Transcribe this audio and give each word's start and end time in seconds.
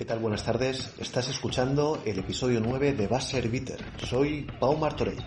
¿Qué 0.00 0.06
tal? 0.06 0.18
Buenas 0.18 0.42
tardes. 0.42 0.94
Estás 0.98 1.28
escuchando 1.28 2.00
el 2.06 2.20
episodio 2.20 2.58
9 2.58 2.94
de 2.94 3.06
Basser 3.06 3.46
Bitter. 3.50 3.84
Soy 4.02 4.50
Pau 4.58 4.74
Martorell. 4.78 5.22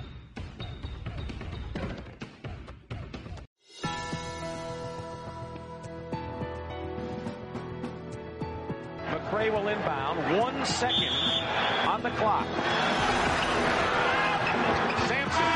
McRae 9.11 9.51
will 9.51 9.67
inbound. 9.67 10.41
One 10.41 10.65
second 10.65 11.13
on 11.87 12.01
the 12.01 12.09
clock. 12.17 12.47
Sampson. 15.05 15.53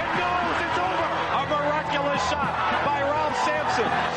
It 0.00 0.12
goes. 0.16 0.56
It's 0.64 0.78
over. 0.78 1.10
A 1.36 1.44
miraculous 1.50 2.30
shot 2.30 2.82
by 2.86 3.02
Ralph 3.02 3.36
Sampson 3.44 4.13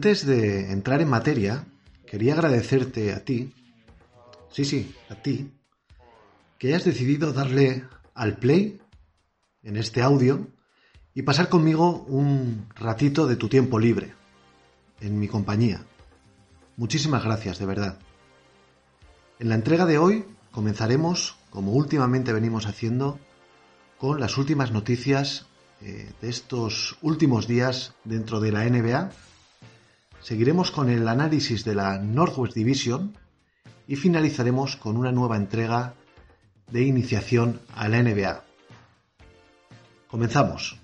Antes 0.00 0.24
de 0.24 0.72
entrar 0.72 1.02
en 1.02 1.10
materia, 1.10 1.66
quería 2.06 2.32
agradecerte 2.32 3.12
a 3.12 3.22
ti, 3.22 3.52
sí, 4.50 4.64
sí, 4.64 4.96
a 5.10 5.16
ti, 5.16 5.52
que 6.56 6.68
hayas 6.68 6.86
decidido 6.86 7.34
darle 7.34 7.84
al 8.14 8.38
play 8.38 8.80
en 9.62 9.76
este 9.76 10.00
audio 10.00 10.48
y 11.12 11.20
pasar 11.20 11.50
conmigo 11.50 12.06
un 12.08 12.66
ratito 12.76 13.26
de 13.26 13.36
tu 13.36 13.50
tiempo 13.50 13.78
libre, 13.78 14.14
en 15.02 15.20
mi 15.20 15.28
compañía. 15.28 15.84
Muchísimas 16.78 17.22
gracias, 17.22 17.58
de 17.58 17.66
verdad. 17.66 17.98
En 19.38 19.50
la 19.50 19.54
entrega 19.54 19.84
de 19.84 19.98
hoy 19.98 20.24
comenzaremos, 20.50 21.36
como 21.50 21.72
últimamente 21.72 22.32
venimos 22.32 22.64
haciendo, 22.64 23.20
con 23.98 24.18
las 24.18 24.38
últimas 24.38 24.72
noticias 24.72 25.44
eh, 25.82 26.10
de 26.22 26.30
estos 26.30 26.96
últimos 27.02 27.46
días 27.46 27.92
dentro 28.04 28.40
de 28.40 28.50
la 28.50 28.64
NBA. 28.64 29.10
Seguiremos 30.20 30.70
con 30.70 30.90
el 30.90 31.08
análisis 31.08 31.64
de 31.64 31.74
la 31.74 31.98
Northwest 31.98 32.54
Division 32.54 33.16
y 33.86 33.96
finalizaremos 33.96 34.76
con 34.76 34.96
una 34.96 35.12
nueva 35.12 35.36
entrega 35.36 35.94
de 36.70 36.82
iniciación 36.82 37.60
a 37.74 37.88
la 37.88 38.02
NBA. 38.02 38.44
Comenzamos. 40.08 40.78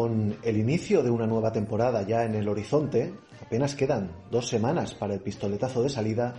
Con 0.00 0.38
el 0.42 0.56
inicio 0.56 1.02
de 1.02 1.10
una 1.10 1.26
nueva 1.26 1.52
temporada 1.52 2.00
ya 2.06 2.24
en 2.24 2.34
el 2.34 2.48
horizonte, 2.48 3.12
apenas 3.42 3.74
quedan 3.74 4.10
dos 4.30 4.48
semanas 4.48 4.94
para 4.94 5.12
el 5.12 5.20
pistoletazo 5.20 5.82
de 5.82 5.90
salida, 5.90 6.36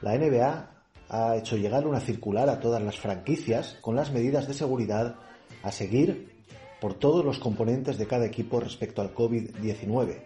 la 0.00 0.16
NBA 0.16 0.70
ha 1.08 1.36
hecho 1.36 1.56
llegar 1.56 1.88
una 1.88 1.98
circular 1.98 2.48
a 2.48 2.60
todas 2.60 2.80
las 2.80 3.00
franquicias 3.00 3.78
con 3.80 3.96
las 3.96 4.12
medidas 4.12 4.46
de 4.46 4.54
seguridad 4.54 5.16
a 5.64 5.72
seguir 5.72 6.44
por 6.80 6.94
todos 6.94 7.24
los 7.24 7.40
componentes 7.40 7.98
de 7.98 8.06
cada 8.06 8.26
equipo 8.26 8.60
respecto 8.60 9.02
al 9.02 9.12
COVID-19. 9.12 10.22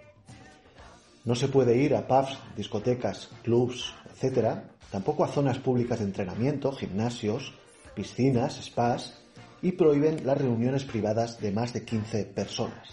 No 1.24 1.34
se 1.34 1.48
puede 1.48 1.78
ir 1.78 1.96
a 1.96 2.06
pubs, 2.06 2.38
discotecas, 2.54 3.30
clubs, 3.42 3.94
etc., 4.20 4.58
tampoco 4.90 5.24
a 5.24 5.28
zonas 5.28 5.58
públicas 5.58 6.00
de 6.00 6.04
entrenamiento, 6.04 6.70
gimnasios, 6.70 7.54
piscinas, 7.94 8.62
spas, 8.62 9.23
y 9.64 9.72
prohíben 9.72 10.26
las 10.26 10.36
reuniones 10.36 10.84
privadas 10.84 11.40
de 11.40 11.50
más 11.50 11.72
de 11.72 11.86
15 11.86 12.26
personas. 12.26 12.86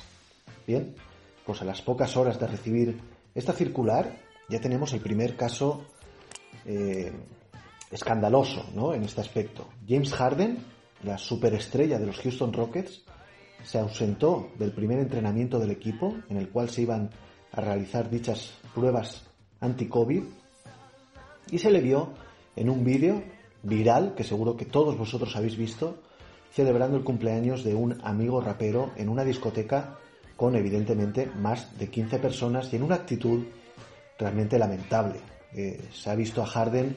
Bien, 0.65 0.95
pues 1.45 1.61
a 1.61 1.65
las 1.65 1.81
pocas 1.81 2.15
horas 2.15 2.39
de 2.39 2.47
recibir 2.47 2.97
esta 3.35 3.51
circular 3.51 4.15
ya 4.47 4.61
tenemos 4.61 4.93
el 4.93 5.01
primer 5.01 5.35
caso 5.35 5.85
eh, 6.65 7.11
escandaloso 7.91 8.69
¿no? 8.73 8.93
en 8.93 9.03
este 9.03 9.19
aspecto. 9.19 9.67
James 9.85 10.13
Harden, 10.13 10.59
la 11.03 11.17
superestrella 11.17 11.99
de 11.99 12.05
los 12.05 12.19
Houston 12.19 12.53
Rockets, 12.53 13.03
se 13.65 13.77
ausentó 13.77 14.51
del 14.57 14.71
primer 14.71 14.99
entrenamiento 14.99 15.59
del 15.59 15.71
equipo 15.71 16.15
en 16.29 16.37
el 16.37 16.47
cual 16.49 16.69
se 16.69 16.83
iban 16.83 17.09
a 17.51 17.59
realizar 17.59 18.09
dichas 18.09 18.53
pruebas 18.73 19.25
anti-COVID 19.59 20.23
y 21.51 21.59
se 21.59 21.69
le 21.69 21.81
vio 21.81 22.13
en 22.55 22.69
un 22.69 22.85
vídeo 22.85 23.21
viral 23.61 24.15
que 24.15 24.23
seguro 24.23 24.55
que 24.55 24.65
todos 24.65 24.97
vosotros 24.97 25.35
habéis 25.35 25.57
visto 25.57 26.01
celebrando 26.51 26.97
el 26.97 27.03
cumpleaños 27.03 27.63
de 27.63 27.75
un 27.75 27.99
amigo 28.03 28.41
rapero 28.41 28.91
en 28.97 29.09
una 29.09 29.23
discoteca 29.23 29.97
con 30.35 30.55
evidentemente 30.55 31.27
más 31.37 31.77
de 31.77 31.89
15 31.89 32.19
personas 32.19 32.71
y 32.73 32.75
en 32.75 32.83
una 32.83 32.95
actitud 32.95 33.45
realmente 34.17 34.59
lamentable. 34.59 35.19
Eh, 35.53 35.89
se 35.93 36.09
ha 36.09 36.15
visto 36.15 36.41
a 36.41 36.45
Harden 36.45 36.95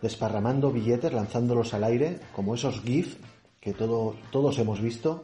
desparramando 0.00 0.70
billetes, 0.70 1.12
lanzándolos 1.12 1.74
al 1.74 1.84
aire, 1.84 2.20
como 2.34 2.54
esos 2.54 2.80
GIF 2.80 3.16
que 3.60 3.74
todo, 3.74 4.16
todos 4.30 4.58
hemos 4.58 4.80
visto, 4.80 5.22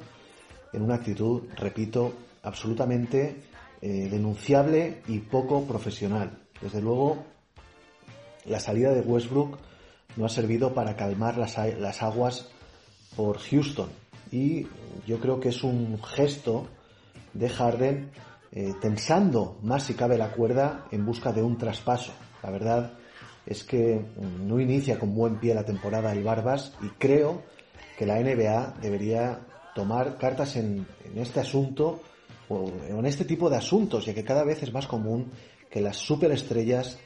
en 0.73 0.83
una 0.83 0.97
actitud, 0.97 1.45
repito, 1.57 2.13
absolutamente 2.43 3.43
eh, 3.81 4.09
denunciable 4.11 5.01
y 5.09 5.21
poco 5.21 5.63
profesional. 5.63 6.39
Desde 6.61 6.83
luego, 6.83 7.25
la 8.45 8.61
salida 8.61 8.93
de 8.93 9.01
Westbrook 9.01 9.59
no 10.17 10.27
ha 10.27 10.29
servido 10.29 10.75
para 10.75 10.97
calmar 10.97 11.39
las, 11.39 11.57
las 11.79 12.03
aguas 12.03 12.51
por 13.17 13.39
Houston. 13.39 13.89
Y 14.31 14.67
yo 15.07 15.19
creo 15.19 15.41
que 15.41 15.49
es 15.49 15.65
un 15.65 16.03
gesto 16.03 16.67
de 17.33 17.49
Harden 17.49 18.11
eh, 18.53 18.75
tensando 18.81 19.59
más 19.63 19.85
si 19.85 19.95
cabe 19.95 20.17
la 20.17 20.31
cuerda 20.31 20.87
en 20.91 21.05
busca 21.05 21.33
de 21.33 21.43
un 21.43 21.59
traspaso. 21.59 22.13
La 22.43 22.51
verdad 22.51 22.93
es 23.45 23.65
que 23.65 23.97
mm, 23.97 24.47
no 24.47 24.61
inicia 24.61 24.99
con 24.99 25.15
buen 25.15 25.39
pie 25.39 25.55
la 25.55 25.65
temporada 25.65 26.13
el 26.13 26.25
Barbas 26.25 26.73
y 26.83 26.89
creo 26.99 27.43
que 27.97 28.07
la 28.07 28.21
NBA 28.21 28.75
debería 28.81 29.41
tomar 29.75 30.17
cartas 30.17 30.57
en, 30.57 30.87
este 31.15 31.41
asunto 31.41 32.01
o 32.49 32.71
en 32.89 33.07
este 33.07 33.25
tipo 33.25 33.51
de 33.51 33.57
asuntos, 33.57 34.07
ya 34.07 34.15
que 34.15 34.25
cada 34.25 34.45
vez 34.45 34.63
es 34.63 34.73
más 34.73 34.87
común 34.87 35.31
que 35.71 35.81
las 35.81 35.97
superestrellas 35.97 36.99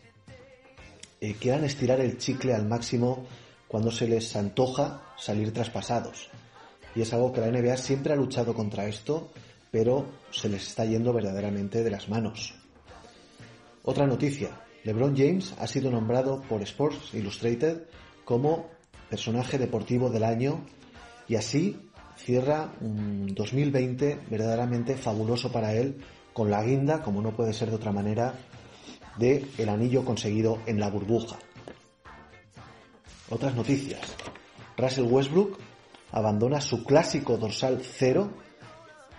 eh, 1.20 1.34
quieran 1.38 1.64
estirar 1.64 2.00
el 2.00 2.18
chicle 2.18 2.54
al 2.54 2.66
máximo 2.66 3.26
cuando 3.68 3.90
se 3.90 4.08
les 4.08 4.34
antoja 4.36 5.09
salir 5.20 5.52
traspasados. 5.52 6.28
Y 6.94 7.02
es 7.02 7.12
algo 7.12 7.32
que 7.32 7.40
la 7.40 7.50
NBA 7.50 7.76
siempre 7.76 8.12
ha 8.12 8.16
luchado 8.16 8.54
contra 8.54 8.86
esto, 8.86 9.30
pero 9.70 10.06
se 10.30 10.48
les 10.48 10.66
está 10.66 10.84
yendo 10.84 11.12
verdaderamente 11.12 11.84
de 11.84 11.90
las 11.90 12.08
manos. 12.08 12.54
Otra 13.84 14.06
noticia. 14.06 14.50
LeBron 14.82 15.16
James 15.16 15.54
ha 15.58 15.66
sido 15.66 15.90
nombrado 15.90 16.42
por 16.42 16.62
Sports 16.62 17.12
Illustrated 17.12 17.82
como 18.24 18.70
personaje 19.10 19.58
deportivo 19.58 20.08
del 20.08 20.24
año 20.24 20.64
y 21.28 21.36
así 21.36 21.78
cierra 22.16 22.72
un 22.80 23.34
2020 23.34 24.20
verdaderamente 24.30 24.96
fabuloso 24.96 25.52
para 25.52 25.74
él 25.74 26.02
con 26.32 26.50
la 26.50 26.62
guinda, 26.62 27.02
como 27.02 27.20
no 27.20 27.34
puede 27.36 27.52
ser 27.52 27.70
de 27.70 27.76
otra 27.76 27.92
manera, 27.92 28.34
de 29.18 29.46
el 29.58 29.68
anillo 29.68 30.04
conseguido 30.04 30.58
en 30.66 30.80
la 30.80 30.88
burbuja. 30.88 31.38
Otras 33.28 33.54
noticias. 33.54 34.00
Russell 34.80 35.06
Westbrook 35.10 35.58
abandona 36.12 36.60
su 36.60 36.84
clásico 36.84 37.36
dorsal 37.36 37.80
cero, 37.82 38.30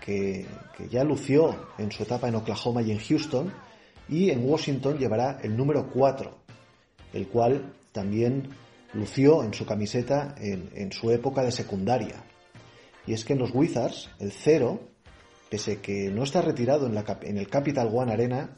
que, 0.04 0.46
ya 0.90 1.04
lució 1.04 1.56
en 1.78 1.92
su 1.92 2.04
etapa 2.04 2.28
en 2.28 2.36
Oklahoma 2.36 2.82
y 2.82 2.92
en 2.92 3.00
Houston, 3.00 3.54
y 4.10 4.32
en 4.32 4.50
Washington 4.50 4.98
llevará 4.98 5.40
el 5.42 5.56
número 5.56 5.90
4, 5.92 6.38
el 7.14 7.28
cual 7.28 7.74
también 7.92 8.50
lució 8.94 9.44
en 9.44 9.54
su 9.54 9.66
camiseta 9.66 10.36
en, 10.38 10.70
en 10.74 10.92
su 10.92 11.12
época 11.12 11.44
de 11.44 11.52
secundaria. 11.52 12.24
Y 13.06 13.14
es 13.14 13.24
que 13.24 13.34
en 13.34 13.40
los 13.40 13.52
Wizards, 13.54 14.10
el 14.20 14.32
cero, 14.32 14.80
pese 15.50 15.80
que 15.80 16.10
no 16.10 16.24
está 16.24 16.42
retirado 16.42 16.88
en, 16.88 16.96
la, 16.96 17.20
en 17.22 17.38
el 17.38 17.48
Capital 17.48 17.90
One 17.94 18.12
Arena, 18.12 18.56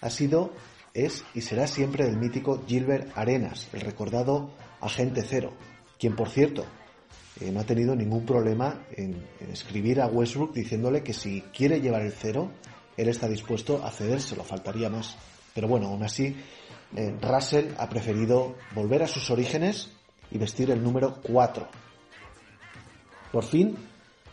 ha 0.00 0.10
sido, 0.10 0.52
es 0.94 1.24
y 1.34 1.42
será 1.42 1.66
siempre 1.66 2.06
el 2.06 2.16
mítico 2.16 2.64
Gilbert 2.66 3.16
Arenas, 3.16 3.68
el 3.72 3.82
recordado 3.82 4.50
agente 4.80 5.22
cero, 5.22 5.52
quien 5.98 6.14
por 6.14 6.28
cierto 6.28 6.64
eh, 7.40 7.50
no 7.50 7.60
ha 7.60 7.64
tenido 7.64 7.94
ningún 7.94 8.24
problema 8.24 8.86
en, 8.92 9.26
escribir 9.52 10.00
a 10.00 10.06
Westbrook 10.06 10.54
diciéndole 10.54 11.02
que 11.02 11.12
si 11.12 11.42
quiere 11.54 11.80
llevar 11.80 12.02
el 12.02 12.12
cero, 12.12 12.50
él 12.96 13.08
está 13.08 13.28
dispuesto 13.28 13.84
a 13.84 13.90
cedérselo, 13.90 14.42
faltaría 14.42 14.88
más. 14.88 15.16
Pero 15.54 15.68
bueno, 15.68 15.88
aún 15.88 16.02
así, 16.02 16.36
eh, 16.94 17.14
Russell 17.20 17.72
ha 17.78 17.88
preferido 17.88 18.56
volver 18.74 19.02
a 19.02 19.06
sus 19.06 19.30
orígenes 19.30 19.90
y 20.30 20.38
vestir 20.38 20.70
el 20.70 20.82
número 20.82 21.20
4. 21.22 21.68
Por 23.32 23.44
fin 23.44 23.76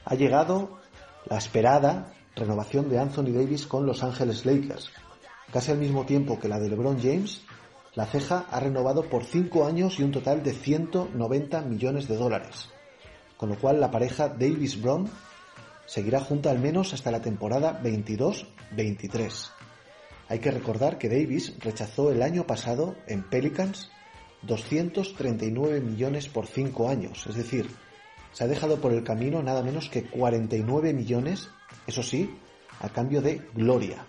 ha 0.05 0.15
llegado 0.15 0.79
la 1.25 1.37
esperada 1.37 2.13
renovación 2.35 2.89
de 2.89 2.99
Anthony 2.99 3.31
Davis 3.33 3.67
con 3.67 3.85
Los 3.85 4.03
Angeles 4.03 4.45
Lakers. 4.45 4.91
Casi 5.51 5.71
al 5.71 5.77
mismo 5.77 6.05
tiempo 6.05 6.39
que 6.39 6.47
la 6.47 6.59
de 6.59 6.69
LeBron 6.69 6.99
James, 7.01 7.41
la 7.95 8.05
ceja 8.05 8.45
ha 8.49 8.59
renovado 8.59 9.03
por 9.09 9.23
5 9.23 9.65
años 9.65 9.99
y 9.99 10.03
un 10.03 10.11
total 10.11 10.43
de 10.43 10.53
190 10.53 11.61
millones 11.61 12.07
de 12.07 12.17
dólares, 12.17 12.69
con 13.37 13.49
lo 13.49 13.55
cual 13.55 13.79
la 13.79 13.91
pareja 13.91 14.29
Davis-Brown 14.29 15.09
seguirá 15.85 16.19
junta 16.21 16.49
al 16.49 16.59
menos 16.59 16.93
hasta 16.93 17.11
la 17.11 17.21
temporada 17.21 17.79
22-23. 17.83 19.49
Hay 20.29 20.39
que 20.39 20.51
recordar 20.51 20.97
que 20.97 21.09
Davis 21.09 21.53
rechazó 21.59 22.11
el 22.11 22.23
año 22.23 22.47
pasado 22.47 22.95
en 23.07 23.23
Pelicans 23.23 23.91
239 24.41 25.81
millones 25.81 26.27
por 26.29 26.47
5 26.47 26.89
años, 26.89 27.25
es 27.27 27.35
decir, 27.35 27.69
se 28.31 28.43
ha 28.43 28.47
dejado 28.47 28.81
por 28.81 28.91
el 28.91 29.03
camino 29.03 29.43
nada 29.43 29.61
menos 29.61 29.89
que 29.89 30.05
49 30.05 30.93
millones, 30.93 31.49
eso 31.85 32.01
sí, 32.01 32.35
a 32.79 32.89
cambio 32.89 33.21
de 33.21 33.41
gloria. 33.53 34.05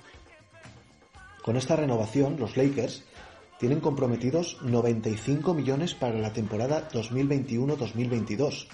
Con 1.45 1.59
esta 1.59 1.77
renovación, 1.77 2.39
los 2.39 2.57
Lakers 2.57 3.05
tienen 3.65 3.81
comprometidos 3.81 4.59
95 4.61 5.55
millones 5.55 5.95
para 5.95 6.19
la 6.19 6.35
temporada 6.35 6.87
2021-2022. 6.91 8.67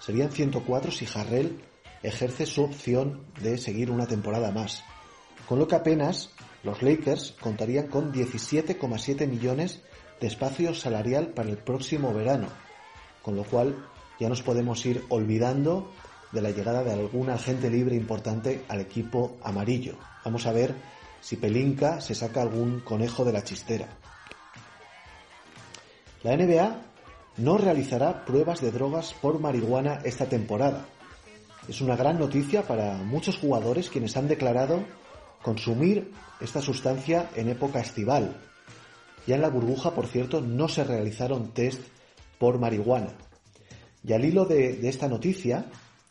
Serían 0.00 0.32
104 0.32 0.90
si 0.90 1.06
Harrell 1.14 1.60
ejerce 2.02 2.44
su 2.44 2.64
opción 2.64 3.20
de 3.40 3.56
seguir 3.56 3.88
una 3.88 4.08
temporada 4.08 4.50
más. 4.50 4.82
Con 5.48 5.60
lo 5.60 5.68
que 5.68 5.76
apenas 5.76 6.30
los 6.64 6.82
Lakers 6.82 7.36
contarían 7.40 7.86
con 7.86 8.12
17,7 8.12 9.28
millones 9.28 9.84
de 10.20 10.26
espacio 10.26 10.74
salarial 10.74 11.28
para 11.28 11.48
el 11.48 11.58
próximo 11.58 12.12
verano, 12.12 12.48
con 13.22 13.36
lo 13.36 13.44
cual 13.44 13.76
ya 14.18 14.28
nos 14.28 14.42
podemos 14.42 14.84
ir 14.86 15.04
olvidando 15.08 15.92
de 16.32 16.42
la 16.42 16.50
llegada 16.50 16.82
de 16.82 16.94
algún 16.94 17.30
agente 17.30 17.70
libre 17.70 17.94
importante 17.94 18.64
al 18.66 18.80
equipo 18.80 19.36
amarillo. 19.44 19.94
Vamos 20.24 20.46
a 20.46 20.52
ver 20.52 20.74
si 21.20 21.36
Pelinka 21.36 22.00
se 22.00 22.16
saca 22.16 22.42
algún 22.42 22.80
conejo 22.80 23.24
de 23.24 23.32
la 23.32 23.44
chistera. 23.44 23.86
La 26.26 26.36
NBA 26.36 26.82
no 27.36 27.56
realizará 27.56 28.24
pruebas 28.24 28.60
de 28.60 28.72
drogas 28.72 29.14
por 29.14 29.38
marihuana 29.38 30.00
esta 30.02 30.26
temporada. 30.26 30.84
Es 31.68 31.80
una 31.80 31.94
gran 31.94 32.18
noticia 32.18 32.64
para 32.64 32.94
muchos 32.96 33.38
jugadores 33.38 33.90
quienes 33.90 34.16
han 34.16 34.26
declarado 34.26 34.82
consumir 35.40 36.10
esta 36.40 36.60
sustancia 36.60 37.30
en 37.36 37.48
época 37.48 37.78
estival. 37.78 38.36
Ya 39.28 39.36
en 39.36 39.40
la 39.40 39.50
burbuja, 39.50 39.92
por 39.92 40.08
cierto, 40.08 40.40
no 40.40 40.66
se 40.66 40.82
realizaron 40.82 41.54
test 41.54 41.80
por 42.40 42.58
marihuana. 42.58 43.12
Y 44.02 44.12
al 44.12 44.24
hilo 44.24 44.46
de, 44.46 44.88
esta 44.88 45.06
noticia, 45.06 45.66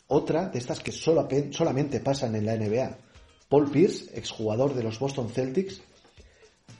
otra 0.08 0.48
de 0.48 0.58
estas 0.58 0.80
que 0.80 0.92
solamente 0.92 2.00
pasan 2.00 2.36
en 2.36 2.46
la 2.46 2.56
NBA, 2.56 2.96
Paul 3.50 3.70
Pierce, 3.70 4.18
exjugador 4.18 4.72
de 4.72 4.82
los 4.82 4.98
Boston 4.98 5.28
Celtics, 5.28 5.82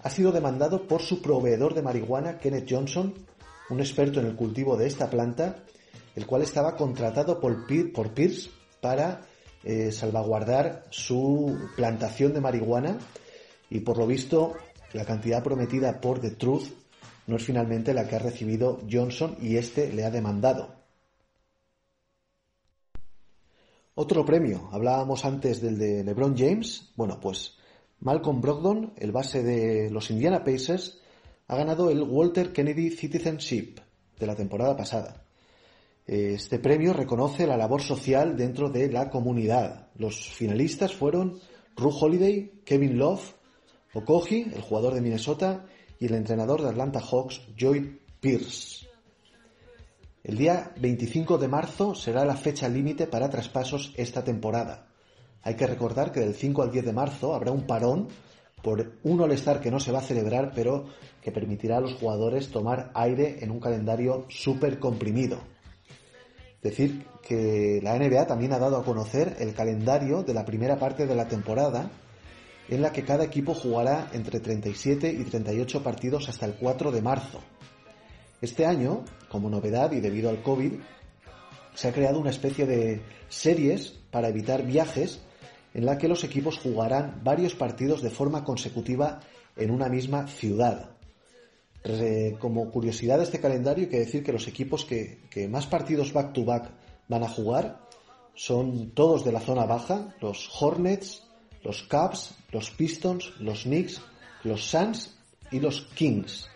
ha 0.07 0.11
sido 0.11 0.31
demandado 0.31 0.87
por 0.87 1.03
su 1.03 1.21
proveedor 1.21 1.75
de 1.75 1.83
marihuana, 1.83 2.39
Kenneth 2.39 2.69
Johnson, 2.71 3.13
un 3.71 3.81
experto 3.81 4.21
en 4.21 4.27
el 4.27 4.37
cultivo 4.37 4.77
de 4.77 4.87
esta 4.87 5.11
planta, 5.11 5.65
el 6.15 6.29
cual 6.29 6.43
estaba 6.43 6.77
contratado 6.77 7.41
por, 7.41 7.67
Pierce 8.15 8.49
para 8.81 9.23
eh, 9.65 9.91
salvaguardar 9.91 10.85
su 10.91 11.59
plantación 11.75 12.33
de 12.33 12.41
marihuana 12.41 12.99
y 13.69 13.81
por 13.81 13.99
lo 13.99 14.07
visto 14.07 14.55
la 14.93 15.05
cantidad 15.05 15.43
prometida 15.43 16.01
por 16.01 16.21
The 16.21 16.31
Truth 16.31 16.69
no 17.27 17.35
es 17.35 17.43
finalmente 17.43 17.93
la 17.93 18.07
que 18.07 18.15
ha 18.15 18.21
recibido 18.21 18.79
Johnson 18.89 19.37
y 19.43 19.57
este 19.57 19.93
le 19.93 20.05
ha 20.05 20.11
demandado. 20.13 20.73
Otro 23.97 24.25
premio, 24.25 24.69
hablábamos 24.71 25.25
antes 25.25 25.61
del 25.61 25.77
de 25.77 26.05
LeBron 26.05 26.37
James. 26.39 26.93
Bueno, 26.95 27.19
pues 27.19 27.57
Malcolm 28.07 28.41
Brogdon, 28.41 28.93
el 28.99 29.11
base 29.11 29.43
de 29.43 29.91
los 29.91 30.13
Indiana 30.13 30.45
Pacers, 30.45 31.01
ha 31.49 31.57
ganado 31.57 31.91
el 31.91 32.03
Walter 32.03 32.53
Kennedy 32.53 32.91
Citizenship 32.91 33.81
de 34.17 34.27
la 34.29 34.37
temporada 34.37 34.77
pasada. 34.77 35.25
Este 36.07 36.61
premio 36.61 36.93
reconoce 36.93 37.49
la 37.49 37.57
labor 37.57 37.83
social 37.83 38.37
dentro 38.37 38.71
de 38.71 38.93
la 38.93 39.11
comunidad. 39.11 39.89
Los 39.97 40.29
finalistas 40.29 40.95
fueron 40.95 41.41
Ru 41.75 41.91
Holiday, 41.91 42.61
Kevin 42.65 42.97
Love, 42.97 43.35
Okoji, 43.93 44.53
el 44.55 44.63
jugador 44.63 44.95
de 44.95 45.01
Minnesota, 45.01 45.67
y 45.99 46.07
el 46.07 46.15
entrenador 46.15 46.63
de 46.63 46.69
Atlanta 46.69 47.01
Hawks, 47.01 47.41
Joy 47.57 48.03
Pierce. 48.21 48.87
El 50.23 50.39
día 50.39 50.73
25 50.81 51.39
de 51.39 51.49
marzo 51.49 51.97
será 51.97 52.25
la 52.25 52.37
fecha 52.37 52.69
límite 52.69 53.09
para 53.09 53.29
traspasos 53.29 53.93
esta 53.97 54.23
temporada. 54.23 54.93
Hay 55.47 55.55
que 55.55 55.69
recordar 55.69 56.11
que 56.11 56.19
del 56.19 56.35
5 56.35 56.61
al 56.61 56.73
10 56.73 56.87
de 56.87 56.93
marzo 56.93 57.33
habrá 57.33 57.53
un 57.53 57.69
parón 57.69 58.09
por 58.65 58.95
un 59.05 59.21
All-Star 59.21 59.61
que 59.61 59.71
no 59.71 59.79
se 59.79 59.93
va 59.93 60.01
a 60.01 60.03
celebrar, 60.03 60.51
pero 60.53 60.87
que 61.23 61.31
permitirá 61.31 61.77
a 61.77 61.81
los 61.81 61.95
jugadores 61.95 62.49
tomar 62.51 62.91
aire 62.95 63.45
en 63.45 63.53
un 63.53 63.61
calendario 63.61 64.25
súper 64.29 64.81
comprimido. 64.81 65.39
Decir 66.61 67.07
que 67.23 67.79
la 67.81 67.97
NBA 67.97 68.27
también 68.27 68.55
ha 68.55 68.59
dado 68.59 68.77
a 68.77 68.85
conocer 68.85 69.37
el 69.39 69.55
calendario 69.55 70.25
de 70.25 70.35
la 70.35 70.45
primera 70.45 70.81
parte 70.81 71.07
de 71.07 71.15
la 71.15 71.29
temporada, 71.29 71.93
en 72.69 72.83
la 72.83 72.91
que 72.91 73.05
cada 73.05 73.23
equipo 73.23 73.55
jugará 73.55 74.11
entre 74.15 74.41
37 74.41 75.13
y 75.13 75.23
38 75.23 75.81
partidos 75.81 76.29
hasta 76.29 76.47
el 76.47 76.55
4 76.55 76.91
de 76.91 77.03
marzo. 77.03 77.39
Este 78.41 78.67
año, 78.67 79.05
como 79.29 79.49
novedad 79.49 79.93
y 79.93 80.01
debido 80.01 80.29
al 80.29 80.43
COVID, 80.43 80.73
se 81.77 81.87
ha 81.87 81.93
creado 81.93 82.19
una 82.19 82.31
especie 82.31 82.67
de 82.67 83.01
series 83.29 83.91
para 84.11 84.29
evitar 84.29 84.65
viajes 84.65 85.21
en 85.77 85.85
la 85.85 85.99
que 85.99 86.09
los 86.09 86.25
equipos 86.25 86.57
jugarán 86.57 87.21
varios 87.23 87.55
partidos 87.55 88.01
de 88.01 88.09
forma 88.09 88.45
consecutiva 88.45 89.21
en 89.57 89.71
una 89.71 89.91
misma 89.91 90.27
ciudad. 90.27 90.97
Como 92.39 92.71
curiosidad 92.71 93.19
de 93.19 93.25
este 93.25 93.41
calendario 93.41 93.85
hay 93.85 93.91
que 93.91 93.99
decir 93.99 94.25
que 94.25 94.33
los 94.33 94.49
equipos 94.49 94.87
que, 94.87 95.49
más 95.51 95.67
partidos 95.67 96.15
back-to-back 96.15 96.65
-back 96.65 96.71
van 97.09 97.25
a 97.25 97.29
jugar 97.29 97.79
son 98.35 98.93
todos 98.93 99.23
de 99.23 99.33
la 99.33 99.41
zona 99.41 99.67
baja, 99.67 100.15
los 100.23 100.49
Hornets, 100.59 101.23
los 101.63 101.83
Cubs, 101.83 102.35
los 102.53 102.71
Pistons, 102.71 103.35
los 103.39 103.65
Knicks, 103.65 104.01
los 104.45 104.65
Suns 104.65 105.15
y 105.51 105.61
los 105.61 105.83
Kings. 105.95 106.49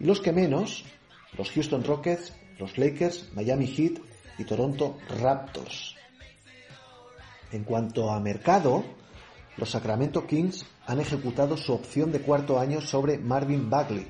Y 0.00 0.04
los 0.04 0.20
que 0.20 0.32
menos 0.32 0.84
los 1.38 1.48
Houston 1.52 1.84
Rockets, 1.84 2.32
los 2.58 2.76
Lakers, 2.76 3.30
Miami 3.34 3.68
Heat 3.68 4.00
y 4.36 4.44
Toronto 4.44 4.98
Raptors. 5.20 5.94
En 7.52 7.64
cuanto 7.64 8.10
a 8.10 8.20
mercado, 8.20 8.84
los 9.56 9.70
Sacramento 9.70 10.26
Kings 10.26 10.66
han 10.86 11.00
ejecutado 11.00 11.56
su 11.56 11.72
opción 11.72 12.12
de 12.12 12.20
cuarto 12.20 12.58
año 12.58 12.80
sobre 12.80 13.18
Marvin 13.18 13.70
Bagley. 13.70 14.06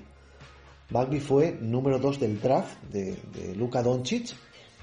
Bagley 0.90 1.20
fue 1.20 1.52
número 1.60 1.98
2 1.98 2.20
del 2.20 2.40
draft 2.40 2.82
de, 2.84 3.16
Luka 3.56 3.82
Doncic 3.82 4.34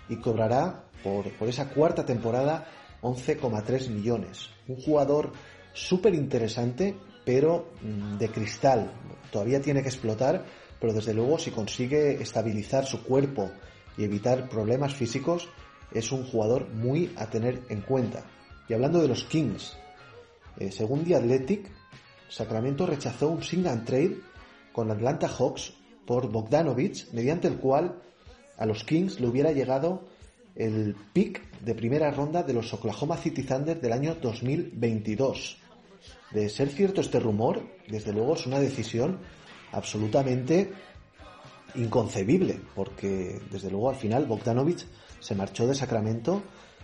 y 0.10 0.18
cobrará 0.18 0.84
por, 1.04 1.32
por 1.34 1.48
esa 1.48 1.70
cuarta 1.70 2.06
temporada 2.06 2.68
11,3 3.02 3.90
millones. 3.90 4.50
Un 4.68 4.82
jugador 4.82 5.32
súper 5.74 6.14
interesante, 6.14 6.96
pero 7.26 7.72
mm, 7.82 8.18
de 8.18 8.30
cristal. 8.30 8.92
Todavía 9.32 9.62
tiene 9.62 9.82
que 9.82 9.90
explotar 9.90 10.44
pero 10.82 10.94
desde 10.94 11.14
luego 11.14 11.38
si 11.38 11.52
consigue 11.52 12.22
estabilizar 12.22 12.86
su 12.86 13.04
cuerpo 13.04 13.52
y 13.98 14.04
evitar 14.04 14.50
problemas 14.50 14.96
físicos, 14.96 15.48
es 15.94 16.12
un 16.12 16.26
jugador 16.26 16.70
muy 16.70 17.14
a 17.18 17.28
tener 17.28 17.62
en 17.70 17.82
cuenta. 17.82 18.26
Y 18.72 18.74
hablando 18.74 19.02
de 19.02 19.10
los 19.10 19.26
Kings, 19.26 19.76
eh, 20.58 20.72
según 20.72 21.04
The 21.04 21.18
Athletic, 21.18 21.70
Sacramento 22.30 22.86
rechazó 22.86 23.28
un 23.28 23.44
sing 23.44 23.68
and 23.68 23.84
trade 23.84 24.16
con 24.72 24.90
Atlanta 24.90 25.28
Hawks 25.28 25.74
por 26.06 26.32
Bogdanovich, 26.32 27.12
mediante 27.12 27.50
el 27.50 27.58
cual 27.58 28.02
a 28.58 28.66
los 28.66 28.86
Kings 28.86 29.20
le 29.20 29.28
hubiera 29.28 29.52
llegado 29.52 30.08
el 30.56 30.96
pick 31.12 31.60
de 31.60 31.76
primera 31.76 32.12
ronda 32.12 32.44
de 32.44 32.54
los 32.54 32.74
Oklahoma 32.74 33.18
City 33.18 33.44
Thunder 33.44 33.82
del 33.82 33.92
año 33.92 34.16
2022. 34.16 35.58
De 36.32 36.48
ser 36.48 36.70
cierto 36.70 37.02
este 37.02 37.20
rumor, 37.20 37.62
desde 37.90 38.14
luego 38.14 38.36
es 38.36 38.48
una 38.48 38.62
decisión 38.62 39.20
absolutamente 39.74 40.72
inconcebible, 41.76 42.62
porque 42.74 43.38
desde 43.52 43.70
luego 43.70 43.90
al 43.90 43.98
final 43.98 44.28
Bogdanovich 44.28 44.86
se 45.20 45.36
marchó 45.36 45.68
de 45.68 45.76
Sacramento 45.76 46.42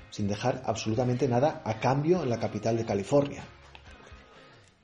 sin 0.10 0.28
dejar 0.28 0.62
absolutamente 0.66 1.28
nada 1.28 1.62
a 1.64 1.80
cambio 1.80 2.24
en 2.24 2.30
la 2.30 2.40
capital 2.40 2.78
de 2.78 2.86
California. 2.86 3.44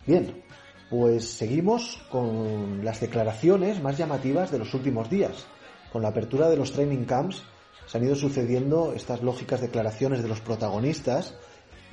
Bien, 0.06 0.44
pues 0.90 1.30
seguimos 1.30 2.02
con 2.10 2.84
las 2.84 3.00
declaraciones 3.00 3.82
más 3.82 3.98
llamativas 3.98 4.52
de 4.52 4.60
los 4.60 4.74
últimos 4.74 5.10
días. 5.10 5.46
Con 5.92 6.02
la 6.02 6.10
apertura 6.10 6.50
de 6.50 6.58
los 6.58 6.72
training 6.72 7.06
camps 7.06 7.44
se 7.86 7.98
han 7.98 8.04
ido 8.04 8.16
sucediendo 8.16 8.94
estas 8.94 9.22
lógicas 9.22 9.62
declaraciones 9.62 10.22
de 10.22 10.28
los 10.28 10.42
protagonistas 10.42 11.36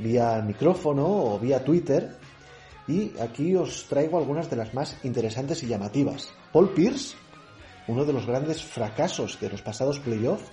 vía 0.00 0.40
micrófono 0.42 1.06
o 1.06 1.38
vía 1.38 1.62
Twitter 1.64 2.16
y 2.88 3.12
aquí 3.20 3.54
os 3.54 3.86
traigo 3.86 4.18
algunas 4.18 4.50
de 4.50 4.56
las 4.56 4.74
más 4.74 4.96
interesantes 5.04 5.62
y 5.62 5.68
llamativas. 5.68 6.32
Paul 6.52 6.70
Pierce, 6.70 7.16
uno 7.86 8.04
de 8.04 8.12
los 8.12 8.26
grandes 8.26 8.62
fracasos 8.62 9.38
de 9.40 9.50
los 9.50 9.62
pasados 9.62 10.00
playoffs, 10.00 10.50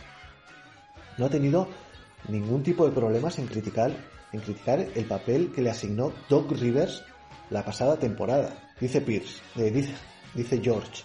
no 1.17 1.25
ha 1.25 1.29
tenido 1.29 1.67
ningún 2.27 2.63
tipo 2.63 2.85
de 2.85 2.91
problemas 2.91 3.39
en 3.39 3.47
criticar, 3.47 3.91
en 4.31 4.39
criticar 4.39 4.79
el 4.79 5.05
papel 5.05 5.51
que 5.53 5.61
le 5.61 5.69
asignó 5.69 6.13
Doc 6.29 6.51
Rivers 6.51 7.03
la 7.49 7.63
pasada 7.63 7.97
temporada. 7.97 8.73
Dice 8.79 9.01
Pierce, 9.01 9.41
eh, 9.55 9.71
dice, 9.71 9.93
dice 10.33 10.59
George. 10.61 11.03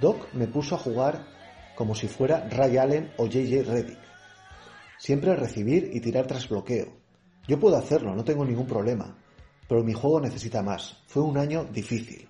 Doc 0.00 0.32
me 0.32 0.46
puso 0.46 0.74
a 0.74 0.78
jugar 0.78 1.26
como 1.74 1.94
si 1.94 2.08
fuera 2.08 2.48
Ray 2.48 2.76
Allen 2.76 3.12
o 3.16 3.26
JJ 3.26 3.62
Reddick. 3.62 3.98
Siempre 4.98 5.34
recibir 5.34 5.90
y 5.92 6.00
tirar 6.00 6.26
tras 6.26 6.48
bloqueo. 6.48 6.92
Yo 7.48 7.58
puedo 7.58 7.76
hacerlo, 7.76 8.14
no 8.14 8.24
tengo 8.24 8.44
ningún 8.44 8.66
problema, 8.66 9.16
pero 9.66 9.82
mi 9.82 9.92
juego 9.92 10.20
necesita 10.20 10.62
más. 10.62 11.02
Fue 11.06 11.22
un 11.22 11.38
año 11.38 11.64
difícil. 11.64 12.28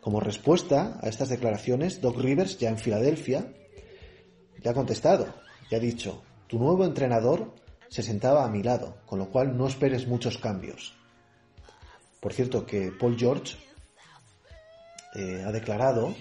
Como 0.00 0.20
respuesta 0.20 0.98
a 1.02 1.08
estas 1.08 1.28
declaraciones, 1.28 2.00
Doc 2.00 2.16
Rivers, 2.16 2.58
ya 2.58 2.70
en 2.70 2.78
Filadelfia, 2.78 3.52
ya 4.62 4.70
ha 4.70 4.74
contestado, 4.74 5.34
ya 5.70 5.78
ha 5.78 5.80
dicho, 5.80 6.22
tu 6.48 6.58
nuevo 6.58 6.84
entrenador 6.84 7.54
se 7.88 8.02
sentaba 8.02 8.44
a 8.44 8.48
mi 8.48 8.62
lado, 8.62 8.96
con 9.06 9.18
lo 9.18 9.30
cual 9.30 9.56
no 9.56 9.66
esperes 9.66 10.06
muchos 10.08 10.38
cambios. 10.38 10.94
Por 12.20 12.32
cierto, 12.32 12.66
que 12.66 12.90
Paul 12.90 13.16
George 13.16 13.56
eh, 15.14 15.44
ha 15.46 15.52
declarado 15.52 16.14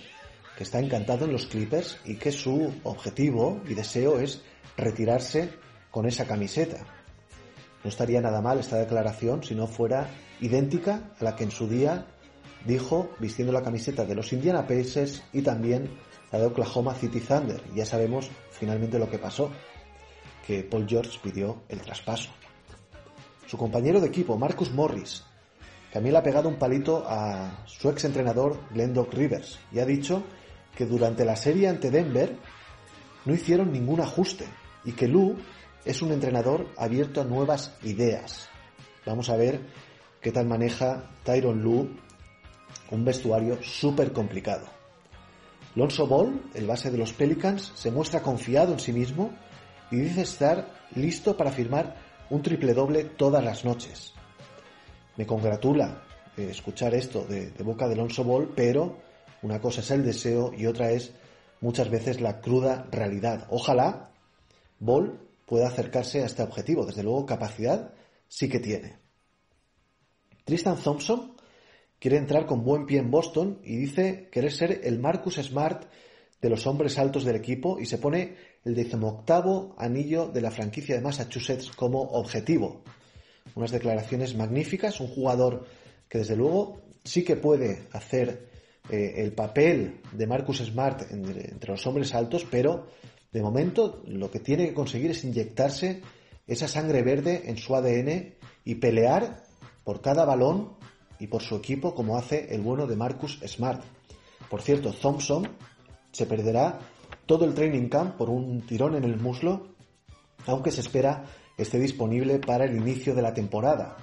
que 0.55 0.63
está 0.63 0.79
encantado 0.79 1.25
en 1.25 1.31
los 1.31 1.46
Clippers 1.46 1.98
y 2.05 2.15
que 2.15 2.31
su 2.31 2.74
objetivo 2.84 3.62
y 3.67 3.74
deseo 3.74 4.19
es 4.19 4.41
retirarse 4.75 5.50
con 5.91 6.05
esa 6.05 6.25
camiseta. 6.25 6.77
No 7.84 7.89
estaría 7.89 8.22
nada 8.22 8.41
mal 8.41 8.60
esta 8.60 8.77
declaración 8.77 9.43
si 9.43 9.55
no 9.55 9.67
fuera 9.67 10.10
idéntica 10.41 11.12
a 11.19 11.24
la 11.24 11.36
que 11.36 11.43
en 11.43 11.51
su 11.51 11.67
día 11.67 12.05
dijo 12.65 13.12
vistiendo 13.19 13.53
la 13.53 13.63
camiseta 13.63 14.05
de 14.05 14.15
los 14.15 14.34
Indiana 14.34 14.67
Pacers 14.67 15.24
y 15.31 15.41
también 15.41 15.89
la 16.31 16.39
de 16.39 16.48
Oklahoma 16.48 16.96
City 16.96 17.19
Thunder. 17.19 17.62
Ya 17.74 17.86
sabemos 17.86 18.29
finalmente 18.51 19.00
lo 19.00 19.10
que 19.10 19.19
pasó, 19.19 19.51
que 20.48 20.63
Paul 20.63 20.88
George 20.88 21.20
pidió 21.22 21.63
el 21.68 21.82
traspaso. 21.82 22.30
Su 23.46 23.58
compañero 23.58 24.00
de 24.00 24.08
equipo, 24.08 24.38
Marcus 24.38 24.72
Morris, 24.72 25.24
también 25.92 26.13
le 26.13 26.20
ha 26.20 26.24
pegado 26.24 26.48
un 26.48 26.56
palito 26.56 27.04
a 27.06 27.66
su 27.66 27.89
ex 27.89 28.06
entrenador 28.06 28.58
Glenn 28.72 28.94
Doc 28.94 29.13
Rivers 29.13 29.60
y 29.74 29.80
ha 29.80 29.86
dicho 29.86 30.24
que 30.74 30.86
durante 30.86 31.25
la 31.25 31.36
serie 31.36 31.68
ante 31.68 31.92
Denver 31.92 32.38
no 33.25 33.34
hicieron 33.34 33.74
ningún 33.74 34.00
ajuste 34.00 34.46
y 34.86 34.94
que 34.94 35.08
Lou 35.08 35.36
es 35.84 36.01
un 36.01 36.13
entrenador 36.13 36.68
abierto 36.77 37.20
a 37.20 37.25
nuevas 37.25 37.75
ideas. 37.84 38.48
Vamos 39.06 39.30
a 39.30 39.36
ver 39.36 39.60
qué 40.22 40.32
tal 40.32 40.46
maneja 40.46 41.10
Tyron 41.24 41.62
Lue 41.62 41.89
un 42.92 43.04
vestuario 43.04 43.62
súper 43.62 44.13
complicado. 44.13 44.66
Lonzo 45.75 46.08
Ball, 46.08 46.42
el 46.54 46.66
base 46.66 46.89
de 46.89 46.98
los 46.98 47.13
Pelicans, 47.13 47.72
se 47.75 47.92
muestra 47.92 48.22
confiado 48.22 48.74
en 48.74 48.80
sí 48.80 48.94
mismo 48.94 49.32
y 49.91 49.98
dice 49.98 50.22
estar 50.22 50.67
listo 50.96 51.38
para 51.38 51.51
firmar 51.51 51.96
un 52.29 52.41
triple 52.41 52.74
doble 52.74 53.03
todas 53.03 53.44
las 53.44 53.65
noches. 53.65 54.13
Me 55.15 55.25
congratula 55.25 56.03
eh, 56.36 56.50
escuchar 56.51 56.94
esto 56.94 57.25
de, 57.25 57.51
de 57.51 57.63
boca 57.63 57.88
de 57.88 57.96
Lonzo 57.96 58.24
Ball, 58.24 58.51
pero 58.56 58.98
una 59.41 59.60
cosa 59.62 59.82
es 59.82 59.91
el 59.91 60.03
deseo 60.03 60.51
y 60.53 60.65
otra 60.65 60.91
es 60.91 61.13
muchas 61.62 61.89
veces 61.89 62.22
la 62.22 62.41
cruda 62.41 62.88
realidad. 62.91 63.48
Ojalá 63.50 64.12
Ball 64.79 65.20
pueda 65.46 65.67
acercarse 65.67 66.22
a 66.22 66.25
este 66.25 66.44
objetivo. 66.44 66.86
Desde 66.86 67.03
luego, 67.03 67.25
capacidad 67.25 67.94
sí 68.27 68.50
que 68.50 68.60
tiene. 68.60 69.00
Tristan 70.44 70.77
Thompson 70.77 71.36
quiere 72.00 72.17
entrar 72.17 72.46
con 72.46 72.63
buen 72.63 72.86
pie 72.86 73.00
en 73.00 73.12
Boston 73.12 73.60
y 73.63 73.77
dice 73.77 74.29
querer 74.32 74.51
ser 74.51 74.82
el 74.84 75.00
Marcus 75.00 75.36
Smart 75.36 75.86
de 76.41 76.50
los 76.50 76.67
hombres 76.67 76.98
altos 77.00 77.24
del 77.24 77.36
equipo 77.36 77.79
y 77.79 77.86
se 77.86 77.98
pone 77.98 78.36
el 78.67 78.75
decimoctavo 78.75 79.74
anillo 79.77 80.27
de 80.27 80.41
la 80.41 80.51
franquicia 80.51 80.95
de 80.95 81.01
Massachusetts 81.01 81.71
como 81.71 82.01
objetivo. 82.01 82.81
Unas 83.55 83.71
declaraciones 83.71 84.36
magníficas, 84.36 85.00
un 85.00 85.07
jugador 85.07 85.65
que 86.09 86.17
desde 86.17 86.36
luego 86.36 86.81
sí 87.05 87.24
que 87.24 87.38
puede 87.38 87.88
hacer 87.93 88.50
eh, 88.89 89.13
el 89.17 89.31
papel 89.31 90.01
de 90.12 90.27
Marcus 90.27 90.57
Smart 90.57 91.09
entre, 91.12 91.50
entre 91.50 91.71
los 91.71 91.88
hombres 91.88 92.13
altos, 92.13 92.45
pero 92.51 92.88
de 93.31 93.41
momento 93.41 94.03
lo 94.05 94.29
que 94.29 94.41
tiene 94.41 94.67
que 94.67 94.74
conseguir 94.74 95.12
es 95.12 95.24
inyectarse 95.24 96.01
esa 96.45 96.67
sangre 96.67 97.03
verde 97.03 97.43
en 97.45 97.55
su 97.55 97.74
ADN 97.74 98.36
y 98.65 98.75
pelear 98.75 99.45
por 99.86 100.01
cada 100.01 100.25
balón 100.25 100.74
y 101.19 101.27
por 101.27 101.41
su 101.41 101.55
equipo 101.55 101.95
como 101.95 102.17
hace 102.17 102.53
el 102.53 102.59
bueno 102.59 102.86
de 102.86 102.97
Marcus 102.97 103.39
Smart. 103.47 103.81
Por 104.50 104.62
cierto, 104.62 104.91
Thompson 104.91 105.47
se 106.12 106.25
perderá 106.25 106.79
todo 107.27 107.46
el 107.46 107.53
training 107.53 107.89
camp 107.89 108.15
por 108.15 108.29
un 108.29 108.62
tirón 108.62 108.96
en 108.96 109.03
el 109.03 109.19
muslo, 109.19 109.67
aunque 110.48 110.72
se 110.72 110.81
espera 110.81 111.25
esté 111.57 111.79
disponible 111.79 112.39
para 112.39 112.65
el 112.65 112.77
inicio 112.77 113.13
de 113.13 113.22
la 113.22 113.34
temporada. 113.34 113.98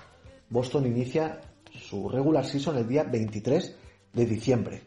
Boston 0.50 0.86
inicia 0.86 1.40
su 1.72 2.08
regular 2.08 2.44
season 2.44 2.76
el 2.76 2.86
día 2.86 3.04
23 3.04 3.76
de 4.12 4.26
diciembre. 4.26 4.82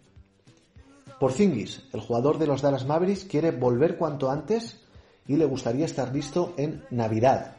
Porzingis, 1.19 1.83
el 1.93 2.01
jugador 2.01 2.37
de 2.37 2.47
los 2.47 2.61
Dallas 2.61 2.85
Mavericks, 2.85 3.25
quiere 3.25 3.51
volver 3.51 3.97
cuanto 3.97 4.29
antes 4.29 4.81
y 5.25 5.35
le 5.35 5.45
gustaría 5.45 5.85
estar 5.85 6.13
listo 6.13 6.53
en 6.57 6.83
Navidad. 6.91 7.57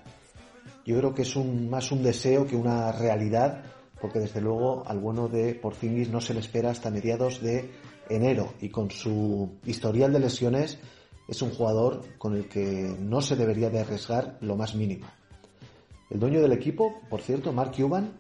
Yo 0.87 0.97
creo 0.99 1.13
que 1.13 1.23
es 1.23 1.37
más 1.37 1.91
un 1.91 2.03
deseo 2.03 2.47
que 2.47 2.57
una 2.57 2.93
realidad, 2.93 3.65
porque 4.01 4.21
desde 4.21 4.41
luego 4.41 4.85
al 4.87 5.01
bueno 5.01 5.29
de 5.29 5.55
Porzingis 5.55 6.09
no 6.09 6.21
se 6.21 6.35
le 6.35 6.41
espera 6.41 6.71
hasta 6.71 6.91
mediados 6.91 7.43
de 7.43 7.71
enero 8.09 8.55
y 8.61 8.69
con 8.69 8.91
su 8.91 9.59
historial 9.65 10.13
de 10.13 10.21
lesiones 10.21 10.79
es 11.29 11.43
un 11.43 11.51
jugador 11.51 12.03
con 12.17 12.35
el 12.35 12.49
que 12.49 12.97
no 12.99 13.21
se 13.21 13.37
debería 13.37 13.71
de 13.71 13.81
arriesgar 13.81 14.39
lo 14.41 14.57
más 14.57 14.75
mínimo. 14.75 15.07
El 16.11 16.19
dueño 16.19 16.41
del 16.41 16.53
equipo, 16.53 17.01
por 17.11 17.21
cierto, 17.21 17.53
Mark 17.53 17.73
Cuban, 17.77 18.13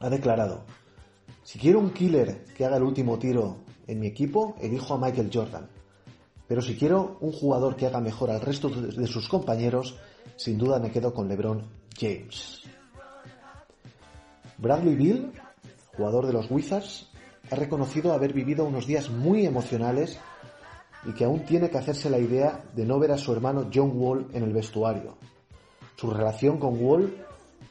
ha 0.00 0.08
declarado, 0.08 0.64
si 1.44 1.58
quiero 1.58 1.78
un 1.78 1.90
killer 1.90 2.44
que 2.56 2.64
haga 2.64 2.78
el 2.78 2.82
último 2.82 3.18
tiro 3.18 3.58
en 3.86 4.00
mi 4.00 4.06
equipo, 4.06 4.56
elijo 4.60 4.94
a 4.94 4.98
Michael 4.98 5.30
Jordan. 5.32 5.68
Pero 6.48 6.62
si 6.62 6.76
quiero 6.76 7.18
un 7.20 7.32
jugador 7.32 7.76
que 7.76 7.86
haga 7.86 8.00
mejor 8.00 8.30
al 8.30 8.40
resto 8.40 8.68
de 8.68 9.06
sus 9.06 9.28
compañeros, 9.28 9.96
sin 10.36 10.58
duda 10.58 10.78
me 10.78 10.90
quedo 10.90 11.12
con 11.12 11.28
LeBron 11.28 11.64
James. 11.98 12.62
Bradley 14.58 14.94
Bill, 14.94 15.32
jugador 15.96 16.26
de 16.26 16.32
los 16.32 16.50
Wizards, 16.50 17.10
ha 17.50 17.54
reconocido 17.56 18.12
haber 18.12 18.32
vivido 18.32 18.64
unos 18.64 18.86
días 18.86 19.10
muy 19.10 19.46
emocionales 19.46 20.18
y 21.04 21.12
que 21.12 21.24
aún 21.24 21.44
tiene 21.44 21.70
que 21.70 21.78
hacerse 21.78 22.10
la 22.10 22.18
idea 22.18 22.64
de 22.74 22.84
no 22.84 22.98
ver 22.98 23.12
a 23.12 23.18
su 23.18 23.32
hermano 23.32 23.70
John 23.72 23.92
Wall 23.94 24.28
en 24.32 24.42
el 24.42 24.52
vestuario. 24.52 25.16
Su 25.96 26.10
relación 26.10 26.58
con 26.58 26.82
Wall 26.82 27.24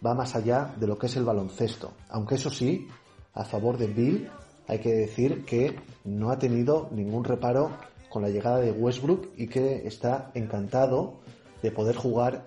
va 0.05 0.13
más 0.13 0.35
allá 0.35 0.73
de 0.79 0.87
lo 0.87 0.97
que 0.97 1.07
es 1.07 1.15
el 1.15 1.25
baloncesto, 1.25 1.91
aunque 2.09 2.35
eso 2.35 2.49
sí, 2.49 2.87
a 3.33 3.43
favor 3.43 3.77
de 3.77 3.87
Bill 3.87 4.29
hay 4.67 4.79
que 4.79 4.93
decir 4.93 5.45
que 5.45 5.75
no 6.05 6.31
ha 6.31 6.39
tenido 6.39 6.89
ningún 6.91 7.23
reparo 7.23 7.71
con 8.09 8.21
la 8.21 8.29
llegada 8.29 8.59
de 8.59 8.71
Westbrook 8.71 9.29
y 9.35 9.47
que 9.47 9.85
está 9.85 10.31
encantado 10.33 11.19
de 11.61 11.71
poder 11.71 11.95
jugar 11.95 12.45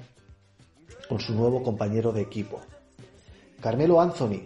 con 1.09 1.21
su 1.21 1.35
nuevo 1.35 1.63
compañero 1.63 2.13
de 2.13 2.23
equipo. 2.23 2.61
Carmelo 3.61 4.01
Anthony 4.01 4.43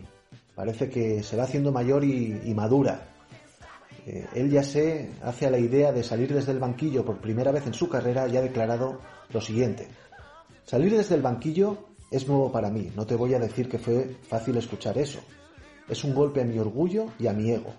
parece 0.54 0.88
que 0.88 1.22
se 1.22 1.36
va 1.36 1.44
haciendo 1.44 1.72
mayor 1.72 2.04
y, 2.04 2.52
madura. 2.54 3.08
Eh, 4.06 4.26
él 4.34 4.50
ya 4.50 4.62
se 4.62 5.10
hace 5.22 5.46
a 5.46 5.50
la 5.50 5.58
idea 5.58 5.92
de 5.92 6.02
salir 6.02 6.32
desde 6.32 6.52
el 6.52 6.58
banquillo 6.58 7.04
por 7.04 7.18
primera 7.18 7.52
vez 7.52 7.66
en 7.66 7.74
su 7.74 7.88
carrera 7.88 8.26
y 8.26 8.36
ha 8.36 8.42
declarado 8.42 9.00
lo 9.32 9.40
siguiente. 9.40 9.88
Salir 10.64 10.96
desde 10.96 11.14
el 11.14 11.22
banquillo 11.22 11.86
es 12.10 12.26
nuevo 12.26 12.50
para 12.50 12.70
mí, 12.70 12.90
no 12.94 13.06
te 13.06 13.14
voy 13.14 13.34
a 13.34 13.38
decir 13.38 13.68
que 13.68 13.78
fue 13.78 14.16
fácil 14.28 14.56
escuchar 14.56 14.98
eso. 14.98 15.20
Es 15.88 16.04
un 16.04 16.14
golpe 16.14 16.40
a 16.40 16.44
mi 16.44 16.58
orgullo 16.58 17.06
y 17.18 17.26
a 17.26 17.32
mi 17.32 17.50
ego. 17.50 17.74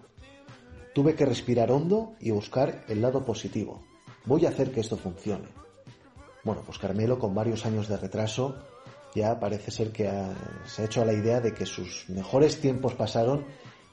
Tuve 0.94 1.16
que 1.16 1.26
respirar 1.26 1.72
hondo 1.72 2.14
y 2.20 2.32
buscar 2.32 2.84
el 2.88 3.02
lado 3.02 3.26
positivo. 3.26 3.84
Voy 4.26 4.46
a 4.46 4.50
hacer 4.50 4.72
que 4.72 4.80
esto 4.80 4.98
funcione. 4.98 5.48
Bueno, 6.44 6.62
pues 6.66 6.78
Carmelo, 6.78 7.18
con 7.20 7.34
varios 7.34 7.66
años 7.66 7.88
de 7.88 7.98
retraso, 7.98 8.56
ya 9.16 9.40
parece 9.40 9.72
ser 9.72 9.92
que 9.92 10.10
se 10.66 10.82
ha 10.82 10.86
hecho 10.86 11.02
a 11.02 11.06
la 11.06 11.14
idea 11.14 11.40
de 11.40 11.54
que 11.54 11.66
sus 11.66 12.10
mejores 12.10 12.60
tiempos 12.60 12.96
pasaron 12.96 13.46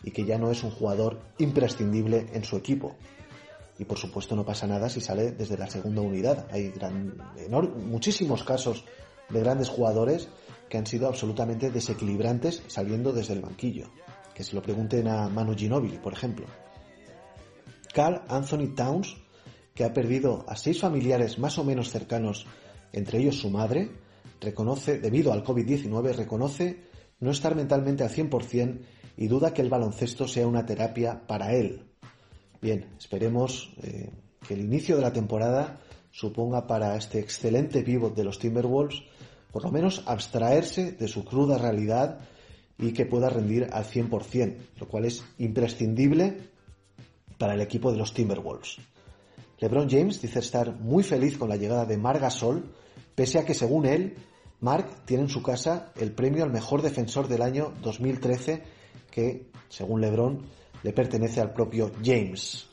y 0.02 0.10
que 0.10 0.24
ya 0.24 0.38
no 0.38 0.50
es 0.50 0.62
un 0.62 0.70
jugador 0.70 1.20
imprescindible 1.38 2.26
en 2.32 2.44
su 2.44 2.56
equipo. 2.56 2.96
Y 3.78 3.84
por 3.84 3.98
supuesto 3.98 4.36
no 4.36 4.44
pasa 4.44 4.66
nada 4.66 4.88
si 4.88 5.00
sale 5.00 5.32
desde 5.32 5.56
la 5.56 5.68
segunda 5.68 6.02
unidad. 6.02 6.46
Hay 6.50 6.72
muchísimos 7.86 8.44
casos 8.44 8.84
de 9.28 9.40
grandes 9.40 9.68
jugadores 9.68 10.28
que 10.68 10.78
han 10.78 10.86
sido 10.86 11.08
absolutamente 11.08 11.70
desequilibrantes 11.70 12.62
saliendo 12.66 13.12
desde 13.12 13.34
el 13.34 13.40
banquillo. 13.40 13.90
Que 14.34 14.44
se 14.44 14.54
lo 14.54 14.62
pregunten 14.62 15.08
a 15.08 15.28
Manu 15.28 15.54
Ginobili, 15.54 15.98
por 15.98 16.12
ejemplo. 16.12 16.46
Carl 17.92 18.22
Anthony 18.28 18.74
Towns, 18.74 19.16
que 19.74 19.84
ha 19.84 19.92
perdido 19.92 20.44
a 20.46 20.56
seis 20.56 20.80
familiares 20.80 21.38
más 21.38 21.58
o 21.58 21.64
menos 21.64 21.90
cercanos, 21.90 22.46
entre 22.92 23.18
ellos 23.18 23.38
su 23.38 23.50
madre, 23.50 23.90
reconoce, 24.40 24.98
debido 24.98 25.32
al 25.32 25.44
COVID-19, 25.44 26.14
reconoce 26.14 26.84
no 27.20 27.30
estar 27.30 27.54
mentalmente 27.54 28.02
al 28.02 28.10
100% 28.10 28.80
y 29.16 29.28
duda 29.28 29.52
que 29.52 29.62
el 29.62 29.68
baloncesto 29.68 30.26
sea 30.26 30.46
una 30.46 30.64
terapia 30.64 31.26
para 31.26 31.54
él. 31.54 31.84
Bien, 32.60 32.86
esperemos 32.98 33.72
eh, 33.82 34.10
que 34.46 34.54
el 34.54 34.60
inicio 34.60 34.96
de 34.96 35.02
la 35.02 35.12
temporada 35.12 35.80
suponga 36.10 36.66
para 36.66 36.96
este 36.96 37.18
excelente 37.18 37.82
pívot 37.82 38.14
de 38.14 38.24
los 38.24 38.38
Timberwolves 38.38 39.02
por 39.52 39.64
lo 39.64 39.70
menos 39.70 40.02
abstraerse 40.06 40.92
de 40.92 41.08
su 41.08 41.24
cruda 41.24 41.58
realidad 41.58 42.20
y 42.78 42.92
que 42.92 43.06
pueda 43.06 43.28
rendir 43.28 43.68
al 43.72 43.84
100%, 43.84 44.56
lo 44.78 44.88
cual 44.88 45.04
es 45.04 45.24
imprescindible 45.38 46.50
para 47.36 47.54
el 47.54 47.60
equipo 47.60 47.90
de 47.92 47.98
los 47.98 48.14
Timberwolves. 48.14 48.78
LeBron 49.58 49.90
James 49.90 50.22
dice 50.22 50.38
estar 50.38 50.74
muy 50.76 51.02
feliz 51.02 51.36
con 51.36 51.48
la 51.48 51.56
llegada 51.56 51.84
de 51.84 51.98
Marc 51.98 52.20
Gasol, 52.20 52.72
pese 53.14 53.38
a 53.38 53.44
que 53.44 53.54
según 53.54 53.86
él, 53.86 54.16
Marc 54.60 55.04
tiene 55.04 55.24
en 55.24 55.28
su 55.28 55.42
casa 55.42 55.92
el 55.96 56.12
premio 56.12 56.44
al 56.44 56.50
mejor 56.50 56.82
defensor 56.82 57.28
del 57.28 57.42
año 57.42 57.72
2013, 57.82 58.62
que, 59.10 59.50
según 59.68 60.00
LeBron, 60.00 60.42
le 60.82 60.92
pertenece 60.92 61.40
al 61.40 61.52
propio 61.52 61.90
James. 62.04 62.66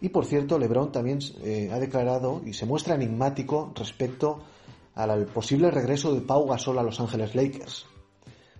Y 0.00 0.10
por 0.10 0.26
cierto, 0.26 0.58
LeBron 0.58 0.92
también 0.92 1.18
eh, 1.42 1.70
ha 1.72 1.78
declarado 1.78 2.42
y 2.44 2.52
se 2.52 2.66
muestra 2.66 2.94
enigmático 2.94 3.72
respecto 3.74 4.42
al 4.94 5.26
posible 5.26 5.70
regreso 5.70 6.14
de 6.14 6.20
Pau 6.20 6.46
Gasol 6.46 6.78
a 6.78 6.82
Los 6.82 7.00
Ángeles 7.00 7.34
Lakers. 7.34 7.86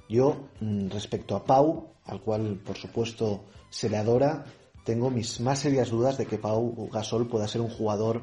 Yo, 0.09 0.49
mm, 0.61 0.89
respecto 0.89 1.37
a 1.37 1.45
Pau, 1.45 1.93
al 2.05 2.21
cual 2.23 2.61
por 2.65 2.77
supuesto 2.77 3.45
se 3.69 3.91
le 3.91 3.97
adora, 3.97 4.45
tengo 4.85 5.11
mis 5.11 5.41
más 5.41 5.59
serias 5.59 5.91
dudas 5.91 6.17
de 6.17 6.27
que 6.27 6.39
Pau 6.39 6.89
Gasol 6.93 7.29
pueda 7.29 7.49
ser 7.49 7.61
un 7.61 7.71
jugador 7.71 8.23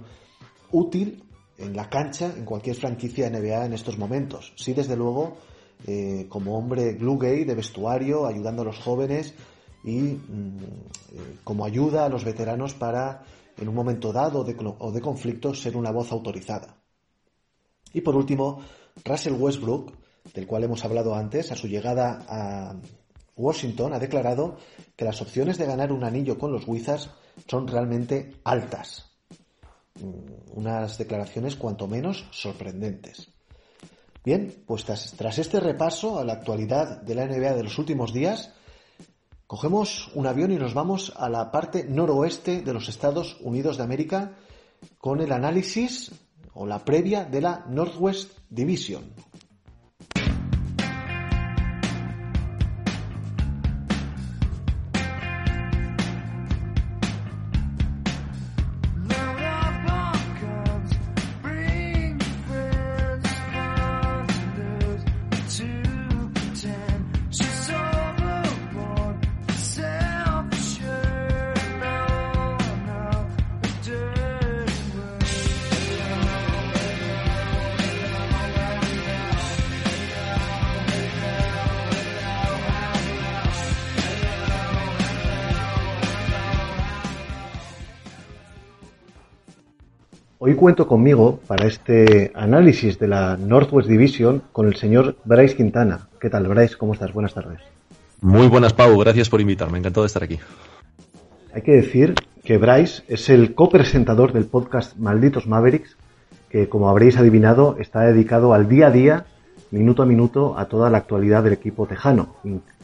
útil 0.71 1.23
en 1.57 1.75
la 1.75 1.89
cancha 1.89 2.33
en 2.35 2.45
cualquier 2.45 2.75
franquicia 2.75 3.29
NBA 3.29 3.65
en 3.65 3.73
estos 3.73 3.97
momentos. 3.97 4.53
Sí, 4.55 4.73
desde 4.73 4.95
luego, 4.95 5.37
eh, 5.87 6.27
como 6.29 6.57
hombre 6.57 6.93
glue 6.93 7.19
gay 7.19 7.43
de 7.43 7.55
vestuario, 7.55 8.25
ayudando 8.25 8.61
a 8.61 8.65
los 8.65 8.79
jóvenes 8.79 9.33
y 9.83 9.99
mm, 9.99 10.57
eh, 11.13 11.37
como 11.43 11.65
ayuda 11.65 12.05
a 12.05 12.09
los 12.09 12.23
veteranos 12.23 12.73
para, 12.73 13.23
en 13.57 13.67
un 13.67 13.75
momento 13.75 14.11
dado 14.11 14.45
o 14.79 14.91
de 14.91 15.01
conflicto, 15.01 15.53
ser 15.53 15.77
una 15.77 15.91
voz 15.91 16.11
autorizada. 16.11 16.77
Y 17.93 18.01
por 18.01 18.15
último, 18.15 18.61
Russell 19.05 19.33
Westbrook, 19.33 19.93
del 20.33 20.47
cual 20.47 20.63
hemos 20.63 20.83
hablado 20.83 21.13
antes, 21.15 21.51
a 21.51 21.55
su 21.55 21.67
llegada 21.67 22.25
a 22.27 22.75
Washington 23.35 23.93
ha 23.93 23.99
declarado 23.99 24.57
que 24.95 25.05
las 25.05 25.21
opciones 25.21 25.57
de 25.57 25.65
ganar 25.65 25.91
un 25.91 26.03
anillo 26.03 26.37
con 26.37 26.51
los 26.51 26.67
Wizards 26.67 27.09
son 27.47 27.67
realmente 27.67 28.35
altas. 28.43 29.12
Mm, 29.99 30.57
unas 30.57 30.97
declaraciones 30.97 31.55
cuanto 31.55 31.87
menos 31.87 32.25
sorprendentes. 32.31 33.29
Bien, 34.25 34.63
pues 34.65 34.85
tras, 34.85 35.37
este 35.37 35.59
repaso 35.59 36.17
a 36.17 36.23
la 36.23 36.33
actualidad 36.33 37.01
de 37.01 37.13
la 37.13 37.25
NBA 37.25 37.53
de 37.55 37.63
los 37.63 37.77
últimos 37.77 38.13
días, 38.13 38.53
cogemos 39.47 40.09
un 40.15 40.25
avión 40.25 40.51
y 40.51 40.55
nos 40.55 40.73
vamos 40.73 41.13
a 41.17 41.29
la 41.29 41.51
parte 41.51 41.83
noroeste 41.83 42.61
de 42.61 42.73
los 42.73 42.89
Estados 42.89 43.37
Unidos 43.41 43.77
de 43.77 43.83
América 43.83 44.33
con 44.97 45.19
el 45.21 45.31
análisis 45.31 46.11
o 46.53 46.65
la 46.65 46.83
previa 46.85 47.25
de 47.25 47.41
la 47.41 47.65
Northwest 47.67 48.37
Division. 48.49 49.03
Cuento 90.63 90.87
conmigo 90.87 91.41
para 91.45 91.67
este 91.67 92.31
análisis 92.33 92.97
de 92.97 93.09
la 93.09 93.35
Northwest 93.35 93.89
Division 93.89 94.43
con 94.53 94.65
el 94.65 94.77
señor 94.77 95.17
Bryce 95.25 95.57
Quintana. 95.57 96.07
¿Qué 96.21 96.29
tal, 96.29 96.47
Bryce? 96.47 96.77
¿Cómo 96.77 96.93
estás? 96.93 97.11
Buenas 97.11 97.33
tardes. 97.33 97.59
Muy 98.21 98.47
buenas, 98.47 98.71
Pau. 98.71 98.97
Gracias 98.97 99.27
por 99.29 99.41
invitarme. 99.41 99.79
Encantado 99.79 100.03
de 100.03 100.07
estar 100.07 100.23
aquí. 100.23 100.39
Hay 101.53 101.63
que 101.63 101.73
decir 101.73 102.15
que 102.45 102.57
Bryce 102.57 103.03
es 103.09 103.27
el 103.27 103.55
copresentador 103.55 104.31
del 104.31 104.45
podcast 104.45 104.95
Malditos 104.95 105.47
Mavericks, 105.47 105.97
que, 106.47 106.69
como 106.69 106.87
habréis 106.87 107.17
adivinado, 107.17 107.75
está 107.77 107.99
dedicado 108.03 108.53
al 108.53 108.69
día 108.69 108.87
a 108.87 108.91
día, 108.91 109.25
minuto 109.69 110.01
a 110.01 110.05
minuto, 110.05 110.57
a 110.57 110.69
toda 110.69 110.89
la 110.89 110.99
actualidad 110.99 111.43
del 111.43 111.51
equipo 111.51 111.87
tejano 111.87 112.37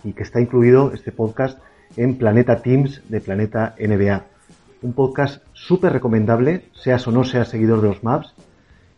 y 0.03 0.11
que 0.11 0.23
está 0.23 0.41
incluido 0.41 0.91
este 0.93 1.13
podcast 1.13 1.57
en 1.95 2.17
Planeta 2.17 2.61
Teams 2.61 3.03
de 3.07 3.21
Planeta 3.21 3.73
NBA 3.79 4.25
un 4.81 4.93
podcast 4.93 5.43
súper 5.53 5.93
recomendable, 5.93 6.65
seas 6.73 7.07
o 7.07 7.11
no 7.11 7.23
seas 7.23 7.49
seguidor 7.49 7.81
de 7.81 7.89
los 7.89 8.03
Maps. 8.03 8.33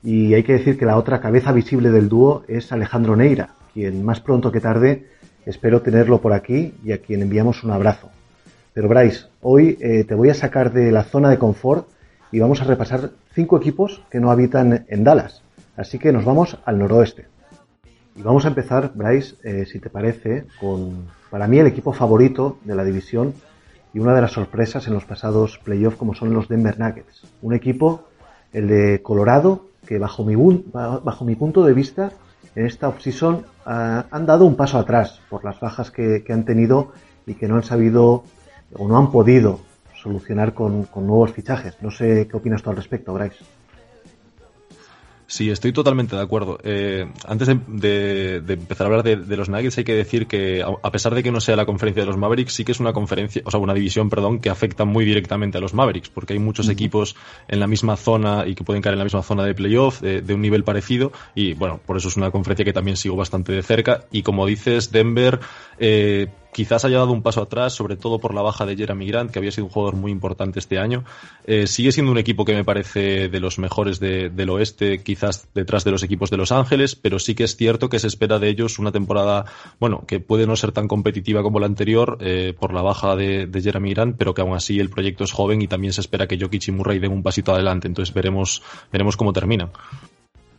Y 0.04 0.34
hay 0.34 0.44
que 0.44 0.54
decir 0.54 0.78
que 0.78 0.86
la 0.86 0.98
otra 0.98 1.22
cabeza 1.22 1.52
visible 1.52 1.92
del 1.92 2.10
dúo 2.10 2.44
es 2.48 2.72
Alejandro 2.72 3.16
Neira, 3.16 3.56
quien 3.74 4.04
más 4.04 4.20
pronto 4.20 4.52
que 4.52 4.60
tarde 4.60 5.08
espero 5.46 5.82
tenerlo 5.82 6.22
por 6.22 6.34
aquí 6.34 6.74
y 6.84 6.92
a 6.92 7.00
quien 7.00 7.22
enviamos 7.22 7.64
un 7.64 7.72
abrazo. 7.72 8.10
Pero 8.74 8.88
Bryce, 8.88 9.26
hoy 9.42 9.78
eh, 9.82 10.04
te 10.04 10.16
voy 10.16 10.30
a 10.30 10.34
sacar 10.34 10.72
de 10.72 10.92
la 10.92 11.04
zona 11.04 11.30
de 11.30 11.38
confort 11.38 11.88
y 12.32 12.40
vamos 12.40 12.62
a 12.62 12.66
repasar 12.66 13.12
cinco 13.34 13.58
equipos 13.58 14.02
que 14.10 14.20
no 14.20 14.32
habitan 14.32 14.86
en 14.88 15.04
Dallas. 15.04 15.42
Así 15.76 16.00
que 16.00 16.12
nos 16.12 16.26
vamos 16.26 16.58
al 16.66 16.80
noroeste. 16.80 17.28
Y 18.16 18.22
vamos 18.22 18.46
a 18.46 18.50
empezar, 18.50 18.92
Bryce, 18.94 19.36
eh, 19.44 19.66
si 19.66 19.80
te 19.80 19.90
parece, 19.90 20.46
con 20.60 21.08
para 21.30 21.48
mí 21.48 21.60
el 21.60 21.68
equipo 21.68 21.94
favorito 21.94 22.58
de 22.66 22.76
la 22.76 22.84
división 22.84 23.34
y 23.94 24.00
una 24.00 24.14
de 24.14 24.22
las 24.22 24.32
sorpresas 24.32 24.88
en 24.88 24.94
los 24.94 25.06
pasados 25.06 25.60
playoffs 25.64 25.98
como 25.98 26.14
son 26.14 26.34
los 26.34 26.48
Denver 26.48 26.80
Nuggets. 26.80 27.24
Un 27.42 27.54
equipo, 27.54 28.06
el 28.54 28.68
de 28.68 29.02
Colorado, 29.02 29.66
que 29.86 29.98
bajo 29.98 30.24
mi, 30.24 30.36
bajo 30.36 31.26
mi 31.26 31.36
punto 31.36 31.64
de 31.64 31.74
vista 31.74 32.12
en 32.56 32.66
esta 32.66 32.90
offseason 32.90 33.46
uh, 33.66 34.04
han 34.12 34.26
dado 34.26 34.46
un 34.46 34.56
paso 34.56 34.78
atrás 34.78 35.22
por 35.30 35.44
las 35.44 35.60
bajas 35.60 35.92
que, 35.92 36.24
han 36.30 36.46
tenido 36.46 36.92
y 37.26 37.36
que 37.36 37.48
no 37.48 37.56
han 37.56 37.64
sabido 37.64 38.24
o 38.74 38.88
no 38.88 38.98
han 38.98 39.12
podido 39.12 39.60
solucionar 40.02 40.54
con, 40.54 40.84
con 40.84 41.06
nuevos 41.06 41.32
fichajes. 41.32 41.78
No 41.82 41.92
sé 41.92 42.28
qué 42.28 42.38
opinas 42.38 42.62
tú 42.62 42.70
al 42.70 42.76
respecto, 42.76 43.14
Bryce. 43.14 43.44
Sí, 45.32 45.50
estoy 45.50 45.72
totalmente 45.72 46.14
de 46.14 46.22
acuerdo. 46.22 46.58
Eh, 46.62 47.10
antes 47.26 47.48
de, 47.48 48.44
empezar 48.46 48.86
a 48.86 48.90
hablar 48.90 49.04
de, 49.04 49.38
los 49.38 49.48
Nuggets, 49.48 49.78
hay 49.78 49.86
que 49.86 49.96
decir 49.96 50.28
que, 50.28 50.62
a 50.62 50.92
pesar 50.92 51.16
de 51.16 51.24
que 51.24 51.32
no 51.32 51.40
sea 51.40 51.56
la 51.56 51.66
conferencia 51.66 52.04
de 52.04 52.08
los 52.08 52.18
Mavericks, 52.18 52.52
sí 52.52 52.66
que 52.66 52.74
es 52.74 52.82
una 52.82 52.92
conferencia, 52.92 53.42
o 53.46 53.50
sea, 53.50 53.62
una 53.62 53.74
división, 53.74 54.10
perdón, 54.10 54.40
que 54.40 54.50
afecta 54.50 54.84
muy 54.84 55.06
directamente 55.06 55.58
a 55.58 55.62
los 55.62 55.74
Mavericks, 55.74 56.10
porque 56.10 56.34
hay 56.34 56.40
muchos 56.40 56.68
equipos 56.68 57.16
en 57.48 57.62
la 57.62 57.68
misma 57.68 57.96
zona 57.96 58.46
y 58.46 58.56
que 58.56 58.66
pueden 58.66 58.82
caer 58.82 58.96
en 58.96 59.00
la 59.00 59.06
misma 59.06 59.24
zona 59.24 59.46
de 59.46 59.56
playoff, 59.56 60.02
de, 60.02 60.34
un 60.34 60.42
nivel 60.42 60.66
parecido, 60.66 61.14
y 61.34 61.54
bueno, 61.54 61.80
por 61.86 61.96
eso 61.96 62.10
es 62.10 62.18
una 62.18 62.30
conferencia 62.30 62.66
que 62.66 62.74
también 62.74 62.98
sigo 62.98 63.16
bastante 63.16 63.54
de 63.54 63.64
cerca. 63.64 64.04
Y 64.12 64.24
como 64.24 64.46
dices, 64.46 64.92
Denver, 64.92 65.40
eh, 65.80 66.28
quizás 66.52 66.86
haya 66.86 66.98
dado 66.98 67.12
un 67.12 67.22
paso 67.22 67.42
atrás, 67.42 67.74
sobre 67.74 67.96
todo 67.96 68.20
por 68.20 68.34
la 68.34 68.42
baja 68.42 68.66
de 68.66 68.76
Jeremy 68.76 69.08
Grant, 69.08 69.32
que 69.32 69.40
había 69.40 69.52
sido 69.52 69.66
un 69.66 69.72
jugador 69.72 69.96
muy 69.96 70.12
importante 70.12 70.60
este 70.60 70.78
año. 70.78 71.04
Eh, 71.46 71.68
sigue 71.68 71.92
siendo 71.92 72.12
un 72.12 72.18
equipo 72.18 72.46
que 72.46 72.54
me 72.54 72.64
parece 72.64 73.30
de 73.30 73.40
los 73.40 73.60
mejores 73.60 74.00
del 74.00 74.50
oeste, 74.50 75.00
quizás 75.00 75.48
detrás 75.54 75.84
de 75.84 75.92
los 75.92 76.04
equipos 76.04 76.30
de 76.30 76.38
Los 76.38 76.52
Ángeles, 76.52 76.96
pero 76.96 77.20
sí 77.20 77.36
que 77.36 77.44
es 77.44 77.56
cierto 77.56 77.90
que 77.90 78.00
se 78.00 78.08
espera 78.08 78.40
de 78.40 78.50
ellos 78.50 78.80
una 78.80 78.92
temporada, 78.92 79.46
bueno, 79.80 80.04
que 80.06 80.20
puede 80.20 80.48
no 80.48 80.56
ser 80.56 80.72
tan 80.72 80.88
competitiva 80.88 81.42
como 81.42 81.60
la 81.60 81.66
anterior 81.66 82.18
eh, 82.22 82.54
por 82.58 82.74
la 82.74 82.82
baja 82.82 83.16
de, 83.16 83.50
Jeremy 83.62 83.94
Grant, 83.94 84.16
pero 84.18 84.34
que 84.34 84.42
aún 84.42 84.56
así 84.56 84.80
el 84.80 84.90
proyecto 84.90 85.24
es 85.24 85.32
joven 85.32 85.62
y 85.62 85.68
también 85.68 85.94
se 85.94 86.02
espera 86.02 86.26
que 86.28 86.40
Jokic 86.40 86.68
y 86.68 86.72
Murray 86.72 87.00
den 87.00 87.12
un 87.12 87.22
pasito 87.22 87.54
adelante. 87.54 87.88
Entonces 87.88 88.14
veremos, 88.14 88.64
veremos 88.92 89.16
cómo 89.18 89.34
termina. 89.34 89.70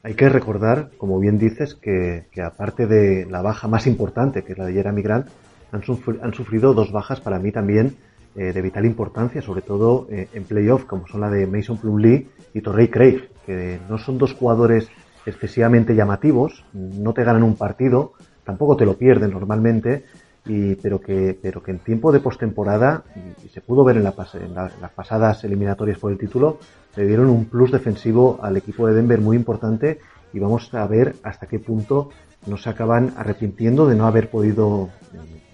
Hay 0.05 0.15
que 0.15 0.29
recordar, 0.29 0.91
como 0.99 1.19
bien 1.21 1.39
dices, 1.39 1.75
que, 1.75 2.27
que 2.33 2.43
aparte 2.43 2.87
de 2.87 3.27
la 3.27 3.43
baja 3.43 3.69
más 3.69 3.87
importante, 3.87 4.43
que 4.43 4.53
es 4.53 4.59
la 4.59 4.67
de 4.67 4.73
Jeremy 4.73 5.03
Grant, 5.03 5.29
han, 5.73 6.35
sufrido 6.35 6.75
dos 6.75 6.93
bajas 6.93 7.21
para 7.21 7.39
mí 7.39 7.51
también 7.51 7.97
eh, 8.37 8.53
de 8.53 8.63
vital 8.63 8.87
importancia, 8.87 9.43
sobre 9.43 9.63
todo 9.63 10.07
eh, 10.11 10.29
en 10.33 10.45
playoff, 10.45 10.85
como 10.85 11.07
son 11.07 11.23
la 11.23 11.31
de 11.31 11.47
Mason 11.47 11.79
Plumlee 11.79 12.29
y 12.55 12.61
Torrey 12.61 12.89
Craig, 12.89 13.29
que 13.45 13.81
no 13.89 13.99
son 13.99 14.19
dos 14.19 14.35
jugadores 14.35 14.89
excesivamente 15.27 15.95
llamativos, 15.95 16.65
no 16.73 17.13
te 17.13 17.25
ganan 17.25 17.43
un 17.43 17.57
partido, 17.57 18.13
tampoco 18.45 18.77
te 18.77 18.85
lo 18.85 18.95
pierden 18.97 19.31
normalmente, 19.31 20.05
y, 20.45 20.75
pero, 20.77 21.01
que, 21.01 21.39
pero 21.41 21.63
que 21.63 21.71
en 21.71 21.79
tiempo 21.79 22.11
de 22.11 22.21
postemporada, 22.21 23.05
y, 23.45 23.49
se 23.49 23.61
pudo 23.61 23.85
ver 23.85 23.97
en, 23.97 24.05
la, 24.05 24.15
en, 24.35 24.55
las 24.55 24.91
pasadas 24.95 25.45
eliminatorias 25.45 25.99
por 25.99 26.11
el 26.11 26.19
título, 26.19 26.59
le 26.97 27.07
dieron 27.07 27.29
un 27.29 27.45
plus 27.47 27.71
defensivo 27.71 28.39
al 28.43 28.57
equipo 28.57 28.87
de 28.87 28.95
Denver 28.95 29.21
muy 29.21 29.37
importante 29.37 30.01
y 30.33 30.39
vamos 30.39 30.73
a 30.75 30.87
ver 30.87 31.17
hasta 31.23 31.47
qué 31.47 31.59
punto 31.59 32.11
no 32.47 32.57
se 32.57 32.71
acaban 32.71 33.15
arrepintiendo 33.17 33.87
de 33.87 33.95
no 33.95 34.07
haber 34.07 34.31
podido 34.31 34.89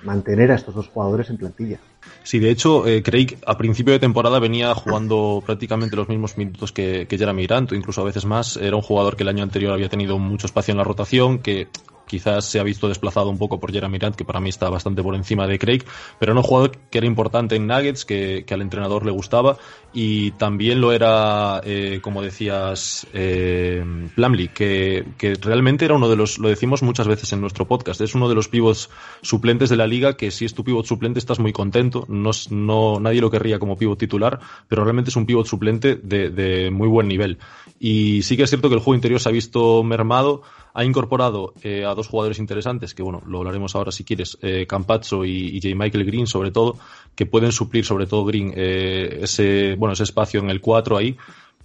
mantener 0.03 0.53
a 0.53 0.55
estos 0.57 0.75
dos 0.75 0.89
jugadores 0.89 1.31
en 1.31 1.37
plantilla. 1.37 1.79
Sí, 2.23 2.39
de 2.39 2.51
hecho, 2.51 2.87
eh, 2.87 3.03
Craig 3.03 3.37
a 3.47 3.57
principio 3.57 3.93
de 3.93 3.99
temporada 3.99 4.39
venía 4.39 4.75
jugando 4.75 5.43
prácticamente 5.45 5.97
los 5.97 6.09
mismos 6.09 6.37
minutos 6.37 6.73
que, 6.73 7.07
que 7.09 7.19
Jeremy 7.19 7.47
Grant, 7.47 7.73
incluso 7.73 8.01
a 8.01 8.05
veces 8.05 8.25
más. 8.25 8.57
Era 8.57 8.77
un 8.77 8.83
jugador 8.83 9.17
que 9.17 9.23
el 9.23 9.29
año 9.29 9.43
anterior 9.43 9.73
había 9.73 9.89
tenido 9.89 10.19
mucho 10.19 10.47
espacio 10.47 10.73
en 10.73 10.79
la 10.79 10.85
rotación, 10.85 11.39
que 11.39 11.69
quizás 12.09 12.45
se 12.45 12.59
ha 12.59 12.63
visto 12.65 12.89
desplazado 12.89 13.31
un 13.31 13.39
poco 13.39 13.61
por 13.61 13.73
Jeremy 13.73 13.99
Grant, 13.99 14.17
que 14.17 14.25
para 14.25 14.41
mí 14.41 14.49
está 14.49 14.69
bastante 14.69 15.03
por 15.03 15.15
encima 15.15 15.47
de 15.47 15.59
Craig, 15.59 15.85
pero 16.19 16.33
era 16.33 16.41
un 16.41 16.45
jugador 16.45 16.73
que 16.91 16.99
era 16.99 17.07
importante 17.07 17.55
en 17.55 17.67
Nuggets, 17.67 18.05
que, 18.05 18.45
al 18.51 18.63
entrenador 18.63 19.05
le 19.05 19.13
gustaba, 19.13 19.59
y 19.93 20.33
también 20.33 20.81
lo 20.81 20.93
era, 20.93 21.61
eh, 21.65 22.01
como 22.03 22.23
decías, 22.23 23.07
eh, 23.13 23.85
Plumlee, 24.15 24.49
que, 24.49 25.05
realmente 25.41 25.85
era 25.85 25.95
uno 25.95 26.09
de 26.09 26.17
los, 26.17 26.39
lo 26.39 26.49
decimos 26.49 26.83
muchas 26.83 27.07
veces 27.07 27.33
en 27.33 27.41
nuestro 27.41 27.67
podcast, 27.69 28.01
es 28.01 28.15
uno 28.15 28.29
de 28.29 28.35
los 28.35 28.49
pivots 28.49 28.91
suplentes 29.23 29.69
de 29.69 29.77
la 29.77 29.87
liga, 29.87 30.17
que 30.17 30.31
si 30.31 30.45
es 30.45 30.55
tu 30.55 30.65
pivot 30.65 30.87
suplente 30.87 31.19
estás 31.19 31.39
muy 31.39 31.53
contento, 31.53 32.05
no, 32.09 32.31
no, 32.51 32.99
nadie 32.99 33.21
lo 33.21 33.31
querría 33.31 33.59
como 33.59 33.77
pivot 33.77 33.99
titular, 33.99 34.41
pero 34.67 34.83
realmente 34.83 35.11
es 35.11 35.17
un 35.17 35.27
pivot 35.27 35.47
suplente 35.47 35.97
de, 35.97 36.31
de 36.31 36.71
muy 36.71 36.89
buen 36.89 37.07
nivel. 37.07 37.39
Y 37.79 38.23
sí 38.23 38.37
que 38.37 38.45
es 38.45 38.51
cierto 38.51 38.69
que 38.69 38.75
el 38.75 38.81
juego 38.81 38.97
interior 38.97 39.21
se 39.21 39.29
ha 39.29 39.33
visto 39.33 39.83
mermado. 39.83 40.43
Ha 40.79 40.85
incorporado 40.85 41.55
eh, 41.65 41.85
a 41.85 41.93
dos 41.93 42.07
jugadores 42.07 42.39
interesantes, 42.39 42.95
que 42.95 43.03
bueno, 43.03 43.21
lo 43.27 43.39
hablaremos 43.39 43.75
ahora 43.75 43.91
si 43.91 44.05
quieres, 44.05 44.39
eh, 44.43 44.65
Campazzo 44.65 45.25
y, 45.25 45.61
J. 45.61 45.75
Michael 45.75 46.05
Green, 46.05 46.29
sobre 46.29 46.53
todo, 46.53 46.79
que 47.17 47.27
pueden 47.27 47.51
suplir, 47.51 47.85
sobre 47.85 48.07
todo 48.07 48.25
Green, 48.25 48.53
eh, 48.55 49.19
ese, 49.23 49.75
bueno, 49.75 49.95
ese 49.95 50.05
espacio 50.05 50.39
en 50.39 50.51
el 50.51 50.61
4 50.61 50.97
ahí. 50.97 51.17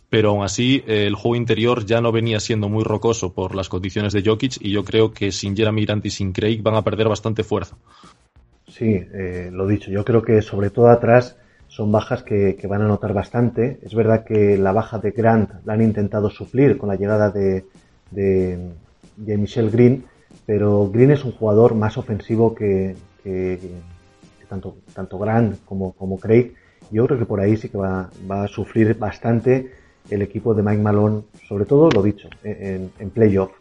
Pero 0.10 0.32
aún 0.32 0.44
así, 0.44 0.84
el 0.88 1.14
juego 1.14 1.36
interior 1.36 1.86
ya 1.86 2.02
no 2.02 2.12
venía 2.12 2.40
siendo 2.40 2.70
muy 2.70 2.84
rocoso 2.84 3.34
por 3.34 3.54
las 3.54 3.70
condiciones 3.70 4.14
de 4.14 4.24
Jokic 4.24 4.58
y 4.62 4.72
yo 4.72 4.84
creo 4.84 5.12
que 5.12 5.32
sin 5.32 5.56
Jeremy 5.56 5.86
Grant 5.86 6.08
y 6.08 6.10
sin 6.10 6.34
Craig 6.34 6.64
van 6.64 6.74
a 6.74 6.82
perder 6.82 7.08
bastante 7.08 7.44
fuerza. 7.44 7.78
Sí, 8.68 9.00
lo 9.52 9.68
dicho, 9.68 9.92
yo 9.92 10.04
creo 10.04 10.24
que 10.24 10.42
sobre 10.42 10.72
todo 10.72 10.90
atrás 10.90 11.38
son 11.68 11.92
bajas 11.92 12.24
que, 12.24 12.58
van 12.68 12.82
a 12.82 12.88
notar 12.88 13.14
bastante. 13.14 13.78
Es 13.84 13.94
verdad 13.94 14.24
que 14.24 14.58
la 14.58 14.72
baja 14.72 14.98
de 14.98 15.12
Grant 15.12 15.52
la 15.66 15.74
han 15.74 15.84
intentado 15.84 16.32
suplir 16.32 16.80
con 16.80 16.90
la 16.90 16.96
llegada 16.96 17.30
de, 17.30 17.66
de, 18.10 18.74
Michelle 19.18 19.70
Green, 19.70 20.06
pero 20.46 20.90
Green 20.92 21.12
es 21.12 21.24
un 21.24 21.32
jugador 21.32 21.76
más 21.76 21.98
ofensivo 21.98 22.54
que, 22.54 22.96
tanto, 24.50 24.78
tanto 24.94 25.18
Grant 25.18 25.64
como, 25.66 25.94
como 25.94 26.18
Craig. 26.18 26.54
Yo 26.92 27.06
creo 27.06 27.18
que 27.18 27.26
por 27.26 27.40
ahí 27.40 27.58
sí 27.58 27.70
que 27.70 27.78
va, 27.78 28.10
a 28.30 28.48
sufrir 28.48 28.98
bastante 28.98 29.72
el 30.10 30.22
equipo 30.22 30.54
de 30.54 30.64
Mike 30.64 30.82
Malone, 30.82 31.24
sobre 31.48 31.66
todo 31.66 31.90
lo 31.90 32.04
dicho, 32.04 32.30
en, 32.44 33.10
playoff. 33.10 33.52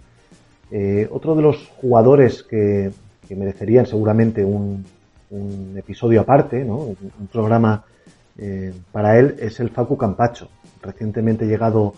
Eh, 0.71 1.09
otro 1.11 1.35
de 1.35 1.43
los 1.43 1.69
jugadores 1.81 2.43
que, 2.43 2.91
merecerían 3.31 3.87
seguramente 3.87 4.45
un, 4.45 4.85
un 5.31 5.75
episodio 5.79 6.21
aparte, 6.21 6.63
¿no? 6.67 6.77
un 6.77 7.27
programa 7.33 7.83
eh, 8.39 8.73
para 8.93 9.19
él 9.19 9.37
es 9.39 9.61
el 9.61 9.71
Facu 9.71 9.97
Campacho, 9.97 10.49
recientemente 10.81 11.47
llegado 11.47 11.95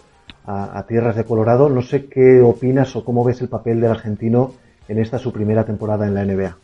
a, 0.47 0.85
tierras 0.87 1.17
de 1.17 1.25
Colorado. 1.25 1.69
No 1.69 1.83
sé 1.83 2.07
qué 2.07 2.41
opinas 2.41 2.95
o 2.97 3.05
cómo 3.05 3.25
ves 3.25 3.41
el 3.41 3.49
papel 3.49 3.81
del 3.81 3.91
argentino 3.91 4.53
en 4.89 4.99
esta 4.99 5.19
su 5.19 5.33
primera 5.33 5.65
temporada 5.65 6.07
en 6.07 6.15
la 6.15 6.25
NBA. 6.25 6.57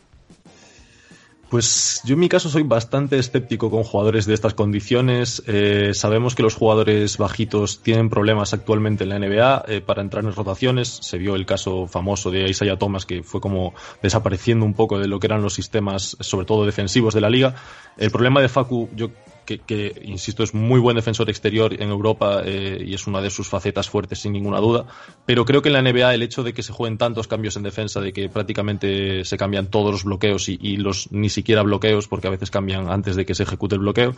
Pues 1.49 2.01
yo 2.05 2.13
en 2.13 2.21
mi 2.21 2.29
caso 2.29 2.47
soy 2.47 2.63
bastante 2.63 3.19
escéptico 3.19 3.69
con 3.69 3.83
jugadores 3.83 4.25
de 4.25 4.33
estas 4.33 4.53
condiciones. 4.53 5.43
Eh, 5.47 5.91
sabemos 5.93 6.33
que 6.33 6.43
los 6.43 6.55
jugadores 6.55 7.17
bajitos 7.17 7.83
tienen 7.83 8.09
problemas 8.09 8.53
actualmente 8.53 9.03
en 9.03 9.09
la 9.09 9.19
NBA 9.19 9.65
eh, 9.67 9.81
para 9.81 10.01
entrar 10.01 10.23
en 10.23 10.31
rotaciones. 10.31 10.99
Se 11.01 11.17
vio 11.17 11.35
el 11.35 11.45
caso 11.45 11.87
famoso 11.87 12.31
de 12.31 12.49
Isaiah 12.49 12.77
Thomas 12.77 13.05
que 13.05 13.21
fue 13.21 13.41
como 13.41 13.73
desapareciendo 14.01 14.65
un 14.65 14.75
poco 14.75 14.97
de 14.97 15.09
lo 15.09 15.19
que 15.19 15.27
eran 15.27 15.41
los 15.41 15.53
sistemas, 15.53 16.15
sobre 16.21 16.45
todo 16.45 16.65
defensivos 16.65 17.13
de 17.13 17.19
la 17.19 17.29
liga. 17.29 17.53
El 17.97 18.11
problema 18.11 18.41
de 18.41 18.47
Facu, 18.47 18.87
yo 18.95 19.09
que, 19.59 20.01
insisto, 20.03 20.43
es 20.43 20.53
muy 20.53 20.79
buen 20.79 20.95
defensor 20.95 21.29
exterior 21.29 21.73
en 21.73 21.89
Europa 21.89 22.41
eh, 22.45 22.83
y 22.85 22.93
es 22.93 23.07
una 23.07 23.21
de 23.21 23.29
sus 23.29 23.47
facetas 23.47 23.89
fuertes, 23.89 24.19
sin 24.19 24.33
ninguna 24.33 24.59
duda. 24.59 24.85
Pero 25.25 25.45
creo 25.45 25.61
que 25.61 25.69
en 25.69 25.73
la 25.73 25.81
NBA 25.81 26.13
el 26.13 26.23
hecho 26.23 26.43
de 26.43 26.53
que 26.53 26.63
se 26.63 26.73
jueguen 26.73 26.97
tantos 26.97 27.27
cambios 27.27 27.55
en 27.57 27.63
defensa, 27.63 28.01
de 28.01 28.13
que 28.13 28.29
prácticamente 28.29 29.25
se 29.25 29.37
cambian 29.37 29.67
todos 29.67 29.91
los 29.91 30.03
bloqueos 30.03 30.49
y, 30.49 30.57
y 30.61 30.77
los 30.77 31.11
ni 31.11 31.29
siquiera 31.29 31.63
bloqueos, 31.63 32.07
porque 32.07 32.27
a 32.27 32.31
veces 32.31 32.51
cambian 32.51 32.89
antes 32.89 33.15
de 33.15 33.25
que 33.25 33.35
se 33.35 33.43
ejecute 33.43 33.75
el 33.75 33.81
bloqueo, 33.81 34.15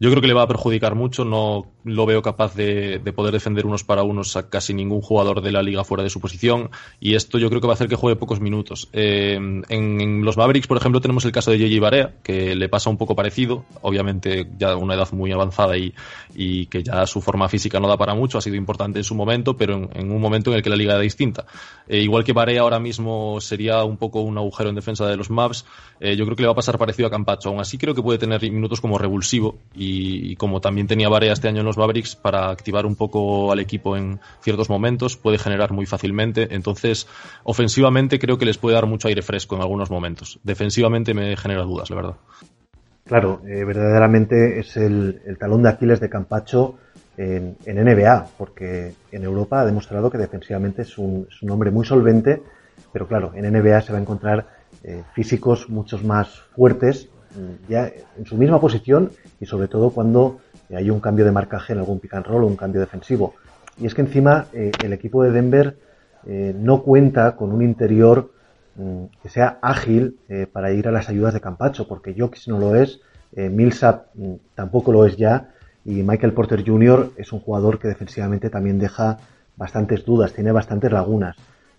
yo 0.00 0.10
creo 0.10 0.20
que 0.20 0.28
le 0.28 0.34
va 0.34 0.42
a 0.42 0.48
perjudicar 0.48 0.94
mucho. 0.94 1.24
No 1.24 1.66
lo 1.84 2.06
veo 2.06 2.22
capaz 2.22 2.54
de, 2.54 3.00
poder 3.14 3.32
defender 3.32 3.66
unos 3.66 3.82
para 3.82 4.02
unos 4.02 4.36
a 4.36 4.48
casi 4.48 4.74
ningún 4.74 5.00
jugador 5.00 5.40
de 5.40 5.50
la 5.50 5.62
liga 5.62 5.84
fuera 5.84 6.04
de 6.04 6.10
su 6.10 6.20
posición. 6.20 6.70
Y 7.00 7.14
esto 7.14 7.38
yo 7.38 7.48
creo 7.48 7.60
que 7.60 7.66
va 7.66 7.72
a 7.72 7.74
hacer 7.74 7.88
que 7.88 7.96
juegue 7.96 8.16
pocos 8.16 8.40
minutos. 8.40 8.88
Eh, 8.92 9.38
en, 9.68 10.24
los 10.24 10.36
Mavericks, 10.36 10.66
por 10.66 10.76
ejemplo, 10.76 11.00
tenemos 11.00 11.24
el 11.24 11.32
caso 11.32 11.50
de 11.50 11.58
J.J. 11.58 11.80
Barea, 11.80 12.14
que 12.22 12.54
le 12.54 12.68
pasa 12.68 12.90
un 12.90 12.96
poco 12.96 13.16
parecido. 13.16 13.64
Obviamente, 13.82 14.48
ya 14.56 14.76
una 14.76 14.94
edad 14.94 15.10
muy 15.12 15.32
avanzada 15.32 15.76
y, 15.76 15.92
que 16.66 16.82
ya 16.82 17.06
su 17.06 17.20
forma 17.20 17.48
física 17.48 17.80
no 17.80 17.88
da 17.88 17.96
para 17.96 18.14
mucho. 18.14 18.38
Ha 18.38 18.42
sido 18.42 18.56
importante 18.56 19.00
en 19.00 19.04
su 19.04 19.14
momento, 19.14 19.56
pero 19.56 19.90
en, 19.92 20.12
un 20.12 20.20
momento 20.20 20.50
en 20.50 20.58
el 20.58 20.62
que 20.62 20.70
la 20.70 20.76
liga 20.76 20.92
era 20.92 21.02
distinta. 21.02 21.46
Eh, 21.88 22.00
igual 22.00 22.22
que 22.22 22.32
Barea 22.32 22.60
ahora 22.60 22.78
mismo 22.78 23.40
sería 23.40 23.82
un 23.82 23.96
poco 23.96 24.20
un 24.20 24.38
agujero 24.38 24.68
en 24.68 24.76
defensa 24.76 25.06
de 25.06 25.16
los 25.16 25.30
Mavs, 25.30 25.64
eh, 26.00 26.16
yo 26.16 26.24
creo 26.24 26.36
que 26.36 26.42
le 26.42 26.46
va 26.46 26.52
a 26.52 26.56
pasar 26.56 26.78
parecido 26.78 27.08
a 27.08 27.10
Campacho. 27.10 27.48
Aún 27.48 27.60
así, 27.60 27.78
creo 27.78 27.94
que 27.94 28.02
puede 28.02 28.18
tener 28.18 28.40
minutos 28.42 28.80
como 28.80 28.98
revulsivo 28.98 29.58
y 29.74 29.87
y, 29.88 30.36
como 30.36 30.60
también 30.60 30.86
tenía 30.86 31.08
Barea 31.08 31.32
este 31.32 31.48
año 31.48 31.60
en 31.60 31.66
los 31.66 31.78
Mavericks, 31.78 32.16
para 32.16 32.50
activar 32.50 32.86
un 32.86 32.96
poco 32.96 33.50
al 33.52 33.60
equipo 33.60 33.96
en 33.96 34.20
ciertos 34.40 34.68
momentos, 34.68 35.16
puede 35.16 35.38
generar 35.38 35.72
muy 35.72 35.86
fácilmente. 35.86 36.48
Entonces, 36.54 37.06
ofensivamente 37.44 38.18
creo 38.18 38.38
que 38.38 38.44
les 38.44 38.58
puede 38.58 38.74
dar 38.74 38.86
mucho 38.86 39.08
aire 39.08 39.22
fresco 39.22 39.56
en 39.56 39.62
algunos 39.62 39.90
momentos. 39.90 40.38
Defensivamente 40.42 41.14
me 41.14 41.36
genera 41.36 41.62
dudas, 41.62 41.90
la 41.90 41.96
verdad. 41.96 42.14
Claro, 43.04 43.40
eh, 43.46 43.64
verdaderamente 43.64 44.58
es 44.60 44.76
el, 44.76 45.20
talón 45.38 45.62
de 45.62 45.70
Aquiles 45.70 46.00
de 46.00 46.10
Campacho 46.10 46.74
en, 47.16 47.56
NBA, 47.66 48.28
porque 48.36 48.94
en 49.10 49.24
Europa 49.24 49.60
ha 49.60 49.66
demostrado 49.66 50.10
que 50.10 50.18
defensivamente 50.18 50.82
es 50.82 50.98
un, 50.98 51.26
hombre 51.48 51.70
muy 51.70 51.86
solvente, 51.86 52.42
pero 52.92 53.08
claro, 53.08 53.32
en 53.34 53.50
NBA 53.50 53.80
se 53.80 53.92
va 53.92 53.98
a 53.98 54.02
encontrar 54.02 54.46
eh, 54.84 55.02
físicos 55.14 55.68
muchos 55.70 56.04
más 56.04 56.42
fuertes 56.54 57.08
ya 57.68 57.90
en 58.16 58.26
su 58.26 58.36
misma 58.36 58.60
posición 58.60 59.10
y 59.40 59.46
sobre 59.46 59.68
todo 59.68 59.90
cuando 59.90 60.40
hay 60.74 60.90
un 60.90 61.00
cambio 61.00 61.24
de 61.24 61.32
marcaje 61.32 61.72
en 61.72 61.78
algún 61.78 62.00
pick 62.00 62.14
and 62.14 62.26
roll 62.26 62.44
o 62.44 62.46
un 62.46 62.56
cambio 62.56 62.80
defensivo. 62.80 63.34
Y 63.80 63.86
es 63.86 63.94
que 63.94 64.02
encima 64.02 64.46
eh, 64.52 64.72
el 64.82 64.92
equipo 64.92 65.22
de 65.22 65.30
Denver 65.30 65.76
eh, 66.26 66.54
no 66.58 66.82
cuenta 66.82 67.36
con 67.36 67.52
un 67.52 67.62
interior 67.62 68.32
mm, 68.76 69.04
que 69.22 69.28
sea 69.28 69.58
ágil 69.62 70.18
eh, 70.28 70.46
para 70.50 70.72
ir 70.72 70.88
a 70.88 70.92
las 70.92 71.08
ayudas 71.08 71.34
de 71.34 71.40
Campacho, 71.40 71.86
porque 71.86 72.14
Jokic 72.16 72.48
no 72.48 72.58
lo 72.58 72.74
es, 72.74 73.00
Millsap 73.36 74.06
mm, 74.14 74.34
tampoco 74.54 74.90
lo 74.90 75.04
es 75.04 75.16
ya, 75.16 75.50
y 75.84 76.02
Michael 76.02 76.32
Porter 76.32 76.64
Jr. 76.66 77.12
es 77.16 77.32
un 77.32 77.40
jugador 77.40 77.78
que 77.78 77.88
defensivamente 77.88 78.50
también 78.50 78.78
deja 78.78 79.18
bastantes 79.56 80.04
dudas, 80.04 80.32
tiene 80.32 80.50
bastantes 80.50 80.90
lagunas. 80.90 81.36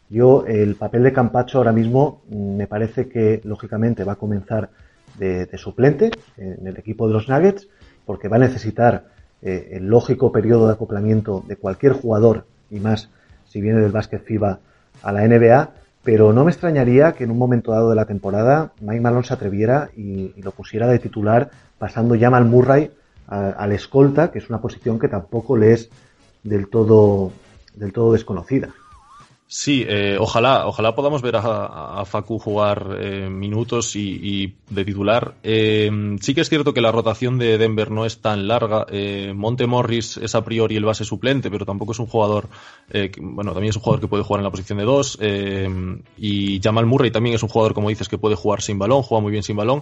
Yo, 0.10 0.46
el 0.48 0.76
papel 0.76 1.04
de 1.04 1.14
Campacho 1.14 1.60
ahora 1.60 1.72
mismo 1.72 2.22
mm, 2.30 2.56
me 2.56 2.68
parece 2.68 3.10
que 3.10 3.42
lógicamente 3.44 4.04
va 4.04 4.14
a 4.14 4.18
comenzar 4.18 4.70
de, 5.18 5.50
suplente 5.58 6.12
en 6.38 6.68
el 6.68 6.78
equipo 6.78 7.08
de 7.08 7.14
los 7.14 7.30
Nuggets, 7.30 7.68
porque 8.06 8.28
va 8.28 8.38
a 8.38 8.40
necesitar 8.40 9.06
eh, 9.42 9.70
el 9.74 9.88
lógico 9.88 10.32
periodo 10.32 10.68
de 10.68 10.74
acoplamiento 10.74 11.44
de 11.48 11.56
cualquier 11.56 11.94
jugador, 11.94 12.46
y 12.70 12.80
más 12.80 13.10
si 13.48 13.62
viene 13.62 13.80
del 13.82 13.92
básquet 13.92 14.24
FIBA 14.24 14.60
a 15.02 15.12
la 15.12 15.28
NBA, 15.28 15.72
pero 16.04 16.34
no 16.34 16.46
me 16.46 16.52
extrañaría 16.52 17.14
que 17.14 17.24
en 17.24 17.32
un 17.32 17.38
momento 17.38 17.72
dado 17.72 17.90
de 17.90 17.96
la 17.96 18.06
temporada 18.06 18.72
Mike 18.82 19.02
Malone 19.02 19.26
se 19.26 19.34
atreviera 19.34 19.90
y, 19.96 20.34
lo 20.42 20.52
pusiera 20.52 20.88
de 20.88 21.00
titular 21.00 21.50
pasando 21.78 22.16
ya 22.16 22.30
al 22.30 22.46
Murray 22.46 22.92
al 23.28 23.72
escolta, 23.74 24.32
que 24.32 24.40
es 24.40 24.50
una 24.50 24.60
posición 24.60 24.98
que 24.98 25.08
tampoco 25.08 25.56
le 25.56 25.74
es 25.74 25.90
del 26.44 26.68
todo, 26.68 27.32
del 27.76 27.94
todo 27.94 28.14
desconocida. 28.14 28.70
Sí, 29.52 29.84
eh, 29.90 30.16
ojalá, 30.20 30.68
ojalá 30.68 30.94
podamos 30.94 31.24
ver 31.24 31.36
a, 31.38 32.04
Facu 32.06 32.38
jugar 32.38 32.98
eh, 33.00 33.30
minutos 33.32 33.96
y, 33.96 34.54
de 34.70 34.86
titular. 34.86 35.34
Eh, 35.42 35.90
sí 36.22 36.36
que 36.36 36.42
es 36.42 36.50
cierto 36.50 36.72
que 36.72 36.82
la 36.82 36.92
rotación 36.92 37.40
de 37.40 37.58
Denver 37.58 37.90
no 37.90 38.06
es 38.06 38.22
tan 38.22 38.48
larga. 38.48 38.86
Monte 39.34 39.66
Morris 39.66 40.18
es 40.18 40.36
a 40.36 40.46
priori 40.46 40.76
el 40.76 40.86
base 40.86 41.04
suplente, 41.04 41.50
pero 41.50 41.66
tampoco 41.66 41.94
es 41.94 42.00
un 42.00 42.06
jugador, 42.06 42.48
bueno, 43.20 43.54
también 43.54 43.72
es 43.72 43.76
un 43.76 43.82
jugador 43.82 44.02
que 44.02 44.08
puede 44.08 44.24
jugar 44.24 44.42
en 44.42 44.44
la 44.44 44.52
posición 44.52 44.78
de 44.78 44.86
dos. 44.86 45.18
y 46.16 46.62
Jamal 46.62 46.86
Murray 46.86 47.10
también 47.10 47.36
es 47.36 47.42
un 47.42 47.50
jugador, 47.50 47.74
como 47.74 47.90
dices, 47.90 48.08
que 48.08 48.20
puede 48.20 48.36
jugar 48.36 48.62
sin 48.62 48.78
balón, 48.78 49.02
juega 49.02 49.24
muy 49.24 49.32
bien 49.32 49.42
sin 49.42 49.56
balón. 49.56 49.82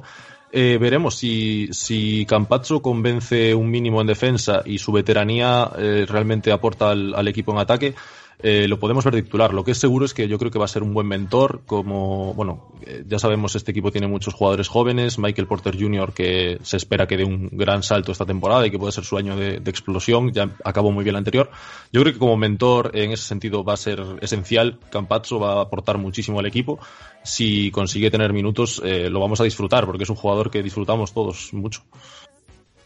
veremos 0.50 1.16
si, 1.18 1.68
si 1.74 2.26
Campazzo 2.26 2.82
convence 2.82 3.54
un 3.54 3.70
mínimo 3.70 4.00
en 4.00 4.08
defensa 4.08 4.62
y 4.64 4.78
su 4.78 4.94
veteranía 4.94 5.70
realmente 6.08 6.54
aporta 6.54 6.92
al 6.92 7.28
equipo 7.28 7.52
en 7.52 7.58
ataque. 7.58 7.96
Eh, 8.40 8.68
lo 8.68 8.78
podemos 8.78 9.04
ver 9.04 9.16
titular. 9.16 9.54
Lo 9.54 9.64
que 9.64 9.72
es 9.72 9.80
seguro 9.80 10.06
es 10.06 10.14
que 10.14 10.28
yo 10.28 10.38
creo 10.38 10.52
que 10.52 10.60
va 10.60 10.66
a 10.66 10.68
ser 10.68 10.84
un 10.84 10.94
buen 10.94 11.08
mentor, 11.08 11.62
como, 11.66 12.36
bueno, 12.36 12.72
eh, 12.86 13.04
ya 13.08 13.18
sabemos, 13.18 13.56
este 13.56 13.72
equipo 13.72 13.92
tiene 13.92 14.08
muchos 14.08 14.36
jugadores 14.36 14.68
jóvenes, 14.68 15.18
Michael 15.18 15.48
Porter 15.48 15.76
Jr., 15.80 16.14
que 16.14 16.60
se 16.62 16.78
espera 16.78 17.08
que 17.08 17.18
dé 17.18 17.24
un 17.24 17.50
gran 17.52 17.82
salto 17.82 18.12
esta 18.12 18.26
temporada 18.26 18.68
y 18.68 18.70
que 18.72 18.78
puede 18.78 18.92
ser 18.92 19.06
su 19.06 19.18
año 19.18 19.36
de, 19.36 19.56
explosión, 19.66 20.32
ya 20.32 20.52
acabó 20.64 20.92
muy 20.92 21.04
bien 21.04 21.16
el 21.16 21.20
anterior. 21.20 21.50
Yo 21.92 22.02
creo 22.02 22.14
que 22.14 22.20
como 22.20 22.38
mentor, 22.38 22.92
en 22.94 23.12
ese 23.12 23.24
sentido, 23.24 23.64
va 23.64 23.74
a 23.74 23.78
ser 23.78 24.04
esencial. 24.22 24.80
Campazzo 24.92 25.40
va 25.40 25.54
a 25.54 25.62
aportar 25.62 25.98
muchísimo 25.98 26.40
al 26.40 26.46
equipo. 26.46 26.80
Si 27.24 27.72
consigue 27.72 28.12
tener 28.12 28.34
minutos, 28.34 28.82
eh, 28.86 29.10
lo 29.10 29.20
vamos 29.20 29.42
a 29.42 29.46
disfrutar, 29.46 29.86
porque 29.88 30.04
es 30.04 30.10
un 30.12 30.16
jugador 30.16 30.52
que 30.52 30.62
disfrutamos 30.62 31.12
todos 31.12 31.54
mucho. 31.54 31.82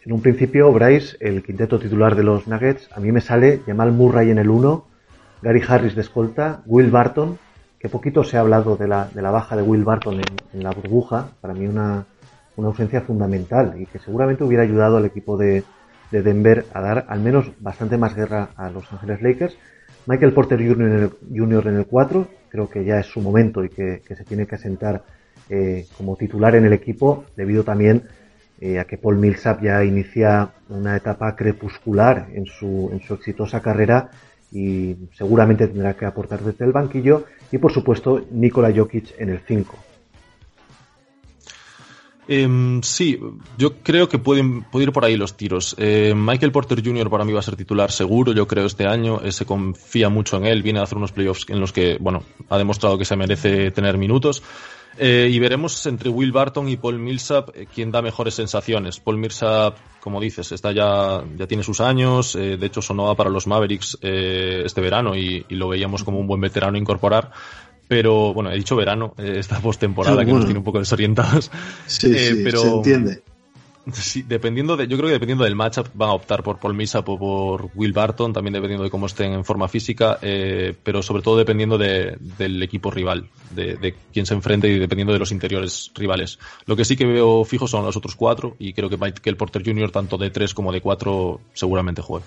En 0.05 0.13
un 0.13 0.21
principio, 0.21 0.71
Bryce, 0.71 1.17
el 1.19 1.43
quinteto 1.43 1.77
titular 1.77 2.15
de 2.15 2.23
los 2.23 2.47
Nuggets, 2.47 2.89
a 2.91 2.99
mí 3.01 3.11
me 3.11 3.21
sale 3.21 3.61
Jamal 3.65 3.91
Murray 3.91 4.31
en 4.31 4.39
el 4.39 4.49
1, 4.49 4.90
Gary 5.41 5.62
Harris 5.67 5.95
de 5.95 6.01
escolta, 6.01 6.62
Will 6.65 6.91
Barton, 6.91 7.38
que 7.80 7.89
poquito 7.89 8.23
se 8.23 8.38
ha 8.38 8.41
hablado 8.41 8.75
de 8.77 8.88
la, 8.88 9.10
de 9.13 9.21
la 9.21 9.32
baja 9.32 9.56
de 9.56 9.63
Will 9.63 9.84
Barton 9.84 10.21
en, 10.54 10.63
la 10.63 10.71
burbuja, 10.71 11.30
para 11.41 11.54
mí 11.54 11.65
una, 11.65 12.06
una, 12.56 12.67
ausencia 12.67 13.01
fundamental 13.01 13.73
y 13.80 13.88
que 13.88 13.97
seguramente 13.97 14.43
hubiera 14.43 14.63
ayudado 14.63 14.97
al 14.97 15.06
equipo 15.06 15.36
de, 15.38 15.63
de, 16.12 16.21
Denver 16.21 16.65
a 16.73 16.82
dar 16.82 17.06
al 17.10 17.21
menos 17.21 17.51
bastante 17.60 17.97
más 17.97 18.15
guerra 18.15 18.49
a 18.56 18.69
Los 18.69 18.91
Ángeles 18.93 19.21
Lakers. 19.21 19.58
Michael 20.06 20.34
Porter 20.34 20.60
Jr. 20.60 21.67
en 21.67 21.75
el, 21.75 21.86
4, 21.86 22.27
creo 22.49 22.69
que 22.69 22.86
ya 22.86 22.99
es 22.99 23.08
su 23.08 23.19
momento 23.21 23.63
y 23.63 23.69
que, 23.69 24.01
que 24.08 24.15
se 24.15 24.23
tiene 24.23 24.45
que 24.45 24.56
asentar 24.56 25.04
eh, 25.49 25.86
como 25.97 26.15
titular 26.15 26.56
en 26.56 26.65
el 26.65 26.73
equipo, 26.73 27.25
debido 27.36 27.63
también 27.63 28.04
eh, 28.60 28.80
a 28.80 28.86
que 28.86 28.97
Paul 28.97 29.17
Millsap 29.17 29.62
ya 29.63 29.84
inicia 29.84 30.51
una 30.69 30.95
etapa 30.95 31.36
crepuscular 31.36 32.27
en 32.32 32.45
su, 32.45 32.89
en 32.93 33.01
su 33.01 33.15
exitosa 33.15 33.60
carrera 33.60 34.12
y 34.51 34.95
seguramente 35.17 35.67
tendrá 35.67 35.95
que 35.95 36.05
aportar 36.05 36.41
desde 36.41 36.65
el 36.65 36.71
banquillo 36.71 37.25
y 37.51 37.57
por 37.57 37.71
supuesto 37.71 38.21
Nikola 38.31 38.73
Jokic 38.75 39.13
en 39.17 39.29
el 39.29 39.39
5. 39.39 39.77
Em, 42.27 42.81
sí, 42.81 43.19
yo 43.57 43.73
creo 43.83 44.07
que 44.07 44.17
pueden, 44.17 44.63
puede 44.63 44.85
ir 44.85 44.91
por 44.91 45.03
ahí 45.03 45.17
los 45.17 45.35
tiros. 45.35 45.75
Eh, 45.77 46.13
Michael 46.15 46.51
Porter 46.51 46.81
Jr. 46.81 47.09
para 47.09 47.25
mí 47.25 47.33
va 47.33 47.39
a 47.39 47.43
ser 47.43 47.55
titular 47.55 47.91
seguro, 47.91 48.31
yo 48.31 48.47
creo, 48.47 48.65
este 48.67 48.85
año. 48.85 49.19
se 49.31 49.45
confía 49.45 50.07
mucho 50.07 50.37
en 50.37 50.45
él, 50.45 50.61
viene 50.61 50.79
a 50.79 50.83
hacer 50.83 50.97
unos 50.97 51.11
playoffs 51.11 51.45
en 51.49 51.59
los 51.59 51.73
que, 51.73 51.97
bueno, 51.99 52.23
ha 52.49 52.57
demostrado 52.57 52.97
que 52.97 53.05
se 53.05 53.15
merece 53.15 53.71
tener 53.71 53.97
minutos. 53.97 54.43
Eh, 54.97 55.30
y 55.32 55.39
veremos 55.39 55.86
entre 55.86 56.10
Will 56.10 56.32
Barton 56.32 56.67
y 56.67 56.77
Paul 56.77 56.99
Millsap 56.99 57.49
eh, 57.56 57.67
quién 57.73 57.91
da 57.91 58.01
mejores 58.01 58.36
sensaciones. 58.36 58.99
Paul 58.99 59.17
Millsap, 59.17 59.77
como 59.99 60.19
dices, 60.19 60.51
está 60.51 60.71
ya, 60.71 61.23
ya 61.38 61.47
tiene 61.47 61.63
sus 61.63 61.80
años, 61.80 62.36
eh, 62.36 62.58
de 62.58 62.65
hecho 62.65 62.82
sonaba 62.82 63.15
para 63.15 63.30
los 63.30 63.47
Mavericks 63.47 63.97
este 64.01 64.82
verano 64.82 65.15
y, 65.15 65.45
lo 65.49 65.69
veíamos 65.69 66.04
como 66.04 66.19
un 66.19 66.27
buen 66.27 66.41
veterano 66.41 66.77
incorporar. 66.77 67.32
Pero 67.88 68.34
bueno, 68.34 68.51
he 68.51 68.56
dicho 68.56 68.75
verano, 68.75 69.13
esta 69.17 69.60
postemporada 69.60 70.23
que 70.23 70.32
nos 70.32 70.45
tiene 70.45 70.60
un 70.60 70.63
poco 70.63 70.80
desorientados. 70.80 71.51
Sí, 71.88 72.13
sí, 72.13 72.41
pero, 72.43 72.62
se 72.62 72.69
entiende. 72.69 73.21
Sí, 73.93 74.23
dependiendo 74.23 74.77
de, 74.77 74.87
yo 74.87 74.97
creo 74.97 75.07
que 75.07 75.13
dependiendo 75.13 75.43
del 75.43 75.55
matchup 75.55 75.87
van 75.93 76.09
a 76.09 76.13
optar 76.13 76.43
por 76.43 76.59
Paul 76.59 76.73
Millsap 76.73 77.07
o 77.09 77.17
por 77.17 77.71
Will 77.75 77.93
Barton, 77.93 78.33
también 78.33 78.53
dependiendo 78.53 78.83
de 78.83 78.89
cómo 78.89 79.05
estén 79.05 79.33
en 79.33 79.45
forma 79.45 79.67
física, 79.67 80.19
eh, 80.21 80.75
pero 80.83 81.01
sobre 81.01 81.23
todo 81.23 81.37
dependiendo 81.37 81.77
del 81.77 82.63
equipo 82.63 82.91
rival, 82.91 83.27
de, 83.51 83.95
quién 84.13 84.25
se 84.25 84.33
enfrente 84.33 84.67
y 84.67 84.79
dependiendo 84.79 85.13
de 85.13 85.19
los 85.19 85.31
interiores 85.31 85.91
rivales. 85.95 86.39
Lo 86.65 86.75
que 86.75 86.85
sí 86.85 86.95
que 86.95 87.05
veo 87.05 87.43
fijo 87.43 87.67
son 87.67 87.85
los 87.85 87.97
otros 87.97 88.15
cuatro 88.15 88.55
y 88.59 88.73
creo 88.73 88.89
que 88.89 88.97
Michael 88.97 89.37
Porter 89.37 89.63
Jr. 89.65 89.91
tanto 89.91 90.17
de 90.17 90.29
tres 90.29 90.53
como 90.53 90.71
de 90.71 90.81
cuatro 90.81 91.41
seguramente 91.53 92.01
juegue. 92.01 92.25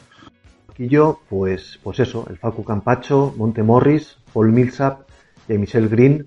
Aquí 0.68 0.88
yo, 0.88 1.20
pues, 1.28 1.78
pues 1.82 2.00
eso, 2.00 2.26
el 2.28 2.36
Facu 2.36 2.64
Campacho, 2.64 3.32
Monte 3.36 3.62
Morris, 3.62 4.16
Paul 4.32 4.50
Millsap, 4.50 5.02
Michelle 5.48 5.88
Green, 5.88 6.26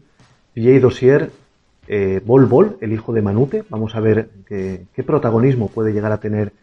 PJ 0.54 0.80
Dossier 0.80 1.32
eh, 1.88 2.22
Bol 2.26 2.46
Bol, 2.46 2.78
el 2.82 2.94
hijo 2.94 3.14
de 3.14 3.22
Manute. 3.22 3.64
Vamos 3.70 3.96
a 3.96 4.00
ver 4.00 4.30
qué, 4.46 4.86
protagonismo 5.06 5.70
puede 5.70 5.94
llegar 5.94 6.12
a 6.12 6.20
tener 6.20 6.54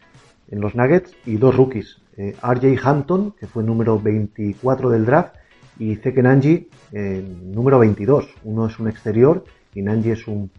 en 0.51 0.61
los 0.61 0.75
Nuggets. 0.75 1.15
Y 1.27 1.37
dos 1.37 1.57
rookies, 1.57 2.01
eh, 2.17 2.35
RJ 2.43 2.79
Hampton, 2.83 3.33
que 3.39 3.47
fue 3.47 3.63
número 3.63 3.99
24 3.99 4.91
del 4.91 5.07
draft, 5.07 5.35
y 5.79 5.97
Zeke 5.97 6.23
Nanji, 6.23 6.69
eh, 6.93 7.25
número 7.43 7.79
22. 7.79 8.29
Uno 8.45 8.67
es 8.67 8.79
un 8.79 8.89
exterior 8.89 9.45
y 9.75 9.83
Nanji 9.83 10.11
es 10.11 10.27
un, 10.29 10.51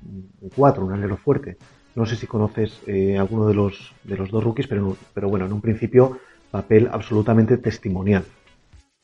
4, 0.56 0.86
un 0.86 0.94
alero 0.94 1.18
fuerte. 1.18 1.58
No 1.96 2.06
sé 2.06 2.16
si 2.16 2.28
conoces 2.28 2.82
eh, 2.88 3.18
alguno 3.18 3.48
de 3.48 3.54
los, 3.54 3.94
de 4.04 4.18
los 4.18 4.30
dos 4.30 4.44
rookies, 4.44 4.68
pero, 4.68 4.98
pero 5.14 5.30
bueno, 5.30 5.46
en 5.46 5.54
un 5.54 5.62
principio 5.62 6.20
papel 6.52 6.90
absolutamente 6.92 7.58
testimonial. 7.58 8.26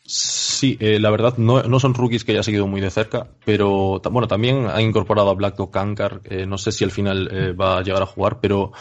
Sí, 0.03 0.77
eh, 0.79 0.99
la 0.99 1.11
verdad 1.11 1.37
no, 1.37 1.61
no, 1.63 1.79
son 1.79 1.93
rookies 1.93 2.25
que 2.25 2.31
haya 2.31 2.43
seguido 2.43 2.67
muy 2.67 2.81
de 2.81 2.89
cerca, 2.89 3.27
pero 3.45 4.01
bueno, 4.11 4.27
también 4.27 4.67
ha 4.67 4.81
incorporado 4.81 5.29
a 5.29 5.35
Black 5.35 5.55
Dog 5.55 5.71
Kankar, 5.71 6.21
eh, 6.25 6.45
no 6.45 6.57
sé 6.57 6.71
si 6.71 6.83
al 6.83 6.91
final 6.91 7.29
eh, 7.31 7.53
va 7.53 7.77
a 7.77 7.81
llegar 7.81 8.01
a 8.01 8.07
jugar, 8.07 8.39
pero, 8.41 8.71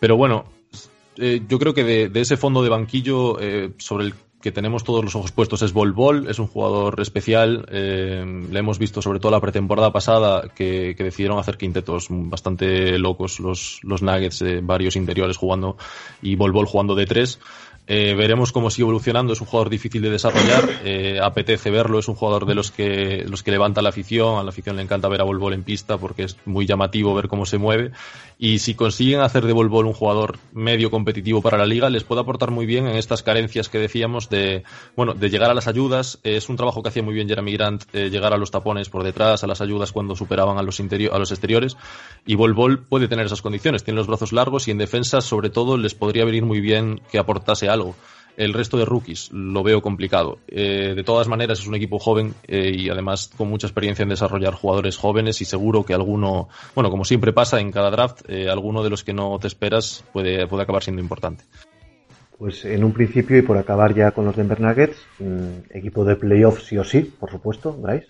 pero 0.00 0.16
bueno, 0.16 0.46
yo 1.16 1.58
creo 1.60 1.74
que 1.74 1.84
de, 1.84 2.20
ese 2.20 2.36
fondo 2.36 2.62
de 2.62 2.70
banquillo 2.70 3.38
sobre 3.78 4.06
el 4.06 4.14
que 4.40 4.50
tenemos 4.50 4.82
todos 4.82 5.04
los 5.04 5.14
ojos 5.14 5.30
puestos 5.30 5.62
es 5.62 5.72
Bol 5.72 5.92
Bol, 5.92 6.28
es 6.28 6.40
un 6.40 6.48
jugador 6.48 7.00
especial, 7.00 7.66
le 7.70 8.58
hemos 8.58 8.80
visto 8.80 9.00
sobre 9.00 9.20
todo 9.20 9.30
la 9.30 9.40
pretemporada 9.40 9.92
pasada 9.92 10.48
que, 10.56 10.96
que 10.96 11.04
decidieron 11.04 11.38
hacer 11.38 11.56
quintetos 11.56 12.08
bastante 12.10 12.98
locos 12.98 13.38
los, 13.38 13.78
los 13.84 14.02
Nuggets, 14.02 14.44
varios 14.62 14.96
interiores 14.96 15.36
jugando 15.36 15.76
y 16.20 16.34
Bol 16.34 16.50
Bol 16.50 16.66
jugando 16.66 16.96
de 16.96 17.06
tres. 17.06 17.38
Eh, 17.86 18.14
veremos 18.16 18.52
cómo 18.52 18.70
sigue 18.70 18.84
evolucionando. 18.84 19.32
Es 19.32 19.40
un 19.40 19.46
jugador 19.46 19.70
difícil 19.70 20.02
de 20.02 20.10
desarrollar. 20.10 20.68
Eh, 20.84 21.18
apetece 21.22 21.70
verlo. 21.70 21.98
Es 21.98 22.08
un 22.08 22.14
jugador 22.14 22.46
de 22.46 22.54
los 22.54 22.70
que, 22.70 23.24
los 23.28 23.42
que 23.42 23.50
levanta 23.50 23.82
la 23.82 23.90
afición. 23.90 24.38
A 24.38 24.42
la 24.42 24.50
afición 24.50 24.76
le 24.76 24.82
encanta 24.82 25.08
ver 25.08 25.20
a 25.20 25.24
Volvol 25.24 25.52
en 25.52 25.62
pista 25.62 25.98
porque 25.98 26.24
es 26.24 26.36
muy 26.44 26.66
llamativo 26.66 27.14
ver 27.14 27.28
cómo 27.28 27.46
se 27.46 27.58
mueve. 27.58 27.92
Y 28.38 28.58
si 28.58 28.74
consiguen 28.74 29.20
hacer 29.20 29.46
de 29.46 29.52
Volvol 29.52 29.86
un 29.86 29.92
jugador 29.92 30.38
medio 30.52 30.90
competitivo 30.90 31.40
para 31.40 31.56
la 31.56 31.66
liga, 31.66 31.88
les 31.88 32.04
puede 32.04 32.20
aportar 32.20 32.50
muy 32.50 32.66
bien 32.66 32.86
en 32.86 32.96
estas 32.96 33.22
carencias 33.22 33.68
que 33.68 33.78
decíamos 33.78 34.28
de, 34.28 34.64
bueno, 34.96 35.14
de 35.14 35.30
llegar 35.30 35.50
a 35.50 35.54
las 35.54 35.68
ayudas. 35.68 36.18
es 36.24 36.48
un 36.48 36.56
trabajo 36.56 36.82
que 36.82 36.88
hacía 36.88 37.02
muy 37.02 37.14
bien 37.14 37.28
Jeremy 37.28 37.52
Grant, 37.52 37.84
eh, 37.92 38.10
llegar 38.10 38.34
a 38.34 38.36
los 38.36 38.50
tapones 38.50 38.88
por 38.88 39.04
detrás, 39.04 39.44
a 39.44 39.46
las 39.46 39.60
ayudas 39.60 39.92
cuando 39.92 40.16
superaban 40.16 40.58
a 40.58 40.62
los, 40.62 40.80
a 40.80 41.18
los 41.18 41.30
exteriores. 41.30 41.76
Y 42.26 42.34
Volvol 42.34 42.80
puede 42.80 43.08
tener 43.08 43.26
esas 43.26 43.40
condiciones. 43.40 43.84
Tiene 43.84 43.98
los 43.98 44.08
brazos 44.08 44.32
largos 44.32 44.66
y 44.66 44.72
en 44.72 44.78
defensa, 44.78 45.20
sobre 45.20 45.48
todo, 45.48 45.76
les 45.76 45.94
podría 45.94 46.24
venir 46.24 46.44
muy 46.44 46.60
bien 46.60 47.00
que 47.12 47.18
aportase 47.18 47.68
algo. 47.74 47.94
El 48.36 48.52
resto 48.52 48.76
de 48.76 48.84
rookies 48.84 49.30
lo 49.32 49.62
veo 49.62 49.80
complicado. 49.80 50.38
Eh, 50.48 50.94
de 50.96 51.04
todas 51.04 51.28
maneras, 51.28 51.60
es 51.60 51.66
un 51.68 51.76
equipo 51.76 51.98
joven 51.98 52.34
eh, 52.48 52.72
y 52.74 52.88
además 52.88 53.30
con 53.36 53.48
mucha 53.48 53.68
experiencia 53.68 54.02
en 54.02 54.08
desarrollar 54.08 54.54
jugadores 54.54 54.96
jóvenes 54.96 55.40
y 55.40 55.44
seguro 55.44 55.84
que 55.84 55.94
alguno, 55.94 56.48
bueno, 56.74 56.90
como 56.90 57.04
siempre 57.04 57.32
pasa 57.32 57.60
en 57.60 57.70
cada 57.70 57.90
draft, 57.90 58.28
eh, 58.28 58.48
alguno 58.50 58.82
de 58.82 58.90
los 58.90 59.04
que 59.04 59.12
no 59.12 59.38
te 59.38 59.46
esperas 59.46 60.04
puede, 60.12 60.48
puede 60.48 60.64
acabar 60.64 60.82
siendo 60.82 61.00
importante. 61.00 61.44
Pues 62.36 62.64
en 62.64 62.82
un 62.82 62.92
principio 62.92 63.38
y 63.38 63.42
por 63.42 63.56
acabar 63.56 63.94
ya 63.94 64.10
con 64.10 64.24
los 64.24 64.34
Denver 64.34 64.60
Nuggets, 64.60 64.96
mm, 65.20 65.70
equipo 65.70 66.04
de 66.04 66.16
playoffs 66.16 66.64
sí 66.64 66.76
o 66.76 66.82
sí, 66.82 67.02
por 67.02 67.30
supuesto, 67.30 67.72
Bryce, 67.72 68.08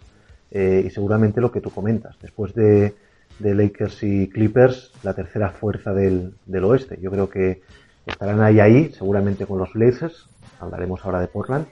y 0.57 0.89
seguramente 0.91 1.41
lo 1.41 1.51
que 1.51 1.61
tú 1.61 1.71
comentas, 1.71 2.17
después 2.23 2.55
de, 2.55 2.95
Lakers 3.41 4.05
y 4.05 4.29
Clippers, 4.29 4.93
la 5.03 5.13
tercera 5.13 5.51
fuerza 5.51 5.93
del, 5.93 6.35
del 6.47 6.65
oeste. 6.65 6.97
Yo 7.03 7.11
creo 7.11 7.29
que 7.29 7.61
Estarán 8.07 8.43
ahí 8.43 8.61
ahí, 8.61 8.93
seguramente 8.93 9.47
con 9.47 9.59
los 9.59 9.73
Blazers, 9.73 10.29
hablaremos 10.61 11.05
ahora 11.05 11.21
de 11.21 11.29
Portland, 11.29 11.67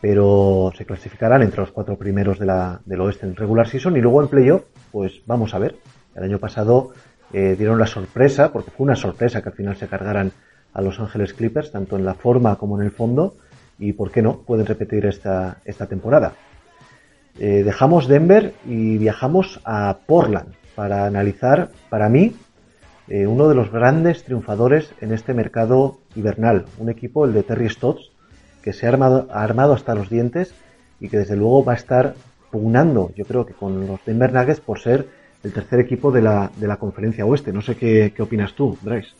pero 0.00 0.72
se 0.76 0.84
clasificarán 0.84 1.42
entre 1.42 1.60
los 1.60 1.72
cuatro 1.72 1.96
primeros 1.96 2.38
de 2.38 2.46
la, 2.46 2.80
del 2.84 3.00
oeste 3.00 3.26
en 3.26 3.36
regular 3.36 3.68
season 3.68 3.96
y 3.96 4.00
luego 4.00 4.22
en 4.22 4.28
playoff, 4.28 4.62
pues 4.92 5.20
vamos 5.26 5.54
a 5.54 5.58
ver. 5.58 5.76
El 6.14 6.24
año 6.24 6.38
pasado 6.38 6.92
eh, 7.32 7.54
dieron 7.56 7.78
la 7.78 7.86
sorpresa, 7.86 8.52
porque 8.52 8.70
fue 8.70 8.84
una 8.84 8.96
sorpresa 8.96 9.42
que 9.42 9.50
al 9.50 9.54
final 9.54 9.76
se 9.76 9.88
cargaran 9.88 10.32
a 10.72 10.80
Los 10.82 10.98
Ángeles 11.00 11.34
Clippers, 11.34 11.72
tanto 11.72 11.96
en 11.96 12.04
la 12.04 12.14
forma 12.14 12.56
como 12.56 12.78
en 12.80 12.86
el 12.86 12.92
fondo, 12.92 13.34
y 13.78 13.92
por 13.92 14.10
qué 14.10 14.22
no, 14.22 14.40
pueden 14.40 14.66
repetir 14.66 15.06
esta, 15.06 15.58
esta 15.64 15.86
temporada. 15.86 16.32
Eh, 17.38 17.62
dejamos 17.64 18.08
Denver 18.08 18.54
y 18.66 18.98
viajamos 18.98 19.60
a 19.64 19.98
Portland 20.06 20.54
para 20.74 21.06
analizar, 21.06 21.70
para 21.88 22.08
mí, 22.08 22.34
eh, 23.10 23.26
uno 23.26 23.48
de 23.48 23.54
los 23.54 23.70
grandes 23.70 24.24
triunfadores 24.24 24.94
en 25.00 25.12
este 25.12 25.34
mercado 25.34 25.98
hibernal. 26.14 26.66
Un 26.78 26.88
equipo, 26.88 27.24
el 27.24 27.34
de 27.34 27.42
Terry 27.42 27.68
Stotts, 27.68 28.10
que 28.62 28.72
se 28.72 28.86
ha 28.86 28.90
armado, 28.90 29.26
armado 29.32 29.74
hasta 29.74 29.94
los 29.94 30.08
dientes 30.08 30.54
y 31.00 31.08
que 31.08 31.18
desde 31.18 31.36
luego 31.36 31.64
va 31.64 31.72
a 31.72 31.76
estar 31.76 32.14
pugnando, 32.50 33.12
yo 33.16 33.24
creo 33.24 33.46
que 33.46 33.54
con 33.54 33.86
los 33.86 34.04
Denver 34.04 34.32
Nuggets 34.32 34.60
por 34.60 34.80
ser 34.80 35.08
el 35.42 35.52
tercer 35.52 35.80
equipo 35.80 36.12
de 36.12 36.22
la, 36.22 36.50
de 36.56 36.68
la 36.68 36.76
conferencia 36.76 37.24
oeste. 37.24 37.52
No 37.52 37.62
sé 37.62 37.76
qué, 37.76 38.12
qué 38.14 38.22
opinas 38.22 38.54
tú, 38.54 38.76
Bryce. 38.82 39.10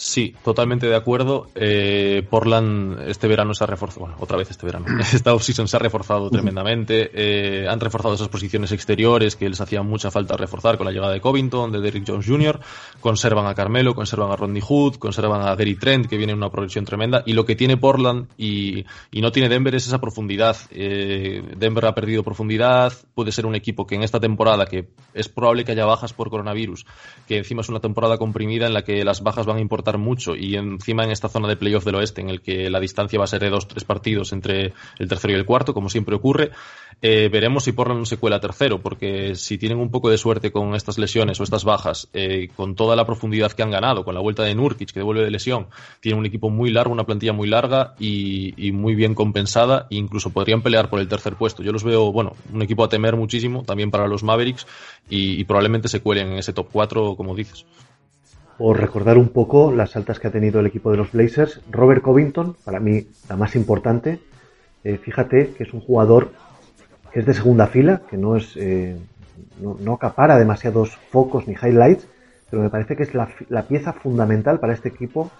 Sí, 0.00 0.32
totalmente 0.44 0.86
de 0.86 0.94
acuerdo. 0.94 1.48
Eh, 1.56 2.24
Portland 2.30 3.00
este 3.08 3.26
verano 3.26 3.52
se 3.52 3.64
ha 3.64 3.66
reforzado, 3.66 4.02
bueno, 4.02 4.16
otra 4.20 4.38
vez 4.38 4.48
este 4.48 4.64
verano, 4.64 4.86
esta 5.00 5.34
offseason 5.34 5.66
se 5.66 5.76
ha 5.76 5.80
reforzado 5.80 6.30
tremendamente. 6.30 7.10
Eh, 7.12 7.66
han 7.68 7.80
reforzado 7.80 8.14
esas 8.14 8.28
posiciones 8.28 8.70
exteriores 8.70 9.34
que 9.34 9.48
les 9.48 9.60
hacía 9.60 9.82
mucha 9.82 10.12
falta 10.12 10.36
reforzar 10.36 10.76
con 10.78 10.86
la 10.86 10.92
llegada 10.92 11.12
de 11.12 11.20
Covington, 11.20 11.72
de 11.72 11.80
Derrick 11.80 12.04
Jones 12.06 12.26
Jr. 12.26 12.60
Conservan 13.00 13.46
a 13.46 13.56
Carmelo, 13.56 13.96
conservan 13.96 14.30
a 14.30 14.36
Rodney 14.36 14.62
Hood, 14.64 14.98
conservan 14.98 15.42
a 15.42 15.56
Gary 15.56 15.74
Trent, 15.74 16.06
que 16.06 16.16
viene 16.16 16.32
en 16.32 16.38
una 16.38 16.50
progresión 16.50 16.84
tremenda. 16.84 17.24
Y 17.26 17.32
lo 17.32 17.44
que 17.44 17.56
tiene 17.56 17.76
Portland 17.76 18.28
y, 18.38 18.84
no 19.10 19.32
tiene 19.32 19.48
Denver 19.48 19.74
es 19.74 19.88
esa 19.88 20.00
profundidad. 20.00 20.56
Eh, 20.70 21.42
Denver 21.56 21.86
ha 21.86 21.96
perdido 21.96 22.22
profundidad, 22.22 22.92
puede 23.16 23.32
ser 23.32 23.46
un 23.46 23.56
equipo 23.56 23.84
que 23.84 23.96
en 23.96 24.04
esta 24.04 24.20
temporada, 24.20 24.66
que 24.66 24.90
es 25.12 25.28
probable 25.28 25.64
que 25.64 25.72
haya 25.72 25.86
bajas 25.86 26.12
por 26.12 26.30
coronavirus, 26.30 26.86
que 27.26 27.38
encima 27.38 27.62
es 27.62 27.68
una 27.68 27.80
temporada 27.80 28.16
comprimida 28.16 28.68
en 28.68 28.74
la 28.74 28.82
que 28.82 29.04
las 29.04 29.24
bajas 29.24 29.44
van 29.44 29.56
a 29.56 29.60
importar 29.60 29.87
mucho 29.96 30.36
y 30.36 30.56
encima 30.56 31.04
en 31.04 31.10
esta 31.10 31.28
zona 31.28 31.48
de 31.48 31.56
playoff 31.56 31.84
del 31.84 31.94
oeste 31.94 32.20
en 32.20 32.28
el 32.28 32.42
que 32.42 32.68
la 32.68 32.80
distancia 32.80 33.18
va 33.18 33.24
a 33.24 33.28
ser 33.28 33.40
de 33.40 33.48
dos 33.48 33.66
tres 33.66 33.84
partidos 33.84 34.32
entre 34.32 34.74
el 34.98 35.08
tercero 35.08 35.32
y 35.32 35.36
el 35.36 35.46
cuarto, 35.46 35.72
como 35.72 35.88
siempre 35.88 36.14
ocurre, 36.14 36.50
eh, 37.00 37.28
veremos 37.30 37.62
si 37.62 37.72
Portland 37.72 38.00
no 38.00 38.06
se 38.06 38.16
cuela 38.16 38.40
tercero, 38.40 38.80
porque 38.80 39.36
si 39.36 39.56
tienen 39.56 39.78
un 39.78 39.90
poco 39.90 40.10
de 40.10 40.18
suerte 40.18 40.50
con 40.50 40.74
estas 40.74 40.98
lesiones 40.98 41.38
o 41.38 41.44
estas 41.44 41.64
bajas, 41.64 42.08
eh, 42.12 42.48
con 42.56 42.74
toda 42.74 42.96
la 42.96 43.06
profundidad 43.06 43.52
que 43.52 43.62
han 43.62 43.70
ganado, 43.70 44.04
con 44.04 44.14
la 44.14 44.20
vuelta 44.20 44.42
de 44.42 44.54
Nurkic 44.54 44.90
que 44.90 45.00
devuelve 45.00 45.22
de 45.22 45.30
lesión, 45.30 45.68
tienen 46.00 46.18
un 46.18 46.26
equipo 46.26 46.50
muy 46.50 46.70
largo, 46.70 46.92
una 46.92 47.04
plantilla 47.04 47.32
muy 47.32 47.46
larga 47.46 47.94
y, 48.00 48.72
muy 48.72 48.96
bien 48.96 49.14
compensada, 49.14 49.86
e 49.90 49.96
incluso 49.96 50.30
podrían 50.30 50.62
pelear 50.62 50.90
por 50.90 50.98
el 50.98 51.08
tercer 51.08 51.36
puesto. 51.36 51.62
Yo 51.62 51.70
los 51.70 51.84
veo, 51.84 52.10
bueno, 52.10 52.32
un 52.52 52.62
equipo 52.62 52.82
a 52.82 52.88
temer 52.88 53.16
muchísimo 53.16 53.62
también 53.62 53.90
para 53.92 54.08
los 54.08 54.24
Mavericks 54.24 54.66
y, 55.08 55.40
y 55.40 55.44
probablemente 55.44 55.88
se 55.88 56.00
cuelen 56.00 56.32
en 56.32 56.38
ese 56.38 56.52
top 56.52 56.68
4, 56.72 57.14
como 57.16 57.36
dices. 57.36 57.64
Por 58.58 58.80
recordar 58.80 59.18
un 59.18 59.28
poco 59.28 59.72
las 59.72 59.94
altas 59.94 60.18
que 60.18 60.26
ha 60.26 60.32
tenido 60.32 60.58
el 60.58 60.66
equipo 60.66 60.90
de 60.90 60.96
los 60.96 61.12
Blazers, 61.12 61.60
Robert 61.70 62.02
Covington, 62.02 62.56
para 62.64 62.80
mí 62.80 63.06
la 63.28 63.36
más 63.36 63.54
importante, 63.54 64.18
eh, 64.82 64.98
fíjate 64.98 65.50
que 65.56 65.62
es 65.62 65.72
un 65.72 65.80
jugador 65.80 66.32
que 67.12 67.20
es 67.20 67.26
de 67.26 67.34
segunda 67.34 67.68
fila, 67.68 68.02
que 68.10 68.16
no 68.16 68.36
es 68.36 68.56
eh, 68.56 68.96
no, 69.60 69.94
acapara 69.94 70.36
demasiados 70.36 70.96
focos 71.10 71.46
ni 71.46 71.54
highlights, 71.54 72.08
pero 72.50 72.62
me 72.62 72.68
parece 72.68 72.96
que 72.96 73.04
es 73.04 73.14
la, 73.14 73.62
pieza 73.68 73.92
fundamental 73.92 74.58
para 74.58 74.72
este 74.72 74.88
equipo 74.88 75.30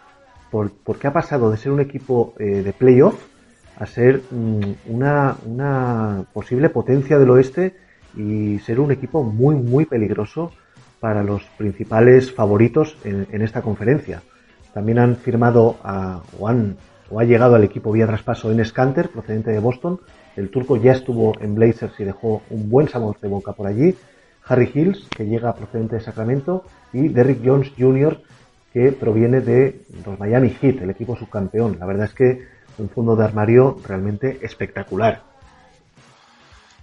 porque 0.84 1.06
ha 1.06 1.12
pasado 1.12 1.50
de 1.50 1.56
ser 1.56 1.72
un 1.72 1.80
equipo 1.80 2.34
eh, 2.38 2.62
de 2.62 2.72
playoff 2.72 3.20
a 3.78 3.86
ser 3.86 4.22
mm, 4.30 4.92
una, 4.92 5.36
una 5.44 6.24
posible 6.32 6.70
potencia 6.70 7.18
del 7.18 7.30
oeste 7.30 7.74
y 8.16 8.60
ser 8.60 8.80
un 8.80 8.92
equipo 8.92 9.24
muy 9.24 9.56
muy 9.56 9.84
peligroso 9.84 10.52
para 11.00 11.22
los 11.22 11.44
principales 11.56 12.32
favoritos 12.32 12.96
en, 13.04 13.42
esta 13.42 13.62
conferencia. 13.62 14.22
También 14.72 14.98
han 14.98 15.16
firmado 15.16 15.76
a, 15.82 16.22
o, 16.38 16.48
han, 16.48 16.76
o 17.10 17.20
ha 17.20 17.24
llegado 17.24 17.54
al 17.54 17.64
equipo 17.64 17.92
vía 17.92 18.06
traspaso 18.06 18.50
en 18.50 18.64
Scanter, 18.64 19.10
procedente 19.10 19.50
de 19.50 19.60
Boston. 19.60 20.00
El 20.36 20.50
turco 20.50 20.76
ya 20.76 20.92
estuvo 20.92 21.32
en 21.40 21.54
Blazers 21.54 21.98
y 21.98 22.04
dejó 22.04 22.42
un 22.50 22.68
buen 22.68 22.88
sabor 22.88 23.18
de 23.20 23.28
boca 23.28 23.52
por 23.52 23.66
allí. 23.66 23.94
Harry 24.46 24.70
Hills, 24.72 25.06
que 25.14 25.26
llega 25.26 25.54
procedente 25.54 25.96
de 25.96 26.02
Sacramento, 26.02 26.64
y 26.92 27.08
Derrick 27.08 27.40
Jones 27.44 27.72
Jr., 27.78 28.20
que 28.72 28.92
proviene 28.92 29.40
de 29.40 29.82
los 30.06 30.18
Miami 30.18 30.50
Heat, 30.50 30.82
el 30.82 30.90
equipo 30.90 31.16
subcampeón. 31.16 31.78
La 31.78 31.86
verdad 31.86 32.06
es 32.06 32.14
que 32.14 32.42
un 32.78 32.88
fondo 32.88 33.16
de 33.16 33.24
armario 33.24 33.78
realmente 33.86 34.38
espectacular. 34.42 35.27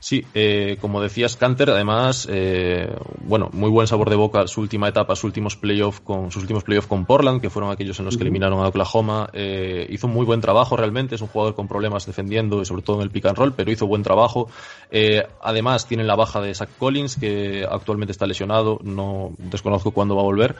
Sí, 0.06 0.24
eh, 0.36 0.78
como 0.82 1.02
decías, 1.02 1.36
Canter, 1.36 1.72
además, 1.72 2.28
eh, 2.30 2.96
bueno, 3.22 3.50
muy 3.54 3.72
buen 3.72 3.88
sabor 3.88 4.12
de 4.12 4.16
boca 4.16 4.46
su 4.46 4.62
última 4.62 4.88
etapa, 4.88 5.16
sus 5.16 5.24
últimos 5.24 5.56
playoffs 5.56 6.00
con 6.00 6.30
sus 6.30 6.44
últimos 6.44 6.64
playoffs 6.64 6.88
con 6.88 7.08
Portland, 7.08 7.42
que 7.42 7.50
fueron 7.50 7.72
aquellos 7.72 7.98
en 7.98 8.06
los 8.06 8.16
que 8.16 8.22
eliminaron 8.22 8.64
a 8.64 8.68
Oklahoma. 8.68 9.32
Eh, 9.34 9.88
hizo 9.90 10.08
muy 10.08 10.24
buen 10.24 10.42
trabajo 10.42 10.78
realmente, 10.78 11.16
es 11.16 11.22
un 11.22 11.28
jugador 11.28 11.56
con 11.56 11.68
problemas 11.68 12.06
defendiendo 12.06 12.62
y 12.62 12.66
sobre 12.66 12.84
todo 12.84 12.98
en 12.98 13.02
el 13.02 13.10
pick 13.10 13.26
and 13.26 13.36
roll, 13.36 13.54
pero 13.54 13.72
hizo 13.72 13.88
buen 13.88 14.04
trabajo. 14.04 14.48
además, 15.42 15.88
tienen 15.88 16.06
la 16.06 16.16
baja 16.16 16.40
de 16.40 16.54
Zach 16.54 16.70
Collins, 16.78 17.16
que 17.16 17.66
actualmente 17.68 18.12
está 18.12 18.28
lesionado, 18.28 18.80
no 18.84 19.32
desconozco 19.40 19.90
cuándo 19.90 20.16
va 20.16 20.22
a 20.22 20.26
volver 20.26 20.56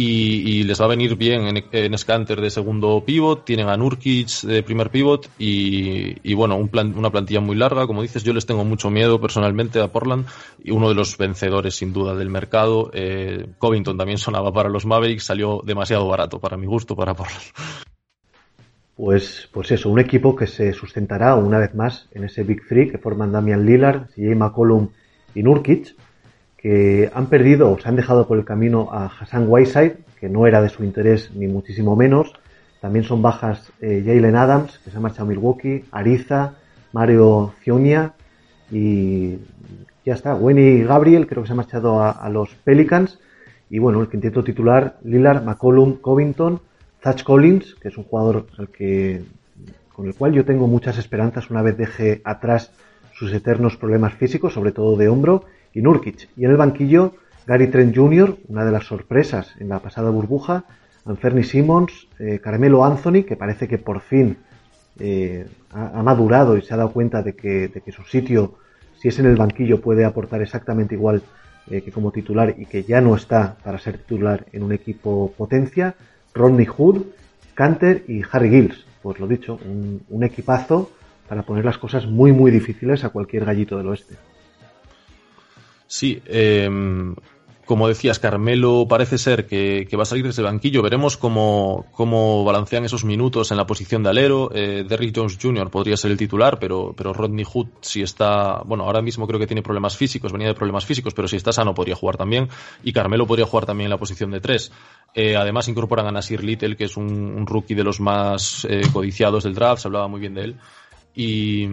y, 0.00 0.62
les 0.62 0.80
va 0.80 0.84
a 0.84 0.88
venir 0.88 1.16
bien 1.16 1.48
en, 1.48 1.64
en, 1.72 1.98
Scanter 1.98 2.40
de 2.40 2.50
segundo 2.50 3.02
pivot, 3.04 3.44
tienen 3.44 3.68
a 3.68 3.76
Nurkic 3.76 4.42
de 4.42 4.62
primer 4.62 4.90
pivot 4.90 5.28
y, 5.40 6.34
bueno, 6.34 6.56
un 6.56 6.70
una 6.94 7.10
plantilla 7.10 7.40
muy 7.40 7.56
larga, 7.56 7.88
como 7.88 8.02
dices, 8.02 8.22
yo 8.22 8.32
les 8.32 8.46
tengo 8.46 8.64
mucho 8.64 8.90
miedo 8.90 9.20
personalmente 9.20 9.80
a 9.80 9.88
Portland 9.88 10.26
y 10.62 10.70
uno 10.70 10.88
de 10.88 10.94
los 10.94 11.18
vencedores 11.18 11.74
sin 11.74 11.92
duda 11.92 12.14
del 12.14 12.30
mercado. 12.30 12.90
Eh, 12.94 13.48
Covington 13.58 13.98
también 13.98 14.18
sonaba 14.18 14.52
para 14.52 14.68
los 14.68 14.86
Mavericks, 14.86 15.24
salió 15.24 15.62
demasiado 15.64 16.06
barato 16.06 16.38
para 16.38 16.56
mi 16.56 16.66
gusto 16.66 16.94
para 16.94 17.14
Portland. 17.14 17.42
Pues, 18.94 19.48
pues 19.52 19.72
eso, 19.72 19.90
un 19.90 19.98
equipo 19.98 20.36
que 20.36 20.46
se 20.46 20.72
sustentará 20.74 21.34
una 21.34 21.58
vez 21.58 21.74
más 21.74 22.08
en 22.12 22.22
ese 22.22 22.44
Big 22.44 22.68
Three 22.68 22.88
que 22.88 22.98
forman 22.98 23.32
Damian 23.32 23.66
Lillard, 23.66 24.10
CJ 24.14 24.36
McCollum 24.36 24.90
y 25.34 25.42
Nurkic 25.42 25.96
que 26.58 27.08
han 27.14 27.26
perdido 27.26 27.70
o 27.70 27.78
se 27.78 27.88
han 27.88 27.96
dejado 27.96 28.26
por 28.26 28.36
el 28.36 28.44
camino 28.44 28.88
a 28.92 29.06
Hassan 29.06 29.46
Whiteside, 29.48 29.96
que 30.20 30.28
no 30.28 30.46
era 30.46 30.60
de 30.60 30.68
su 30.68 30.84
interés 30.84 31.30
ni 31.34 31.46
muchísimo 31.46 31.96
menos. 31.96 32.32
También 32.80 33.04
son 33.04 33.22
bajas 33.22 33.72
eh, 33.80 34.02
Jalen 34.04 34.36
Adams, 34.36 34.78
que 34.84 34.90
se 34.90 34.96
ha 34.96 35.00
marchado 35.00 35.24
a 35.24 35.28
Milwaukee, 35.28 35.84
Ariza, 35.92 36.54
Mario 36.92 37.54
Zionia 37.62 38.12
y 38.70 39.38
ya 40.04 40.14
está, 40.14 40.34
Wenny 40.34 40.82
Gabriel, 40.82 41.26
creo 41.26 41.42
que 41.42 41.46
se 41.46 41.52
ha 41.52 41.56
marchado 41.56 42.02
a, 42.02 42.28
los 42.28 42.54
Pelicans. 42.64 43.18
Y 43.70 43.78
bueno, 43.78 44.00
el 44.00 44.08
quinteto 44.08 44.42
titular, 44.42 44.98
Lillard, 45.04 45.44
McCollum, 45.44 45.98
Covington, 45.98 46.60
Zach 47.02 47.22
Collins, 47.22 47.74
que 47.76 47.88
es 47.88 47.98
un 47.98 48.04
jugador 48.04 48.46
al 48.56 48.68
que, 48.68 49.22
con 49.92 50.06
el 50.06 50.14
cual 50.14 50.32
yo 50.32 50.44
tengo 50.44 50.66
muchas 50.66 50.98
esperanzas 50.98 51.50
una 51.50 51.62
vez 51.62 51.76
deje 51.76 52.22
atrás 52.24 52.72
sus 53.12 53.32
eternos 53.32 53.76
problemas 53.76 54.14
físicos, 54.14 54.54
sobre 54.54 54.72
todo 54.72 54.96
de 54.96 55.08
hombro, 55.08 55.44
y. 55.74 55.80
Y 56.36 56.44
en 56.44 56.50
el 56.50 56.56
banquillo, 56.56 57.14
Gary 57.46 57.68
Trent 57.68 57.96
Jr., 57.96 58.36
una 58.48 58.64
de 58.64 58.72
las 58.72 58.84
sorpresas 58.84 59.54
en 59.58 59.68
la 59.68 59.78
pasada 59.78 60.10
burbuja, 60.10 60.64
Anferni 61.04 61.44
Simmons, 61.44 62.08
eh, 62.18 62.40
Carmelo 62.42 62.84
Anthony, 62.84 63.24
que 63.26 63.36
parece 63.36 63.66
que 63.66 63.78
por 63.78 64.00
fin 64.00 64.36
eh, 64.98 65.46
ha, 65.72 66.02
madurado 66.02 66.56
y 66.56 66.62
se 66.62 66.74
ha 66.74 66.76
dado 66.76 66.92
cuenta 66.92 67.22
de 67.22 67.34
que, 67.34 67.68
de 67.68 67.80
que, 67.80 67.92
su 67.92 68.02
sitio, 68.04 68.56
si 69.00 69.08
es 69.08 69.18
en 69.18 69.26
el 69.26 69.36
banquillo, 69.36 69.80
puede 69.80 70.04
aportar 70.04 70.42
exactamente 70.42 70.94
igual 70.94 71.22
eh, 71.70 71.82
que 71.82 71.92
como 71.92 72.10
titular 72.10 72.54
y 72.58 72.66
que 72.66 72.82
ya 72.82 73.00
no 73.00 73.14
está 73.14 73.56
para 73.64 73.78
ser 73.78 73.98
titular 73.98 74.44
en 74.52 74.62
un 74.62 74.72
equipo 74.72 75.32
potencia, 75.36 75.94
Rodney 76.34 76.66
Hood, 76.66 77.02
Canter 77.54 78.04
y 78.06 78.22
Harry 78.30 78.50
Gills. 78.50 78.84
Pues 79.02 79.18
lo 79.20 79.26
dicho, 79.26 79.58
un 79.64 80.24
equipazo 80.24 80.90
para 81.28 81.42
poner 81.42 81.64
las 81.64 81.78
cosas 81.78 82.06
muy 82.06 82.32
muy 82.32 82.50
difíciles 82.50 83.04
a 83.04 83.10
cualquier 83.10 83.44
gallito 83.44 83.76
del 83.78 83.88
oeste. 83.88 84.16
Sí, 85.88 86.22
em, 86.26 87.14
como 87.64 87.88
decías, 87.88 88.18
Carmelo 88.18 88.86
parece 88.88 89.18
ser 89.18 89.46
que, 89.46 89.88
va 89.96 90.02
a 90.02 90.06
salir 90.06 90.26
desde 90.26 90.42
el 90.42 90.46
banquillo. 90.46 90.82
Veremos 90.82 91.16
cómo, 91.16 91.86
cómo, 91.92 92.44
balancean 92.44 92.84
esos 92.84 93.04
minutos 93.04 93.50
en 93.50 93.56
la 93.56 93.66
posición 93.66 94.02
de 94.02 94.10
alero. 94.10 94.50
Eh, 94.54 94.84
Derrick 94.88 95.16
Jones 95.16 95.38
Jr. 95.40 95.70
podría 95.70 95.96
ser 95.96 96.10
el 96.10 96.18
titular, 96.18 96.58
pero, 96.58 96.94
pero 96.96 97.12
Rodney 97.12 97.44
Hood, 97.44 97.68
si 97.80 98.02
está. 98.02 98.62
Bueno, 98.64 98.84
ahora 98.84 99.02
mismo 99.02 99.26
creo 99.26 99.40
que 99.40 99.46
tiene 99.46 99.62
problemas 99.62 99.96
físicos, 99.96 100.32
venía 100.32 100.48
de 100.48 100.54
problemas 100.54 100.86
físicos, 100.86 101.14
pero 101.14 101.26
si 101.26 101.36
está 101.36 101.52
sano 101.52 101.74
podría 101.74 101.94
jugar 101.94 102.16
también. 102.16 102.48
Y 102.84 102.92
Carmelo 102.92 103.26
podría 103.26 103.46
jugar 103.46 103.66
también 103.66 103.86
en 103.86 103.90
la 103.90 103.98
posición 103.98 104.30
de 104.30 104.40
tres. 104.40 104.72
Eh, 105.14 105.36
además, 105.36 105.68
incorporan 105.68 106.06
a 106.06 106.10
Nasir 106.10 106.44
Little, 106.44 106.76
que 106.76 106.84
es 106.84 106.96
un, 106.96 107.46
rookie 107.46 107.74
de 107.74 107.84
los 107.84 107.98
más 108.00 108.66
eh, 108.68 108.82
codiciados 108.92 109.44
del 109.44 109.54
draft, 109.54 109.82
se 109.82 109.88
hablaba 109.88 110.08
muy 110.08 110.20
bien 110.20 110.34
de 110.34 110.44
él. 110.44 110.56
Y 111.14 111.66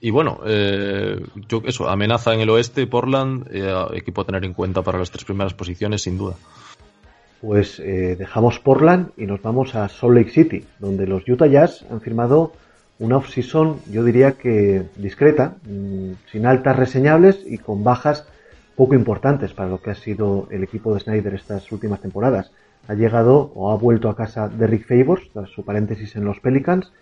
y 0.00 0.10
bueno, 0.10 0.40
eh, 0.46 1.20
yo 1.48 1.62
eso, 1.64 1.88
amenaza 1.88 2.32
en 2.32 2.40
el 2.40 2.50
oeste, 2.50 2.86
Portland, 2.86 3.48
eh, 3.50 3.72
equipo 3.94 4.20
a 4.20 4.24
tener 4.24 4.44
en 4.44 4.54
cuenta 4.54 4.82
para 4.82 4.98
las 4.98 5.10
tres 5.10 5.24
primeras 5.24 5.54
posiciones, 5.54 6.02
sin 6.02 6.16
duda. 6.16 6.34
Pues 7.40 7.80
eh, 7.80 8.16
dejamos 8.16 8.58
Portland 8.60 9.10
y 9.16 9.26
nos 9.26 9.42
vamos 9.42 9.74
a 9.74 9.88
Salt 9.88 10.14
Lake 10.14 10.30
City, 10.30 10.64
donde 10.78 11.06
los 11.06 11.28
Utah 11.28 11.46
Jazz 11.46 11.84
han 11.90 12.00
firmado 12.00 12.52
una 13.00 13.16
off-season, 13.16 13.80
yo 13.90 14.02
diría 14.02 14.32
que 14.32 14.84
discreta, 14.96 15.56
mm, 15.64 16.12
sin 16.30 16.46
altas 16.46 16.76
reseñables 16.76 17.40
y 17.46 17.58
con 17.58 17.84
bajas 17.84 18.26
poco 18.76 18.94
importantes 18.94 19.52
para 19.52 19.68
lo 19.68 19.80
que 19.80 19.90
ha 19.90 19.94
sido 19.94 20.48
el 20.50 20.62
equipo 20.62 20.94
de 20.94 21.00
Snyder 21.00 21.34
estas 21.34 21.70
últimas 21.72 22.00
temporadas. 22.00 22.50
Ha 22.86 22.94
llegado 22.94 23.52
o 23.54 23.72
ha 23.72 23.76
vuelto 23.76 24.08
a 24.08 24.16
casa 24.16 24.48
Derrick 24.48 24.86
Favors, 24.86 25.28
tras 25.32 25.50
su 25.50 25.64
paréntesis 25.64 26.14
en 26.16 26.24
los 26.24 26.40
Pelicans, 26.40 26.92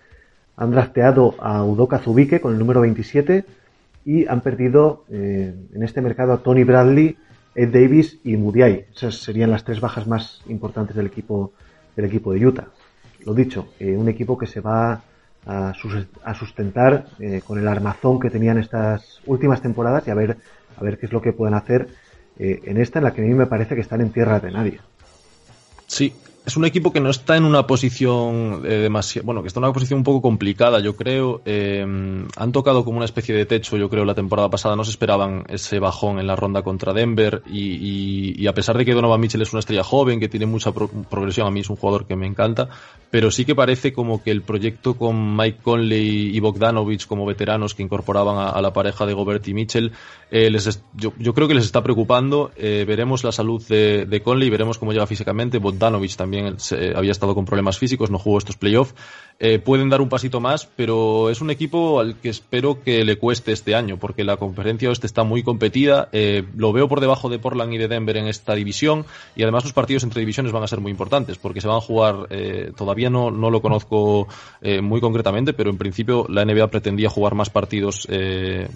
han 0.56 0.70
drafteado 0.70 1.34
a 1.38 1.62
Udoka 1.64 1.98
Zubike 1.98 2.40
con 2.40 2.52
el 2.52 2.58
número 2.58 2.80
27 2.80 3.44
y 4.04 4.26
han 4.26 4.40
perdido 4.40 5.04
eh, 5.10 5.54
en 5.74 5.82
este 5.82 6.00
mercado 6.00 6.32
a 6.32 6.38
Tony 6.38 6.64
Bradley, 6.64 7.16
Ed 7.54 7.72
Davis 7.72 8.18
y 8.24 8.36
Mudiay. 8.36 8.86
Esas 8.94 9.16
serían 9.16 9.50
las 9.50 9.64
tres 9.64 9.80
bajas 9.80 10.06
más 10.06 10.40
importantes 10.48 10.96
del 10.96 11.06
equipo, 11.06 11.52
del 11.94 12.06
equipo 12.06 12.32
de 12.32 12.46
Utah. 12.46 12.68
Lo 13.24 13.34
dicho, 13.34 13.68
eh, 13.78 13.96
un 13.96 14.08
equipo 14.08 14.38
que 14.38 14.46
se 14.46 14.60
va 14.60 15.02
a, 15.44 15.74
sustentar 16.34 17.06
eh, 17.20 17.40
con 17.46 17.58
el 17.58 17.68
armazón 17.68 18.18
que 18.18 18.30
tenían 18.30 18.58
estas 18.58 19.20
últimas 19.26 19.60
temporadas 19.60 20.06
y 20.06 20.10
a 20.10 20.14
ver, 20.14 20.36
a 20.76 20.82
ver 20.82 20.98
qué 20.98 21.06
es 21.06 21.12
lo 21.12 21.22
que 21.22 21.32
pueden 21.32 21.54
hacer 21.54 21.88
en 22.38 22.76
esta 22.76 22.98
en 22.98 23.04
la 23.04 23.14
que 23.14 23.22
a 23.22 23.24
mí 23.24 23.32
me 23.32 23.46
parece 23.46 23.74
que 23.74 23.80
están 23.80 24.02
en 24.02 24.10
tierra 24.10 24.40
de 24.40 24.50
nadie. 24.50 24.80
Sí, 25.86 26.12
es 26.46 26.56
un 26.56 26.64
equipo 26.64 26.92
que 26.92 27.00
no 27.00 27.10
está 27.10 27.36
en 27.36 27.44
una 27.44 27.66
posición 27.66 28.62
eh, 28.64 28.76
demasiado. 28.76 29.26
Bueno, 29.26 29.42
que 29.42 29.48
está 29.48 29.58
en 29.58 29.64
una 29.64 29.72
posición 29.72 29.98
un 29.98 30.04
poco 30.04 30.22
complicada, 30.22 30.78
yo 30.78 30.94
creo. 30.94 31.42
Eh, 31.44 31.84
han 32.36 32.52
tocado 32.52 32.84
como 32.84 32.98
una 32.98 33.04
especie 33.04 33.34
de 33.34 33.46
techo, 33.46 33.76
yo 33.76 33.90
creo, 33.90 34.04
la 34.04 34.14
temporada 34.14 34.48
pasada. 34.48 34.76
No 34.76 34.84
se 34.84 34.92
esperaban 34.92 35.44
ese 35.48 35.80
bajón 35.80 36.20
en 36.20 36.28
la 36.28 36.36
ronda 36.36 36.62
contra 36.62 36.92
Denver. 36.92 37.42
Y, 37.50 38.46
a 38.46 38.54
pesar 38.54 38.78
de 38.78 38.84
que 38.84 38.94
Donovan 38.94 39.20
Mitchell 39.20 39.42
es 39.42 39.52
una 39.52 39.58
estrella 39.58 39.82
joven, 39.82 40.20
que 40.20 40.28
tiene 40.28 40.46
mucha 40.46 40.70
progresión, 40.70 41.48
a 41.48 41.50
mí 41.50 41.60
es 41.60 41.68
un 41.68 41.74
jugador 41.74 42.06
que 42.06 42.14
me 42.14 42.28
encanta. 42.28 42.68
Pero 43.10 43.32
sí 43.32 43.44
que 43.44 43.56
parece 43.56 43.92
como 43.92 44.22
que 44.22 44.30
el 44.30 44.42
proyecto 44.42 44.94
con 44.94 45.36
Mike 45.36 45.58
Conley 45.62 46.36
y 46.36 46.38
Bogdanovich 46.38 47.08
como 47.08 47.26
veteranos 47.26 47.74
que 47.74 47.82
incorporaban 47.82 48.54
a, 48.54 48.62
la 48.62 48.72
pareja 48.72 49.04
de 49.04 49.14
Gobert 49.14 49.46
y 49.48 49.54
Mitchell, 49.54 49.90
eh, 50.30 50.48
les 50.48 50.80
yo, 50.94 51.12
creo 51.34 51.48
que 51.48 51.54
les 51.54 51.64
está 51.64 51.82
preocupando. 51.82 52.52
veremos 52.56 53.24
la 53.24 53.32
salud 53.32 53.60
de, 53.66 54.06
de 54.06 54.22
Conley, 54.22 54.48
veremos 54.48 54.78
cómo 54.78 54.92
llega 54.92 55.08
físicamente. 55.08 55.58
Bogdanovich 55.58 56.14
también 56.14 56.35
también 56.36 56.96
había 56.96 57.12
estado 57.12 57.34
con 57.34 57.44
problemas 57.44 57.78
físicos, 57.78 58.10
no 58.10 58.18
jugó 58.18 58.38
estos 58.38 58.56
playoffs. 58.56 58.94
Eh, 59.38 59.58
pueden 59.58 59.90
dar 59.90 60.00
un 60.00 60.08
pasito 60.08 60.40
más, 60.40 60.66
pero 60.76 61.28
es 61.28 61.42
un 61.42 61.50
equipo 61.50 62.00
al 62.00 62.16
que 62.16 62.30
espero 62.30 62.82
que 62.82 63.04
le 63.04 63.18
cueste 63.18 63.52
este 63.52 63.74
año, 63.74 63.98
porque 63.98 64.24
la 64.24 64.38
conferencia 64.38 64.88
oeste 64.88 65.06
está 65.06 65.24
muy 65.24 65.42
competida. 65.42 66.08
Eh, 66.12 66.44
lo 66.56 66.72
veo 66.72 66.88
por 66.88 67.00
debajo 67.00 67.28
de 67.28 67.38
Portland 67.38 67.74
y 67.74 67.76
de 67.76 67.86
Denver 67.86 68.16
en 68.16 68.28
esta 68.28 68.54
división, 68.54 69.04
y 69.34 69.42
además 69.42 69.64
los 69.64 69.74
partidos 69.74 70.04
entre 70.04 70.20
divisiones 70.20 70.52
van 70.52 70.62
a 70.62 70.68
ser 70.68 70.80
muy 70.80 70.90
importantes, 70.90 71.36
porque 71.36 71.60
se 71.60 71.68
van 71.68 71.76
a 71.76 71.80
jugar, 71.82 72.28
eh, 72.30 72.72
todavía 72.74 73.10
no, 73.10 73.30
no 73.30 73.50
lo 73.50 73.60
conozco 73.60 74.28
muy 74.82 75.00
concretamente, 75.00 75.52
pero 75.52 75.70
en 75.70 75.78
principio 75.78 76.26
la 76.28 76.44
NBA 76.44 76.68
pretendía 76.68 77.08
jugar 77.08 77.34
más 77.34 77.50
partidos, 77.50 78.08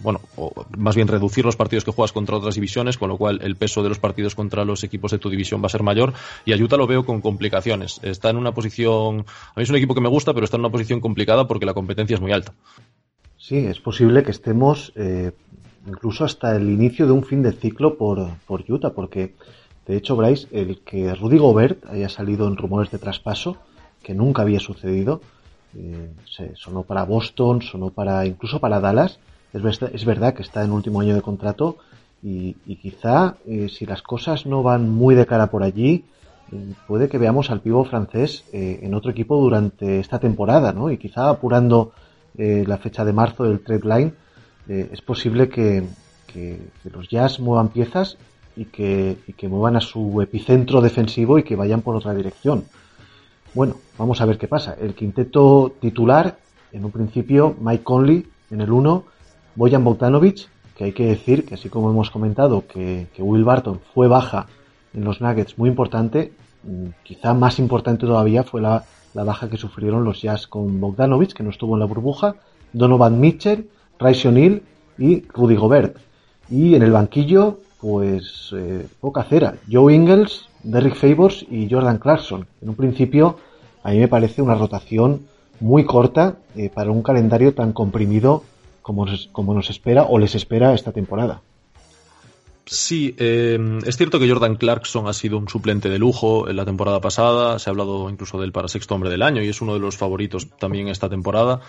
bueno, 0.03 0.21
o 0.37 0.53
más 0.77 0.95
bien 0.95 1.09
reducir 1.09 1.45
los 1.45 1.57
partidos 1.57 1.85
que 1.85 1.91
juegas 1.91 2.13
contra 2.13 2.37
otras 2.37 2.55
divisiones, 2.55 2.97
con 2.97 3.09
lo 3.09 3.17
cual 3.17 3.41
el 3.43 3.57
peso 3.57 3.83
de 3.83 3.89
los 3.89 3.99
partidos 3.99 4.37
contra 4.37 4.65
los 4.65 4.85
equipos 4.85 5.11
de 5.11 5.19
tu 5.19 5.31
división 5.31 5.61
va 5.63 5.67
a 5.67 5.71
ser 5.71 5.83
mayor, 5.83 6.13
y 6.45 6.53
a 6.53 6.57
Utah 6.57 6.77
lo 6.77 6.87
veo 6.87 7.05
con 7.05 7.21
complicaciones. 7.21 7.99
Está 8.03 8.31
en 8.31 8.37
una 8.37 8.53
posición, 8.53 9.25
a 9.55 9.57
mí 9.57 9.63
es 9.63 9.71
un 9.71 9.77
equipo 9.77 9.95
que 9.95 10.01
me 10.01 10.09
gusta, 10.09 10.33
pero 10.33 10.45
está 10.51 10.57
en 10.57 10.63
una 10.63 10.73
posición 10.73 11.01
complicada 11.01 11.47
porque 11.47 11.65
la 11.65 11.75
competencia 11.75 12.15
es 12.15 12.21
muy 12.21 12.33
alta. 12.33 12.53
Sí, 13.39 13.57
es 13.57 13.81
posible 13.81 14.23
que 14.23 14.33
estemos 14.33 14.93
eh, 14.97 15.33
incluso 15.87 16.25
hasta 16.25 16.55
el 16.57 16.69
inicio 16.69 17.07
de 17.07 17.13
un 17.13 17.25
fin 17.25 17.43
de 17.43 17.53
ciclo 17.53 17.97
por, 17.97 18.29
por 18.47 18.65
Utah, 18.69 18.91
porque 18.91 19.35
de 19.87 19.97
hecho, 19.97 20.15
Bryce, 20.15 20.47
el 20.53 20.81
que 20.81 21.13
Rudy 21.15 21.39
Gobert 21.39 21.85
haya 21.87 22.09
salido 22.09 22.47
en 22.47 22.57
rumores 22.57 22.93
de 22.93 22.99
traspaso, 22.99 23.57
que 24.03 24.15
nunca 24.15 24.43
había 24.43 24.61
sucedido, 24.61 25.21
eh, 25.77 26.11
sonó 26.55 26.83
para 26.83 27.05
Boston, 27.05 27.63
sonó 27.63 27.91
para 27.91 28.27
incluso 28.27 28.61
para 28.61 28.79
Dallas, 28.79 29.19
es, 29.53 29.83
es 29.83 30.05
verdad 30.05 30.35
que 30.35 30.43
está 30.43 30.63
en 30.65 30.71
último 30.71 31.01
año 31.01 31.15
de 31.15 31.23
contrato 31.23 31.79
y, 32.23 32.55
quizá 32.77 33.37
eh, 33.47 33.69
si 33.69 33.87
las 33.87 34.03
cosas 34.03 34.47
no 34.47 34.63
van 34.63 34.89
muy 34.89 35.15
de 35.15 35.27
cara 35.27 35.51
por 35.51 35.63
allí, 35.63 36.05
puede 36.87 37.09
que 37.09 37.19
veamos 37.19 37.51
al 37.51 37.61
pivo 37.61 37.85
francés 37.85 38.45
eh, 38.53 38.81
en 38.83 38.95
otro 38.95 39.11
equipo 39.11 39.41
durante 39.41 40.01
esta 40.01 40.19
temporada, 40.19 40.73
¿no? 40.73 40.91
Y 40.91 40.99
quizá 40.99 41.29
apurando 41.29 41.93
eh, 42.37 42.65
la 42.67 42.79
fecha 42.79 43.05
de 43.05 43.13
marzo 43.13 43.45
del 43.45 43.61
trade 43.61 43.85
line, 43.85 44.13
eh, 44.69 44.89
es 44.93 45.01
posible 45.01 45.49
que, 45.49 45.85
los 46.85 47.09
Jazz 47.09 47.41
muevan 47.41 47.71
piezas 47.71 48.17
y 48.57 48.67
que, 48.67 49.17
muevan 49.49 49.77
a 49.77 49.81
su 49.81 50.21
epicentro 50.23 50.81
defensivo 50.81 51.39
y 51.39 51.43
que 51.43 51.57
vayan 51.57 51.83
por 51.83 51.97
otra 51.97 52.15
dirección. 52.15 52.65
Bueno, 53.53 53.77
vamos 53.99 54.21
a 54.21 54.27
ver 54.27 54.39
qué 54.39 54.47
pasa. 54.47 54.77
El 54.81 54.95
quinteto 54.95 55.73
titular, 55.81 56.39
en 56.71 56.85
un 56.85 56.93
principio, 56.93 57.57
Mike 57.61 57.83
Conley 57.83 58.27
en 58.53 58.61
el 58.61 58.71
1, 58.71 59.05
Bojan 59.57 59.83
Bogdanovic, 59.83 60.49
que 60.77 60.85
hay 60.85 60.93
que 60.93 61.07
decir 61.07 61.45
que 61.45 61.55
así 61.55 61.69
como 61.69 61.91
hemos 61.91 62.11
comentado 62.11 62.65
que 62.69 63.09
Will 63.19 63.45
Barton 63.45 63.81
fue 63.93 64.07
baja 64.07 64.47
en 64.95 65.05
los 65.05 65.21
Nuggets 65.21 65.59
muy 65.59 65.69
importante, 65.69 66.33
mm, 66.63 66.87
quizá 67.03 67.35
más 67.35 67.59
importante 67.59 68.07
todavía 68.07 68.45
fue 68.45 68.61
la, 68.61 68.85
baja 69.15 69.49
que 69.49 69.57
sufrieron 69.57 70.05
los 70.05 70.23
Jazz 70.23 70.47
con 70.47 70.81
Bogdanovich, 70.81 71.33
que 71.33 71.43
no 71.43 71.51
estuvo 71.51 71.75
en 71.75 71.81
la 71.81 71.87
burbuja, 71.87 72.37
Donovan 72.73 73.21
Mitchell, 73.21 73.69
Rice 73.99 74.29
O'Neill 74.29 74.63
y 74.99 75.23
Rudy 75.29 75.57
Gobert. 75.57 75.97
Y 76.49 76.75
en 76.75 76.83
el 76.83 76.93
banquillo, 76.93 77.59
pues 77.81 78.55
eh, 78.57 78.87
poca 79.01 79.25
cera. 79.25 79.55
Joe 79.71 79.93
Ingles, 79.95 80.47
Derrick 80.63 80.95
Favors 80.95 81.45
y 81.51 81.69
Jordan 81.69 81.99
Clarkson. 81.99 82.47
En 82.63 82.69
un 82.69 82.77
principio, 82.77 83.39
a 83.83 83.91
mí 83.91 83.99
me 83.99 84.09
parece 84.09 84.43
una 84.43 84.55
rotación 84.55 85.23
muy 85.59 85.85
corta 85.85 86.37
eh, 86.57 86.71
para 86.73 86.91
un 86.91 87.03
calendario 87.03 87.55
tan 87.55 87.73
comprimido 87.73 88.45
como 88.83 89.07
como 89.33 89.55
nos 89.55 89.71
espera 89.71 90.05
o 90.05 90.19
les 90.19 90.35
espera 90.35 90.75
esta 90.75 90.93
temporada. 90.93 91.43
Sí, 92.67 93.15
eh, 93.19 93.59
es 93.85 93.97
cierto 93.97 94.21
que 94.21 94.29
Jordan 94.29 94.57
Clarkson 94.57 95.09
ha 95.09 95.13
sido 95.13 95.39
un 95.39 95.49
suplente 95.49 95.89
de 95.89 95.99
lujo 95.99 96.49
en 96.49 96.57
la 96.57 96.65
temporada 96.65 97.01
pasada, 97.01 97.59
se 97.59 97.69
ha 97.69 97.73
hablado 97.73 98.09
incluso 98.09 98.41
del 98.41 98.53
para 98.53 98.69
sexto 98.69 98.95
hombre 98.95 99.11
del 99.11 99.23
año 99.23 99.43
y 99.43 99.49
es 99.49 99.61
uno 99.61 99.75
de 99.75 99.81
los 99.81 99.97
favoritos 99.97 100.49
también 100.59 100.89
esta 100.89 101.09
temporada. 101.09 101.61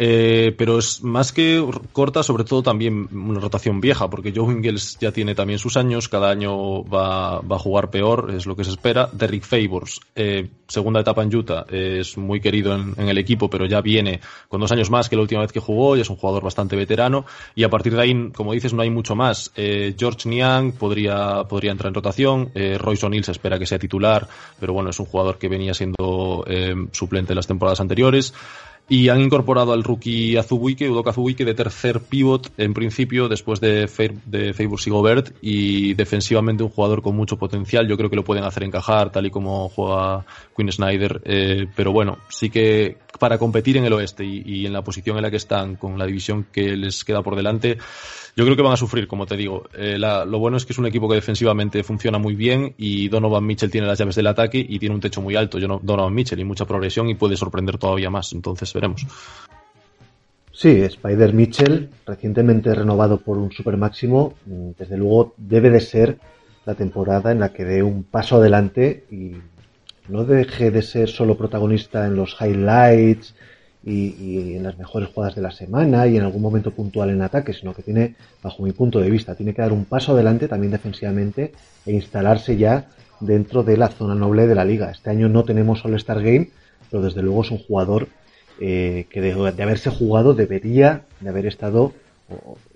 Eh, 0.00 0.54
pero 0.56 0.78
es 0.78 1.02
más 1.02 1.32
que 1.32 1.64
corta, 1.92 2.22
sobre 2.22 2.44
todo 2.44 2.62
también 2.62 3.08
una 3.12 3.40
rotación 3.40 3.80
vieja, 3.80 4.08
porque 4.08 4.32
Joe 4.34 4.54
Ingles 4.54 4.96
ya 5.00 5.10
tiene 5.10 5.34
también 5.34 5.58
sus 5.58 5.76
años, 5.76 6.08
cada 6.08 6.30
año 6.30 6.84
va, 6.84 7.40
va 7.40 7.56
a 7.56 7.58
jugar 7.58 7.90
peor, 7.90 8.32
es 8.32 8.46
lo 8.46 8.54
que 8.54 8.62
se 8.62 8.70
espera. 8.70 9.10
Derrick 9.12 9.42
Favors, 9.42 10.00
eh, 10.14 10.48
segunda 10.68 11.00
etapa 11.00 11.24
en 11.24 11.34
Utah, 11.34 11.66
es 11.68 12.16
muy 12.16 12.40
querido 12.40 12.76
en, 12.76 13.08
el 13.08 13.18
equipo, 13.18 13.50
pero 13.50 13.66
ya 13.66 13.80
viene 13.80 14.20
con 14.48 14.60
dos 14.60 14.70
años 14.70 14.88
más 14.88 15.08
que 15.08 15.16
la 15.16 15.22
última 15.22 15.40
vez 15.40 15.50
que 15.50 15.58
jugó 15.58 15.96
y 15.96 16.00
es 16.00 16.10
un 16.10 16.16
jugador 16.16 16.44
bastante 16.44 16.76
veterano. 16.76 17.26
Y 17.56 17.64
a 17.64 17.68
partir 17.68 17.96
de 17.96 18.02
ahí, 18.02 18.30
como 18.30 18.52
dices, 18.52 18.72
no 18.72 18.82
hay 18.82 18.90
mucho 18.90 19.16
más. 19.16 19.50
Eh, 19.56 19.96
George 19.98 20.28
Niang 20.28 20.72
podría, 20.72 21.42
podría 21.48 21.72
entrar 21.72 21.88
en 21.88 21.94
rotación, 21.94 22.52
Royce 22.78 23.04
O'Neill 23.04 23.24
se 23.24 23.32
espera 23.32 23.58
que 23.58 23.66
sea 23.66 23.80
titular, 23.80 24.28
pero 24.60 24.72
bueno, 24.72 24.90
es 24.90 25.00
un 25.00 25.06
jugador 25.06 25.38
que 25.38 25.48
venía 25.48 25.74
siendo 25.74 26.44
suplente 26.92 27.32
en 27.32 27.36
las 27.36 27.48
temporadas 27.48 27.80
anteriores. 27.80 28.32
Y 28.88 29.10
han 29.10 29.20
incorporado 29.20 29.72
al 29.72 29.84
rookie 29.84 30.36
Azubuike, 30.36 30.88
Udoka 30.88 31.10
Azubuike, 31.10 31.44
de 31.44 31.54
tercer 31.54 32.00
pivot 32.00 32.50
en 32.56 32.72
principio, 32.72 33.28
después 33.28 33.60
de, 33.60 33.88
de 34.24 34.54
Favors 34.54 34.86
y 34.86 34.90
Gobert, 34.90 35.34
y 35.42 35.94
defensivamente 35.94 36.62
un 36.62 36.70
jugador 36.70 37.02
con 37.02 37.14
mucho 37.14 37.36
potencial. 37.36 37.86
Yo 37.86 37.96
creo 37.98 38.08
que 38.08 38.16
lo 38.16 38.24
pueden 38.24 38.44
hacer 38.44 38.64
encajar, 38.64 39.12
tal 39.12 39.26
y 39.26 39.30
como 39.30 39.68
juega 39.68 40.24
Quinn 40.56 40.72
Snyder. 40.72 41.20
Eh, 41.24 41.66
pero 41.76 41.92
bueno, 41.92 42.18
sí 42.30 42.48
que 42.48 42.96
para 43.18 43.36
competir 43.36 43.76
en 43.76 43.84
el 43.84 43.92
oeste 43.92 44.24
y 44.24 44.64
en 44.64 44.72
la 44.72 44.82
posición 44.82 45.16
en 45.16 45.22
la 45.22 45.30
que 45.30 45.36
están, 45.36 45.76
con 45.76 45.98
la 45.98 46.06
división 46.06 46.46
que 46.50 46.76
les 46.76 47.04
queda 47.04 47.22
por 47.22 47.36
delante, 47.36 47.78
yo 48.38 48.44
creo 48.44 48.54
que 48.54 48.62
van 48.62 48.74
a 48.74 48.76
sufrir, 48.76 49.08
como 49.08 49.26
te 49.26 49.36
digo. 49.36 49.64
Eh, 49.76 49.98
lo 49.98 50.38
bueno 50.38 50.58
es 50.58 50.64
que 50.64 50.72
es 50.72 50.78
un 50.78 50.86
equipo 50.86 51.08
que 51.08 51.16
defensivamente 51.16 51.82
funciona 51.82 52.18
muy 52.18 52.36
bien 52.36 52.72
y 52.78 53.08
Donovan 53.08 53.44
Mitchell 53.44 53.68
tiene 53.68 53.88
las 53.88 53.98
llaves 53.98 54.14
del 54.14 54.28
ataque 54.28 54.64
y 54.66 54.78
tiene 54.78 54.94
un 54.94 55.00
techo 55.00 55.20
muy 55.20 55.34
alto. 55.34 55.58
Yo 55.58 55.66
no, 55.66 55.80
Donovan 55.82 56.14
Mitchell 56.14 56.38
y 56.38 56.44
mucha 56.44 56.64
progresión 56.64 57.08
y 57.08 57.16
puede 57.16 57.36
sorprender 57.36 57.78
todavía 57.78 58.10
más. 58.10 58.32
Entonces 58.32 58.72
veremos. 58.72 59.04
Sí, 60.52 60.68
Spider 60.68 61.34
Mitchell, 61.34 61.88
recientemente 62.06 62.72
renovado 62.72 63.18
por 63.18 63.38
un 63.38 63.50
super 63.50 63.76
máximo, 63.76 64.34
mm, 64.46 64.70
desde 64.78 64.96
luego 64.96 65.34
debe 65.36 65.70
de 65.70 65.80
ser 65.80 66.18
la 66.64 66.76
temporada 66.76 67.32
en 67.32 67.40
la 67.40 67.52
que 67.52 67.64
dé 67.64 67.82
un 67.82 68.04
paso 68.04 68.36
adelante 68.36 69.04
y 69.10 69.32
no 70.06 70.22
deje 70.22 70.70
de 70.70 70.82
ser 70.82 71.08
solo 71.08 71.36
protagonista 71.36 72.06
en 72.06 72.14
los 72.14 72.36
highlights 72.40 73.34
y, 73.84 74.56
en 74.56 74.62
las 74.62 74.78
mejores 74.78 75.08
jugadas 75.08 75.34
de 75.36 75.42
la 75.42 75.50
semana 75.50 76.06
y 76.06 76.16
en 76.16 76.24
algún 76.24 76.42
momento 76.42 76.72
puntual 76.72 77.10
en 77.10 77.22
ataque, 77.22 77.52
sino 77.52 77.74
que 77.74 77.82
tiene, 77.82 78.14
bajo 78.42 78.62
mi 78.62 78.72
punto 78.72 78.98
de 79.00 79.10
vista, 79.10 79.34
tiene 79.34 79.54
que 79.54 79.62
dar 79.62 79.72
un 79.72 79.84
paso 79.84 80.12
adelante 80.12 80.48
también 80.48 80.72
defensivamente 80.72 81.52
e 81.86 81.92
instalarse 81.92 82.56
ya 82.56 82.88
dentro 83.20 83.62
de 83.62 83.76
la 83.76 83.88
zona 83.88 84.14
noble 84.14 84.46
de 84.46 84.54
la 84.54 84.64
liga. 84.64 84.90
Este 84.90 85.10
año 85.10 85.28
no 85.28 85.44
tenemos 85.44 85.84
All-Star 85.84 86.22
Game, 86.22 86.50
pero 86.90 87.02
desde 87.02 87.22
luego 87.22 87.42
es 87.42 87.50
un 87.50 87.58
jugador 87.58 88.08
eh, 88.60 89.06
que 89.10 89.20
de, 89.20 89.32
haberse 89.32 89.90
jugado 89.90 90.34
debería 90.34 91.02
de 91.20 91.28
haber 91.28 91.46
estado 91.46 91.92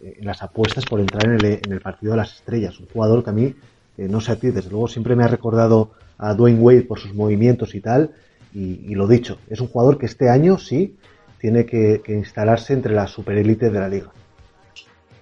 en 0.03 0.25
las 0.25 0.43
apuestas 0.43 0.87
por 0.87 1.01
entrar 1.01 1.27
en 1.27 1.35
el, 1.35 1.45
en 1.45 1.73
el 1.73 1.81
partido 1.81 2.13
de 2.13 2.19
las 2.19 2.35
estrellas. 2.37 2.79
Un 2.81 2.87
jugador 2.87 3.23
que 3.23 3.31
a 3.31 3.33
mí, 3.35 3.55
eh, 3.99 4.09
no 4.09 4.21
sé 4.21 4.33
a 4.33 4.37
ti, 4.37 4.51
desde 4.51 4.71
luego 4.71 4.89
siempre 4.89 5.15
me 5.15 5.25
ha 5.25 5.29
recordado 5.29 5.91
a 6.19 6.35
Dwayne 6.35 6.61
Wade 6.61 6.83
por 6.83 6.99
sus 6.99 7.13
movimientos 7.15 7.75
y 7.75 7.81
tal, 7.81 8.13
y, 8.55 8.95
lo 8.95 9.07
dicho, 9.07 9.39
es 9.49 9.61
un 9.61 9.69
jugador 9.69 9.99
que 9.99 10.07
este 10.07 10.29
año 10.29 10.59
sí 10.59 10.97
tiene 11.39 11.65
que, 11.65 12.03
instalarse 12.09 12.73
entre 12.73 12.95
la 12.95 13.07
superélite 13.07 13.71
de 13.71 13.81
la 13.81 13.89
liga. 13.89 14.13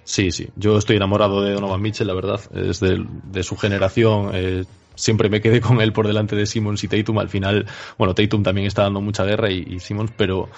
Sí, 0.03 0.31
sí. 0.31 0.49
Yo 0.55 0.77
estoy 0.77 0.97
enamorado 0.97 1.41
de 1.41 1.53
Donovan 1.53 1.81
Mitchell, 1.81 2.07
la 2.07 2.13
verdad. 2.13 2.41
Es 2.53 2.79
de, 2.79 3.43
su 3.43 3.55
generación. 3.55 4.31
Eh, 4.33 4.65
siempre 4.95 5.29
me 5.29 5.41
quedé 5.41 5.61
con 5.61 5.79
él 5.79 5.93
por 5.93 6.07
delante 6.07 6.35
de 6.35 6.45
Simmons 6.45 6.83
y 6.83 6.87
Tatum. 6.87 7.19
Al 7.19 7.29
final, 7.29 7.65
bueno, 7.97 8.13
Tatum 8.13 8.43
también 8.43 8.67
está 8.67 8.83
dando 8.83 8.99
mucha 8.99 9.23
guerra 9.23 9.49
y, 9.49 9.65
y 9.67 9.79
Simmons, 9.79 10.11
pero, 10.17 10.49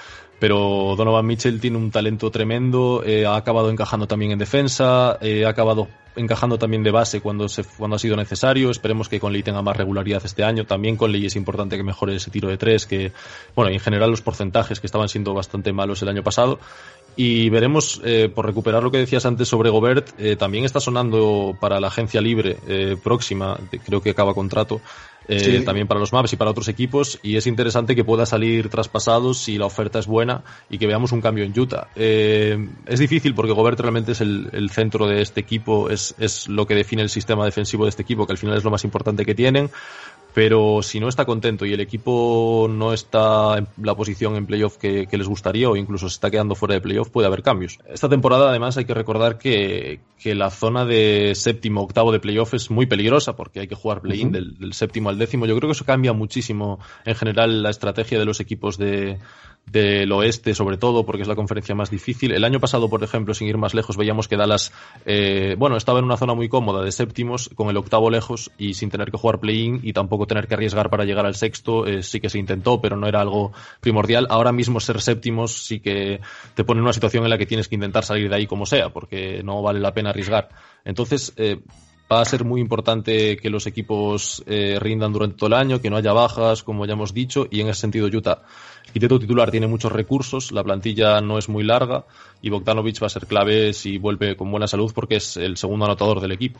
pero 0.44 0.96
Donovan 0.98 1.26
Mitchell 1.26 1.62
tiene 1.62 1.78
un 1.78 1.90
talento 1.90 2.30
tremendo. 2.30 3.02
Eh, 3.06 3.26
ha 3.26 3.38
acabado 3.38 3.70
encajando 3.70 4.08
también 4.08 4.34
en 4.34 4.40
defensa. 4.40 5.18
Eh, 5.22 5.46
ha 5.46 5.48
acabado 5.48 5.88
encajando 6.18 6.58
también 6.58 6.84
de 6.84 6.92
base 6.92 7.22
cuando, 7.22 7.48
se, 7.48 7.64
cuando 7.64 7.96
ha 7.96 8.00
sido 8.00 8.18
necesario. 8.18 8.70
Esperemos 8.70 9.08
que 9.08 9.22
Conley 9.22 9.42
tenga 9.42 9.62
más 9.62 9.78
regularidad 9.78 10.22
este 10.26 10.44
año. 10.44 10.66
También 10.66 10.98
Conley 10.98 11.26
es 11.26 11.38
importante 11.38 11.78
que 11.78 11.84
mejore 11.84 12.18
ese 12.18 12.30
tiro 12.30 12.50
de 12.50 12.58
tres, 12.58 12.86
que, 12.86 13.14
bueno, 13.56 13.72
en 13.72 13.80
general 13.80 14.10
los 14.10 14.22
porcentajes 14.22 14.82
que 14.82 14.88
estaban 14.88 15.08
siendo 15.08 15.34
bastante 15.34 15.72
malos 15.72 16.02
el 16.02 16.10
año 16.10 16.24
pasado. 16.24 16.60
Y 17.16 17.50
veremos, 17.50 18.02
eh, 18.04 18.30
por 18.34 18.46
recuperar 18.46 18.84
lo 18.84 18.92
que 18.92 18.98
decías 18.98 19.26
antes 19.26 19.48
sobre 19.48 19.70
Gobert, 19.70 20.10
eh, 20.18 20.36
también 20.36 20.66
está 20.66 20.80
sonando 20.80 21.56
para 21.60 21.80
la 21.80 21.88
agencia 21.88 22.22
libre 22.22 22.58
eh, 22.68 22.98
próxima, 23.02 23.58
creo 23.86 24.02
que 24.02 24.10
acaba 24.10 24.34
contrato, 24.34 24.82
eh, 25.28 25.62
también 25.62 25.88
para 25.88 26.02
los 26.02 26.12
Maps 26.12 26.34
y 26.34 26.36
para 26.36 26.52
otros 26.52 26.68
equipos 26.68 27.18
y 27.24 27.38
es 27.38 27.48
interesante 27.48 27.96
que 27.96 28.04
pueda 28.04 28.26
salir 28.26 28.68
traspasado 28.68 29.34
si 29.34 29.58
la 29.58 29.66
oferta 29.66 30.00
es 30.00 30.06
buena 30.06 30.44
y 30.70 30.78
que 30.78 30.86
veamos 30.86 31.14
un 31.14 31.22
cambio 31.22 31.46
en 31.46 31.58
Utah. 31.58 31.88
Eh, 31.96 32.68
es 32.86 33.00
difícil 33.00 33.34
porque 33.34 33.54
Gobert 33.54 33.80
realmente 33.80 34.12
es 34.12 34.22
el, 34.22 34.70
centro 34.70 35.08
de 35.08 35.22
este 35.22 35.40
equipo, 35.40 35.90
es, 35.90 36.14
es, 36.18 36.50
lo 36.50 36.68
que 36.68 36.76
define 36.76 37.04
el 37.04 37.10
sistema 37.10 37.46
defensivo 37.46 37.86
de 37.86 37.90
este 37.90 38.02
equipo, 38.02 38.26
que 38.26 38.34
al 38.34 38.38
final 38.38 38.58
es 38.58 38.64
lo 38.64 38.72
más 38.72 38.84
importante 38.84 39.26
que 39.26 39.36
tienen, 39.36 39.70
pero 40.34 40.82
si 40.82 41.00
no 41.00 41.08
está 41.08 41.26
contento 41.26 41.66
y 41.66 41.74
el 41.74 41.80
equipo 41.80 42.68
no 42.70 42.94
está 42.94 43.58
en 43.58 43.68
la 43.82 43.96
posición 43.96 44.36
en 44.36 44.46
playoff 44.46 44.78
que, 44.78 45.08
les 45.12 45.28
gustaría 45.28 45.70
o 45.70 45.76
incluso 45.76 46.10
se 46.10 46.16
está 46.16 46.32
quedando 46.32 46.56
fuera 46.56 46.74
de 46.74 46.82
playoff, 46.82 47.10
puede 47.10 47.28
haber 47.28 47.44
cambios. 47.44 47.80
Esta 47.88 48.10
temporada, 48.10 48.50
además, 48.50 48.76
hay 48.78 48.86
que 48.86 48.94
recordar 48.94 49.38
que, 49.38 50.00
la 50.24 50.50
zona 50.50 50.86
de 50.86 51.34
séptimo, 51.36 51.82
octavo 51.82 52.12
de 52.12 52.20
playoff 52.20 52.54
es 52.54 52.72
muy 52.72 52.86
peligrosa 52.86 53.36
porque 53.36 53.60
hay 53.60 53.68
que 53.68 53.76
jugar 53.76 54.02
play-in 54.02 54.32
del, 54.32 54.74
séptimo 54.74 55.10
al 55.10 55.20
décimo. 55.20 55.46
Yo 55.46 55.56
creo 55.58 55.68
que 55.68 55.74
eso 55.74 55.86
cambia 55.86 56.14
muchísimo 56.14 56.80
en 57.06 57.16
general 57.16 57.62
la 57.62 57.70
estrategia 57.70 58.18
de 58.18 58.26
los 58.26 58.40
equipos 58.40 58.78
de, 58.78 59.20
del 59.66 60.12
oeste, 60.12 60.54
sobre 60.54 60.78
todo, 60.78 61.06
porque 61.06 61.24
es 61.24 61.28
la 61.28 61.36
conferencia 61.36 61.74
más 61.74 61.90
difícil. 61.90 62.32
El 62.32 62.44
año 62.44 62.60
pasado, 62.60 62.90
por 62.90 63.04
ejemplo, 63.04 63.34
sin 63.34 63.48
ir 63.48 63.58
más 63.58 63.74
lejos, 63.74 63.98
veíamos 63.98 64.28
que 64.28 64.38
Dallas, 64.38 64.72
eh, 65.06 65.56
bueno, 65.58 65.78
estaba 65.78 66.00
en 66.00 66.06
una 66.06 66.18
zona 66.18 66.34
muy 66.34 66.50
cómoda 66.50 66.84
de 66.84 66.92
séptimos, 66.92 67.50
con 67.56 67.70
el 67.70 67.78
octavo 67.78 68.10
lejos 68.10 68.52
y 68.58 68.76
sin 68.76 68.90
tener 68.90 69.10
que 69.10 69.18
jugar 69.18 69.40
play-in 69.40 69.80
y 69.82 69.94
tampoco 69.94 70.28
tener 70.28 70.48
que 70.48 70.54
arriesgar 70.54 70.90
para 70.90 71.06
llegar 71.06 71.26
al 71.26 71.36
sexto. 71.36 71.88
Eh, 71.88 72.04
sí 72.04 72.20
que 72.20 72.30
se 72.30 72.40
intentó, 72.40 72.82
pero 72.82 72.98
no 72.98 73.08
era 73.08 73.22
algo 73.22 73.52
primordial. 73.80 74.28
Ahora 74.30 74.52
mismo 74.52 74.80
ser 74.80 75.02
séptimos 75.02 75.66
sí 75.66 75.80
que 75.80 76.20
te 76.54 76.64
pone 76.64 76.80
en 76.80 76.84
una 76.84 76.94
situación 76.94 77.24
en 77.24 77.30
la 77.30 77.38
que 77.38 77.46
tienes 77.46 77.68
que 77.68 77.76
intentar 77.76 78.04
salir 78.04 78.30
de 78.30 78.36
ahí 78.36 78.48
como 78.48 78.66
sea, 78.66 78.90
porque 78.90 79.42
no 79.44 79.62
vale 79.62 79.80
la 79.80 79.94
pena 79.94 80.12
arriesgar. 80.12 80.50
Entonces, 80.86 81.34
eh, 81.38 81.62
va 82.12 82.22
a 82.22 82.26
ser 82.26 82.44
muy 82.44 82.62
importante 82.62 83.38
que 83.38 83.50
los 83.50 83.66
equipos 83.66 84.44
rindan 84.46 85.14
durante 85.14 85.38
todo 85.38 85.48
el 85.48 85.54
año, 85.54 85.82
que 85.82 85.90
no 85.90 85.98
haya 85.98 86.14
bajas, 86.14 86.62
como 86.62 86.86
ya 86.86 86.94
hemos 86.94 87.14
dicho, 87.14 87.48
y 87.50 87.62
en 87.62 87.70
ese 87.70 87.82
sentido 87.82 88.06
Utah 88.06 88.44
Quinteto 88.92 89.20
titular 89.20 89.50
tiene 89.50 89.68
muchos 89.68 89.92
recursos, 89.92 90.52
la 90.52 90.64
plantilla 90.64 91.20
no 91.22 91.38
es 91.38 91.50
muy 91.50 91.64
larga 91.64 92.04
y 92.42 92.50
Bogdanovic 92.50 93.02
va 93.02 93.08
a 93.08 93.10
ser 93.10 93.26
clave 93.26 93.74
si 93.74 93.98
vuelve 93.98 94.36
con 94.36 94.52
buena 94.52 94.68
salud 94.68 94.92
porque 94.94 95.16
es 95.16 95.38
el 95.38 95.58
segundo 95.58 95.86
anotador 95.86 96.20
del 96.20 96.32
equipo. 96.32 96.60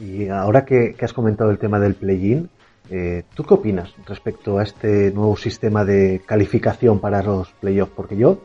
Y 0.00 0.28
ahora 0.28 0.64
que, 0.64 0.96
has 1.00 1.12
comentado 1.12 1.50
el 1.50 1.58
tema 1.58 1.78
del 1.78 1.94
play-in, 1.94 2.48
eh, 2.90 3.24
¿tú 3.34 3.44
qué 3.44 3.54
opinas 3.54 3.92
respecto 4.06 4.58
a 4.58 4.62
este 4.62 5.12
nuevo 5.12 5.36
sistema 5.36 5.84
de 5.84 6.22
calificación 6.24 6.98
para 6.98 7.22
los 7.22 7.50
playoffs? 7.52 7.92
Porque 7.94 8.16
yo, 8.16 8.40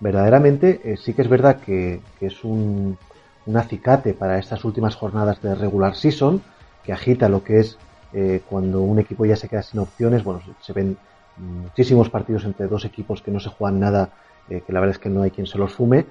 verdaderamente, 0.00 0.80
eh, 0.84 0.96
sí 0.96 1.14
que 1.14 1.22
es 1.22 1.28
verdad 1.28 1.60
que, 1.60 2.00
es 2.20 2.44
un, 2.44 2.98
acicate 3.54 4.12
para 4.12 4.38
estas 4.38 4.64
últimas 4.64 4.94
jornadas 4.94 5.40
de 5.40 5.54
regular 5.54 5.96
season, 5.96 6.42
que 6.84 6.92
agita 6.92 7.28
lo 7.28 7.42
que 7.42 7.60
es 7.60 7.78
eh, 8.12 8.42
cuando 8.48 8.82
un 8.82 8.98
equipo 8.98 9.24
ya 9.24 9.36
se 9.36 9.48
queda 9.48 9.62
sin 9.62 9.80
opciones, 9.80 10.22
bueno, 10.22 10.42
se 10.60 10.72
ven 10.74 10.96
muchísimos 11.38 12.10
partidos 12.10 12.44
entre 12.44 12.66
dos 12.66 12.84
equipos 12.84 13.22
que 13.22 13.30
no 13.30 13.40
se 13.40 13.48
juegan 13.48 13.80
nada, 13.80 14.10
eh, 14.48 14.62
que 14.66 14.72
la 14.72 14.80
verdad 14.80 14.96
es 14.96 14.98
que 14.98 15.08
no 15.08 15.22
hay 15.22 15.30
quien 15.30 15.46
se 15.46 15.58
los 15.58 15.72
fume, 15.72 16.06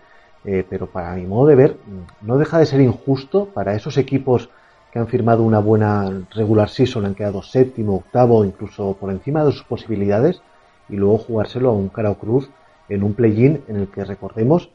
eh, 0.45 0.65
pero 0.69 0.87
para 0.87 1.13
mi 1.15 1.25
modo 1.25 1.47
de 1.47 1.55
ver, 1.55 1.77
no 2.21 2.37
deja 2.37 2.59
de 2.59 2.65
ser 2.65 2.81
injusto 2.81 3.45
para 3.45 3.75
esos 3.75 3.97
equipos 3.97 4.49
que 4.91 4.99
han 4.99 5.07
firmado 5.07 5.43
una 5.43 5.59
buena 5.59 6.09
regular 6.33 6.69
season, 6.69 7.05
han 7.05 7.15
quedado 7.15 7.41
séptimo, 7.41 7.95
octavo, 7.95 8.45
incluso 8.45 8.95
por 8.99 9.11
encima 9.11 9.43
de 9.43 9.51
sus 9.51 9.63
posibilidades, 9.63 10.41
y 10.89 10.95
luego 10.95 11.17
jugárselo 11.17 11.69
a 11.69 11.73
un 11.73 11.89
cara 11.89 12.11
o 12.11 12.17
cruz 12.17 12.49
en 12.87 13.03
un 13.03 13.13
play-in 13.13 13.63
en 13.67 13.75
el 13.75 13.87
que 13.89 14.05
recordemos 14.05 14.71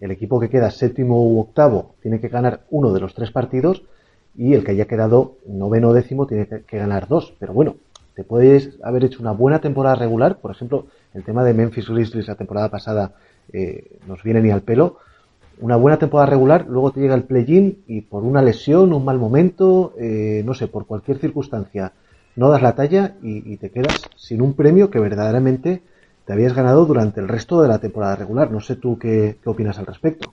el 0.00 0.10
equipo 0.10 0.40
que 0.40 0.50
queda 0.50 0.70
séptimo 0.70 1.24
u 1.26 1.40
octavo 1.40 1.94
tiene 2.02 2.20
que 2.20 2.28
ganar 2.28 2.64
uno 2.70 2.92
de 2.92 3.00
los 3.00 3.14
tres 3.14 3.30
partidos 3.30 3.82
y 4.36 4.54
el 4.54 4.64
que 4.64 4.72
haya 4.72 4.86
quedado 4.86 5.36
noveno 5.46 5.90
o 5.90 5.92
décimo 5.94 6.26
tiene 6.26 6.46
que 6.46 6.78
ganar 6.78 7.06
dos. 7.08 7.34
Pero 7.38 7.52
bueno, 7.52 7.76
te 8.14 8.24
puedes 8.24 8.78
haber 8.82 9.04
hecho 9.04 9.20
una 9.20 9.32
buena 9.32 9.60
temporada 9.60 9.96
regular, 9.96 10.38
por 10.38 10.50
ejemplo, 10.50 10.86
el 11.14 11.24
tema 11.24 11.44
de 11.44 11.54
Memphis 11.54 11.88
Grizzlies 11.88 12.28
la 12.28 12.36
temporada 12.36 12.70
pasada 12.70 13.12
eh, 13.52 13.98
nos 14.06 14.22
viene 14.22 14.40
ni 14.40 14.50
al 14.50 14.62
pelo, 14.62 14.98
una 15.60 15.76
buena 15.76 15.98
temporada 15.98 16.30
regular, 16.30 16.66
luego 16.68 16.90
te 16.90 17.00
llega 17.00 17.14
el 17.14 17.24
play-in 17.24 17.78
y 17.86 18.00
por 18.00 18.24
una 18.24 18.42
lesión, 18.42 18.92
un 18.92 19.04
mal 19.04 19.18
momento, 19.18 19.94
eh, 19.98 20.42
no 20.44 20.54
sé, 20.54 20.68
por 20.68 20.86
cualquier 20.86 21.18
circunstancia, 21.18 21.92
no 22.36 22.50
das 22.50 22.62
la 22.62 22.74
talla 22.74 23.14
y, 23.22 23.56
te 23.58 23.70
quedas 23.70 24.02
sin 24.16 24.42
un 24.42 24.54
premio 24.54 24.90
que 24.90 24.98
verdaderamente 24.98 25.82
te 26.26 26.32
habías 26.32 26.52
ganado 26.52 26.84
durante 26.84 27.20
el 27.20 27.28
resto 27.28 27.62
de 27.62 27.68
la 27.68 27.78
temporada 27.78 28.16
regular. 28.16 28.50
No 28.50 28.60
sé 28.60 28.74
tú 28.74 28.98
qué 28.98 29.36
opinas 29.44 29.78
al 29.78 29.86
respecto. 29.86 30.32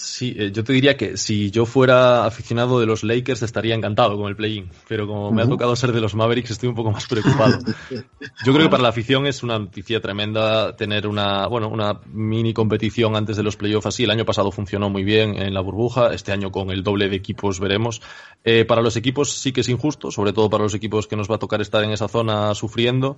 Sí, 0.00 0.32
eh, 0.38 0.52
yo 0.52 0.62
te 0.62 0.72
diría 0.72 0.96
que 0.96 1.16
si 1.16 1.50
yo 1.50 1.66
fuera 1.66 2.24
aficionado 2.24 2.78
de 2.78 2.86
los 2.86 3.02
Lakers 3.02 3.42
estaría 3.42 3.74
encantado 3.74 4.16
con 4.16 4.28
el 4.28 4.36
play-in, 4.36 4.70
pero 4.86 5.08
como 5.08 5.32
me 5.32 5.42
ha 5.42 5.48
tocado 5.48 5.74
ser 5.74 5.90
de 5.90 6.00
los 6.00 6.14
Mavericks 6.14 6.52
estoy 6.52 6.68
un 6.68 6.76
poco 6.76 6.92
más 6.92 7.06
preocupado. 7.08 7.58
Yo 7.90 8.52
creo 8.52 8.66
que 8.66 8.70
para 8.70 8.84
la 8.84 8.90
afición 8.90 9.26
es 9.26 9.42
una 9.42 9.58
noticia 9.58 10.00
tremenda 10.00 10.76
tener 10.76 11.08
una, 11.08 11.48
bueno, 11.48 11.68
una 11.68 12.00
mini 12.12 12.54
competición 12.54 13.16
antes 13.16 13.36
de 13.36 13.42
los 13.42 13.56
playoffs 13.56 13.86
así. 13.86 14.04
El 14.04 14.12
año 14.12 14.24
pasado 14.24 14.52
funcionó 14.52 14.88
muy 14.88 15.02
bien 15.02 15.36
en 15.36 15.52
la 15.52 15.60
burbuja, 15.60 16.14
este 16.14 16.30
año 16.30 16.52
con 16.52 16.70
el 16.70 16.84
doble 16.84 17.08
de 17.08 17.16
equipos 17.16 17.58
veremos. 17.58 18.00
Eh, 18.44 18.64
para 18.64 18.82
los 18.82 18.96
equipos 18.96 19.32
sí 19.32 19.50
que 19.50 19.62
es 19.62 19.68
injusto, 19.68 20.12
sobre 20.12 20.32
todo 20.32 20.48
para 20.48 20.62
los 20.62 20.74
equipos 20.74 21.08
que 21.08 21.16
nos 21.16 21.28
va 21.28 21.34
a 21.34 21.38
tocar 21.38 21.60
estar 21.60 21.82
en 21.82 21.90
esa 21.90 22.06
zona 22.06 22.54
sufriendo. 22.54 23.16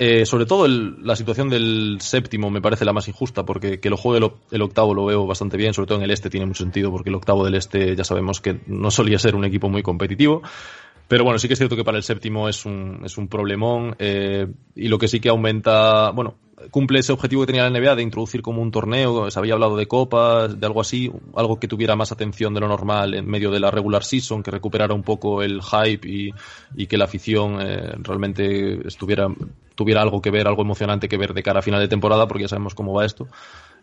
Eh, 0.00 0.26
sobre 0.26 0.46
todo 0.46 0.68
la 0.68 1.16
situación 1.16 1.50
del 1.50 1.98
séptimo 2.00 2.50
me 2.50 2.62
parece 2.62 2.84
la 2.84 2.92
más 2.92 3.08
injusta, 3.08 3.44
porque 3.44 3.80
que 3.80 3.90
lo 3.90 3.96
juegue 3.96 4.30
el, 4.52 4.62
octavo 4.62 4.94
lo 4.94 5.06
veo 5.06 5.26
bastante 5.26 5.56
bien, 5.56 5.74
sobre 5.74 5.88
todo 5.88 5.98
en 5.98 6.04
el 6.04 6.12
este 6.18 6.30
tiene 6.30 6.46
mucho 6.46 6.62
sentido, 6.62 6.90
porque 6.90 7.10
el 7.10 7.16
octavo 7.16 7.44
del 7.44 7.54
este 7.54 7.96
ya 7.96 8.04
sabemos 8.04 8.40
que 8.40 8.60
no 8.66 8.90
solía 8.90 9.18
ser 9.18 9.34
un 9.34 9.44
equipo 9.44 9.68
muy 9.68 9.82
competitivo. 9.82 10.42
Pero 11.08 11.24
bueno, 11.24 11.38
sí 11.38 11.48
que 11.48 11.54
es 11.54 11.58
cierto 11.58 11.74
que 11.74 11.84
para 11.84 11.96
el 11.96 12.02
séptimo 12.02 12.50
es 12.50 12.66
un, 12.66 13.00
es 13.02 13.16
un 13.16 13.28
problemón 13.28 13.96
eh, 13.98 14.46
y 14.74 14.88
lo 14.88 14.98
que 14.98 15.08
sí 15.08 15.20
que 15.20 15.30
aumenta, 15.30 16.10
bueno, 16.10 16.34
cumple 16.70 16.98
ese 16.98 17.12
objetivo 17.12 17.42
que 17.42 17.46
tenía 17.46 17.68
la 17.68 17.70
NBA 17.70 17.96
de 17.96 18.02
introducir 18.02 18.42
como 18.42 18.60
un 18.60 18.70
torneo, 18.70 19.30
se 19.30 19.38
había 19.38 19.54
hablado 19.54 19.76
de 19.76 19.86
copas, 19.86 20.60
de 20.60 20.66
algo 20.66 20.82
así, 20.82 21.10
algo 21.34 21.58
que 21.58 21.66
tuviera 21.66 21.96
más 21.96 22.12
atención 22.12 22.52
de 22.52 22.60
lo 22.60 22.68
normal 22.68 23.14
en 23.14 23.26
medio 23.26 23.50
de 23.50 23.58
la 23.58 23.70
regular 23.70 24.04
season, 24.04 24.42
que 24.42 24.50
recuperara 24.50 24.92
un 24.92 25.02
poco 25.02 25.42
el 25.42 25.62
hype 25.62 26.06
y, 26.06 26.30
y 26.76 26.86
que 26.86 26.98
la 26.98 27.06
afición 27.06 27.58
eh, 27.58 27.94
realmente 28.02 28.86
estuviera 28.86 29.28
tuviera 29.78 30.02
algo 30.02 30.20
que 30.20 30.32
ver, 30.32 30.48
algo 30.48 30.62
emocionante 30.62 31.08
que 31.08 31.16
ver 31.16 31.34
de 31.34 31.44
cara 31.44 31.60
a 31.60 31.62
final 31.62 31.80
de 31.80 31.86
temporada, 31.86 32.26
porque 32.26 32.42
ya 32.42 32.48
sabemos 32.48 32.74
cómo 32.74 32.92
va 32.92 33.06
esto. 33.06 33.28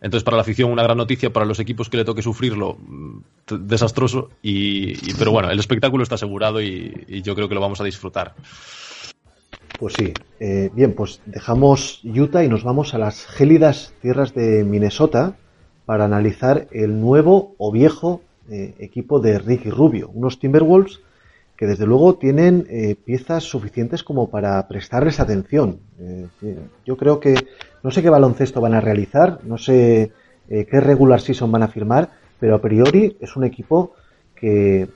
Entonces, 0.01 0.25
para 0.25 0.35
la 0.35 0.41
afición, 0.41 0.69
una 0.69 0.83
gran 0.83 0.97
noticia, 0.97 1.31
para 1.31 1.45
los 1.45 1.57
equipos 1.61 1.89
que 1.89 1.95
le 1.95 2.03
toque 2.03 2.21
sufrirlo, 2.21 2.75
mm, 2.77 3.19
desastroso, 3.61 4.31
y, 4.41 5.13
pero 5.13 5.31
bueno, 5.31 5.49
el 5.49 5.57
espectáculo 5.57 6.03
está 6.03 6.15
asegurado 6.15 6.61
y, 6.61 7.21
yo 7.23 7.33
creo 7.33 7.47
que 7.47 7.55
lo 7.55 7.61
vamos 7.61 7.79
a 7.79 7.85
disfrutar. 7.85 8.33
Pues 9.79 9.93
sí. 9.93 10.11
Eh, 10.41 10.69
bien, 10.73 10.93
pues 10.95 11.21
dejamos 11.25 12.01
Utah 12.03 12.43
y 12.43 12.49
nos 12.49 12.65
vamos 12.65 12.93
a 12.93 12.97
las 12.97 13.25
gélidas 13.25 13.93
tierras 14.01 14.33
de 14.33 14.65
Minnesota 14.65 15.37
para 15.85 16.03
analizar 16.03 16.67
el 16.71 16.99
nuevo 16.99 17.55
o 17.57 17.71
viejo 17.71 18.21
eh, 18.51 18.75
equipo 18.79 19.21
de 19.21 19.39
Ricky 19.39 19.69
Rubio, 19.69 20.09
unos 20.09 20.39
Timberwolves 20.39 20.99
que 21.57 21.67
desde 21.67 21.85
luego 21.85 22.15
tienen 22.15 22.67
eh, 22.69 22.95
piezas 22.95 23.43
suficientes 23.43 24.03
como 24.03 24.29
para 24.29 24.67
prestarles 24.67 25.19
atención. 25.19 25.79
Eh, 25.99 26.27
yo 26.85 26.97
creo 26.97 27.19
que 27.19 27.35
no 27.81 27.91
sé 27.91 28.01
qué 28.01 28.09
baloncesto 28.09 28.59
van 28.59 28.73
a 28.73 28.81
realizar, 28.81 29.39
no 29.43 29.57
sé 29.57 30.11
eh, 30.49 30.65
qué 30.69 30.79
regular 30.81 31.21
season 31.21 31.51
van 31.51 31.63
a 31.63 31.69
firmar, 31.69 32.09
pero 32.39 32.55
a 32.55 32.61
priori 32.61 33.15
es 33.21 33.35
un 33.35 33.45
equipo 33.45 33.93
que, 34.35 34.89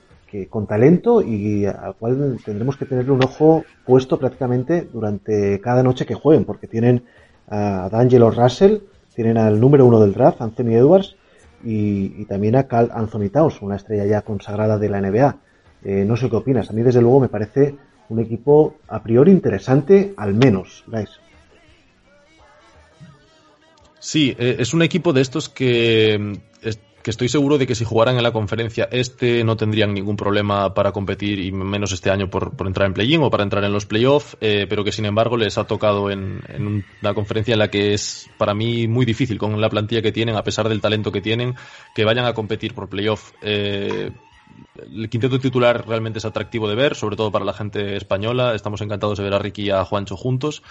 con 0.48 0.66
talento 0.68 1.22
y 1.22 1.66
al 1.66 1.94
cual 1.96 2.38
tendremos 2.44 2.76
que 2.76 2.84
tener 2.84 3.10
un 3.10 3.24
ojo 3.24 3.64
puesto 3.84 4.16
prácticamente 4.16 4.86
durante 4.92 5.60
cada 5.60 5.82
noche 5.82 6.06
que 6.06 6.14
jueguen, 6.14 6.44
porque 6.44 6.68
tienen 6.68 7.02
a 7.48 7.88
D'Angelo 7.90 8.30
Russell, 8.30 8.78
tienen 9.12 9.38
al 9.38 9.58
número 9.58 9.86
uno 9.86 9.98
del 9.98 10.12
draft, 10.12 10.40
Anthony 10.40 10.76
Edwards, 10.76 11.16
y, 11.64 12.14
y 12.16 12.26
también 12.26 12.54
a 12.54 12.68
Cal 12.68 12.90
Anthony 12.94 13.28
Towns, 13.32 13.60
una 13.60 13.74
estrella 13.74 14.06
ya 14.06 14.22
consagrada 14.22 14.78
de 14.78 14.88
la 14.88 15.00
NBA. 15.00 15.36
Eh, 15.84 16.04
no 16.06 16.16
sé 16.16 16.28
qué 16.28 16.36
opinas. 16.36 16.70
A 16.70 16.72
mí, 16.72 16.82
desde 16.82 17.00
luego, 17.00 17.20
me 17.20 17.28
parece 17.28 17.74
un 18.08 18.20
equipo 18.20 18.76
a 18.88 19.02
priori 19.02 19.30
interesante, 19.30 20.14
al 20.16 20.34
menos, 20.34 20.84
Sí, 23.98 24.34
eh, 24.38 24.56
es 24.58 24.72
un 24.72 24.82
equipo 24.82 25.12
de 25.12 25.20
estos 25.20 25.48
que, 25.48 26.40
que 27.02 27.10
estoy 27.10 27.28
seguro 27.28 27.58
de 27.58 27.66
que 27.66 27.74
si 27.74 27.84
jugaran 27.84 28.16
en 28.16 28.22
la 28.22 28.32
conferencia 28.32 28.88
este 28.90 29.42
no 29.44 29.56
tendrían 29.56 29.94
ningún 29.94 30.16
problema 30.16 30.74
para 30.74 30.92
competir 30.92 31.38
y 31.40 31.52
menos 31.52 31.92
este 31.92 32.10
año 32.10 32.28
por, 32.28 32.54
entrar 32.66 32.86
en 32.86 32.94
play-in 32.94 33.22
o 33.22 33.30
para 33.30 33.42
entrar 33.42 33.64
en 33.64 33.72
los 33.72 33.86
playoffs, 33.86 34.36
eh, 34.40 34.66
pero 34.68 34.84
que 34.84 34.92
sin 34.92 35.06
embargo 35.06 35.36
les 35.36 35.56
ha 35.58 35.64
tocado 35.64 36.10
en, 36.10 36.40
en, 36.48 36.84
una 37.02 37.14
conferencia 37.14 37.52
en 37.52 37.58
la 37.58 37.68
que 37.68 37.94
es 37.94 38.28
para 38.36 38.54
mí 38.54 38.86
muy 38.86 39.06
difícil 39.06 39.38
con 39.38 39.60
la 39.60 39.70
plantilla 39.70 40.02
que 40.02 40.12
tienen, 40.12 40.36
a 40.36 40.44
pesar 40.44 40.68
del 40.68 40.80
talento 40.80 41.12
que 41.12 41.20
tienen, 41.20 41.54
que 41.94 42.04
vayan 42.04 42.26
a 42.26 42.34
competir 42.34 42.74
por 42.74 42.88
playoff. 42.88 43.32
Eh, 43.42 44.10
el 44.76 45.08
quinteto 45.08 45.38
titular 45.38 45.86
realmente 45.86 46.18
es 46.18 46.24
atractivo 46.24 46.68
de 46.68 46.74
ver, 46.74 46.94
sobre 46.94 47.16
todo 47.16 47.30
para 47.30 47.44
la 47.44 47.52
gente 47.52 47.96
española. 47.96 48.54
Estamos 48.54 48.80
encantados 48.80 49.18
de 49.18 49.24
ver 49.24 49.34
a 49.34 49.38
Ricky 49.38 49.62
y 49.62 49.70
a 49.70 49.84
Juancho 49.84 50.16
juntos. 50.16 50.62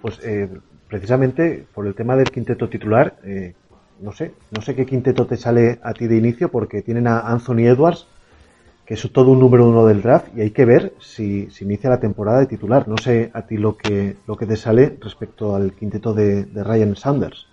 Pues 0.00 0.20
eh, 0.22 0.48
precisamente 0.88 1.66
por 1.74 1.86
el 1.86 1.94
tema 1.94 2.16
del 2.16 2.30
quinteto 2.30 2.68
titular, 2.68 3.16
eh, 3.24 3.54
no 4.00 4.12
sé, 4.12 4.34
no 4.50 4.62
sé 4.62 4.74
qué 4.74 4.86
quinteto 4.86 5.26
te 5.26 5.36
sale 5.36 5.80
a 5.82 5.92
ti 5.92 6.06
de 6.06 6.16
inicio 6.16 6.50
porque 6.50 6.82
tienen 6.82 7.06
a 7.06 7.20
Anthony 7.20 7.66
Edwards, 7.66 8.06
que 8.86 8.94
es 8.94 9.12
todo 9.12 9.32
un 9.32 9.40
número 9.40 9.68
uno 9.68 9.86
del 9.86 10.02
draft 10.02 10.28
y 10.36 10.40
hay 10.40 10.50
que 10.50 10.64
ver 10.64 10.94
si, 11.00 11.48
inicia 11.60 11.90
la 11.90 12.00
temporada 12.00 12.40
de 12.40 12.46
titular. 12.46 12.88
No 12.88 12.96
sé 12.96 13.30
a 13.34 13.42
ti 13.42 13.56
lo 13.56 13.76
que, 13.76 14.16
lo 14.26 14.36
que 14.36 14.46
te 14.46 14.56
sale 14.56 14.96
respecto 15.00 15.56
al 15.56 15.72
quinteto 15.72 16.14
de 16.14 16.46
Ryan 16.54 16.96
Sanders. 16.96 17.47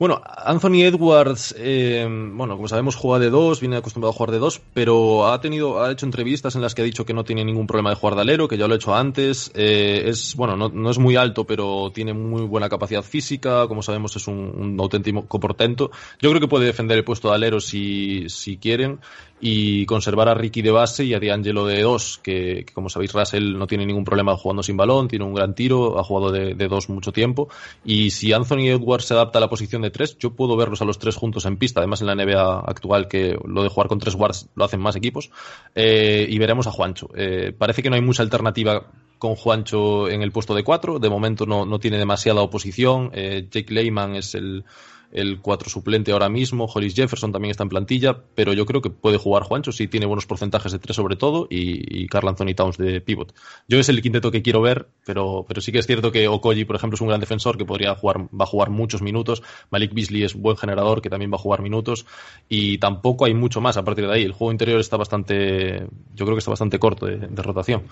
Bueno, 0.00 0.22
Anthony 0.24 0.80
Edwards, 0.84 1.54
eh, 1.58 2.08
bueno, 2.08 2.56
como 2.56 2.68
sabemos, 2.68 2.96
juega 2.96 3.18
de 3.18 3.28
dos, 3.28 3.60
viene 3.60 3.76
acostumbrado 3.76 4.14
a 4.14 4.16
jugar 4.16 4.30
de 4.30 4.38
dos, 4.38 4.58
pero 4.72 5.30
ha 5.30 5.42
tenido, 5.42 5.84
ha 5.84 5.92
hecho 5.92 6.06
entrevistas 6.06 6.54
en 6.54 6.62
las 6.62 6.74
que 6.74 6.80
ha 6.80 6.86
dicho 6.86 7.04
que 7.04 7.12
no 7.12 7.22
tiene 7.22 7.44
ningún 7.44 7.66
problema 7.66 7.90
de 7.90 7.96
jugar 7.96 8.14
de 8.14 8.22
alero, 8.22 8.48
que 8.48 8.56
ya 8.56 8.66
lo 8.66 8.72
ha 8.72 8.76
hecho 8.76 8.94
antes. 8.94 9.52
Eh, 9.54 10.04
es, 10.06 10.36
bueno, 10.36 10.56
no, 10.56 10.90
es 10.90 10.98
muy 10.98 11.16
alto, 11.16 11.44
pero 11.44 11.92
tiene 11.92 12.14
muy 12.14 12.46
buena 12.46 12.70
capacidad 12.70 13.02
física. 13.02 13.68
Como 13.68 13.82
sabemos, 13.82 14.16
es 14.16 14.26
un, 14.26 14.78
auténtico 14.80 15.38
portento. 15.38 15.90
Yo 16.18 16.30
creo 16.30 16.40
que 16.40 16.48
puede 16.48 16.64
defender 16.64 16.96
el 16.96 17.04
puesto 17.04 17.28
de 17.28 17.34
alero 17.34 17.60
si, 17.60 18.26
si 18.30 18.56
quieren 18.56 19.00
y 19.40 19.86
conservar 19.86 20.28
a 20.28 20.34
Ricky 20.34 20.60
de 20.62 20.70
base 20.70 21.04
y 21.04 21.14
a 21.14 21.20
D'Angelo 21.20 21.64
de 21.64 21.80
dos, 21.82 22.20
que, 22.22 22.66
como 22.74 22.90
sabéis 22.90 23.12
Russell 23.12 23.56
no 23.56 23.66
tiene 23.66 23.86
ningún 23.86 24.04
problema 24.04 24.36
jugando 24.36 24.62
sin 24.62 24.76
balón, 24.76 25.08
tiene 25.08 25.24
un 25.24 25.34
gran 25.34 25.54
tiro, 25.54 25.98
ha 25.98 26.04
jugado 26.04 26.30
de, 26.30 26.54
dos 26.54 26.88
mucho 26.88 27.12
tiempo. 27.12 27.48
Y 27.84 28.10
si 28.10 28.32
Anthony 28.32 28.68
Edwards 28.68 29.06
se 29.06 29.14
adapta 29.14 29.38
a 29.38 29.40
la 29.40 29.48
posición 29.48 29.82
de 29.82 29.90
tres, 29.90 30.18
yo 30.18 30.34
puedo 30.34 30.56
verlos 30.56 30.82
a 30.82 30.84
los 30.84 30.98
tres 30.98 31.16
juntos 31.16 31.46
en 31.46 31.56
pista, 31.56 31.80
además 31.80 32.02
en 32.02 32.08
la 32.08 32.14
NBA 32.14 32.60
actual 32.60 33.08
que 33.08 33.38
lo 33.44 33.62
de 33.62 33.68
jugar 33.68 33.88
con 33.88 33.98
tres 33.98 34.14
guards 34.14 34.48
lo 34.54 34.64
hacen 34.64 34.80
más 34.80 34.96
equipos. 34.96 35.30
Eh, 35.74 36.26
y 36.28 36.38
veremos 36.38 36.66
a 36.66 36.72
Juancho. 36.72 37.08
Eh, 37.14 37.54
parece 37.56 37.82
que 37.82 37.88
no 37.88 37.96
hay 37.96 38.02
mucha 38.02 38.22
alternativa 38.22 38.86
con 39.18 39.36
Juancho 39.36 40.08
en 40.08 40.22
el 40.22 40.32
puesto 40.32 40.54
de 40.54 40.64
cuatro, 40.64 40.98
de 40.98 41.10
momento 41.10 41.46
no, 41.46 41.66
no 41.66 41.78
tiene 41.78 41.98
demasiada 41.98 42.40
oposición, 42.40 43.10
eh, 43.12 43.46
Jake 43.50 43.72
Lehman 43.72 44.16
es 44.16 44.34
el 44.34 44.64
el 45.12 45.40
4 45.40 45.68
suplente 45.68 46.12
ahora 46.12 46.28
mismo. 46.28 46.66
Hollis 46.66 46.94
Jefferson 46.94 47.32
también 47.32 47.50
está 47.50 47.64
en 47.64 47.68
plantilla, 47.68 48.18
pero 48.34 48.52
yo 48.52 48.66
creo 48.66 48.80
que 48.80 48.90
puede 48.90 49.18
jugar 49.18 49.42
Juancho 49.42 49.72
si 49.72 49.88
tiene 49.88 50.06
buenos 50.06 50.26
porcentajes 50.26 50.72
de 50.72 50.78
3 50.78 50.96
sobre 50.96 51.16
todo 51.16 51.46
y, 51.50 52.06
Carl 52.08 52.28
Anthony 52.28 52.54
Towns 52.54 52.76
de 52.76 53.00
pivot. 53.00 53.34
Yo 53.68 53.78
es 53.78 53.88
el 53.88 54.02
quinteto 54.02 54.30
que 54.30 54.42
quiero 54.42 54.60
ver, 54.60 54.88
pero, 55.04 55.44
pero 55.46 55.60
sí 55.60 55.72
que 55.72 55.78
es 55.78 55.86
cierto 55.86 56.10
que 56.10 56.28
Okoji, 56.28 56.64
por 56.64 56.76
ejemplo, 56.76 56.94
es 56.94 57.00
un 57.00 57.08
gran 57.08 57.20
defensor 57.20 57.56
que 57.56 57.64
podría 57.64 57.94
jugar, 57.94 58.22
va 58.28 58.44
a 58.44 58.46
jugar 58.46 58.70
muchos 58.70 59.02
minutos. 59.02 59.42
Malik 59.70 59.94
Beasley 59.94 60.24
es 60.24 60.34
buen 60.34 60.56
generador 60.56 61.02
que 61.02 61.10
también 61.10 61.30
va 61.30 61.36
a 61.36 61.38
jugar 61.38 61.62
minutos 61.62 62.06
y 62.48 62.78
tampoco 62.78 63.24
hay 63.24 63.34
mucho 63.34 63.60
más 63.60 63.76
a 63.76 63.84
partir 63.84 64.06
de 64.06 64.12
ahí. 64.12 64.24
El 64.24 64.32
juego 64.32 64.52
interior 64.52 64.80
está 64.80 64.96
bastante, 64.96 65.86
yo 66.14 66.24
creo 66.24 66.34
que 66.34 66.40
está 66.40 66.50
bastante 66.50 66.78
corto 66.78 67.06
de, 67.06 67.28
rotación. 67.40 67.84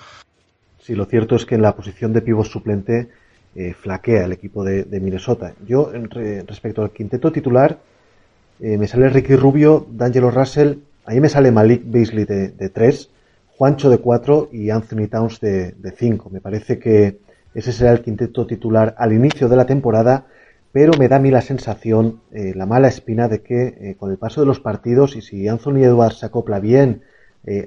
Sí, 0.78 0.94
lo 0.94 1.06
cierto 1.06 1.36
es 1.36 1.46
que 1.46 1.54
en 1.54 1.62
la 1.62 1.74
posición 1.74 2.12
de 2.12 2.22
pivot 2.22 2.46
suplente 2.46 3.08
eh, 3.54 3.74
flaquea 3.74 4.24
el 4.24 4.32
equipo 4.32 4.62
de, 4.62 4.84
Minnesota. 5.00 5.54
Yo, 5.66 5.90
respecto 6.46 6.82
al 6.82 6.90
quinteto 6.90 7.32
titular, 7.32 7.78
eh, 8.60 8.76
me 8.76 8.86
sale 8.86 9.08
Ricky 9.08 9.36
Rubio, 9.36 9.86
D'Angelo 9.90 10.30
Russell, 10.30 10.74
ahí 11.06 11.20
me 11.20 11.28
sale 11.28 11.50
Malik 11.50 11.82
Beasley 11.84 12.24
de, 12.24 12.68
3, 12.68 13.10
Juancho 13.56 13.90
de 13.90 13.98
4 13.98 14.50
y 14.52 14.70
Anthony 14.70 15.08
Towns 15.10 15.40
de 15.40 15.94
5. 15.96 16.30
Me 16.30 16.40
parece 16.40 16.78
que 16.78 17.18
ese 17.54 17.72
será 17.72 17.92
el 17.92 18.02
quinteto 18.02 18.46
titular 18.46 18.94
al 18.98 19.12
inicio 19.12 19.48
de 19.48 19.56
la 19.56 19.66
temporada, 19.66 20.26
pero 20.70 20.92
me 20.98 21.08
da 21.08 21.16
a 21.16 21.20
mí 21.20 21.30
la 21.30 21.40
sensación, 21.40 22.20
eh, 22.30 22.52
la 22.54 22.66
mala 22.66 22.88
espina 22.88 23.28
de 23.28 23.40
que 23.40 23.96
con 23.98 24.10
el 24.10 24.18
paso 24.18 24.40
de 24.40 24.46
los 24.46 24.60
partidos 24.60 25.16
y 25.16 25.22
si 25.22 25.48
Anthony 25.48 25.84
Edwards 25.84 26.18
se 26.18 26.26
acopla 26.26 26.60
bien 26.60 27.02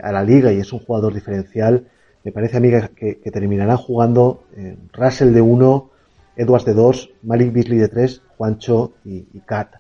a 0.04 0.12
la 0.12 0.24
liga 0.24 0.54
y 0.54 0.60
es 0.60 0.72
un 0.74 0.80
jugador 0.80 1.12
diferencial, 1.12 1.88
me 2.24 2.32
parece 2.32 2.58
a 2.58 2.88
que, 2.90 3.16
terminarán 3.32 3.78
jugando 3.78 4.44
eh, 4.56 4.78
Russell 4.94 5.34
de 5.34 5.42
1, 5.42 5.90
Edwards 6.36 6.66
de 6.66 6.74
2, 6.74 7.10
Malik 7.24 7.52
Beasley 7.52 7.80
de 7.80 7.88
3, 7.88 8.22
Juancho 8.38 8.94
y, 9.04 9.24
Kat. 9.46 9.74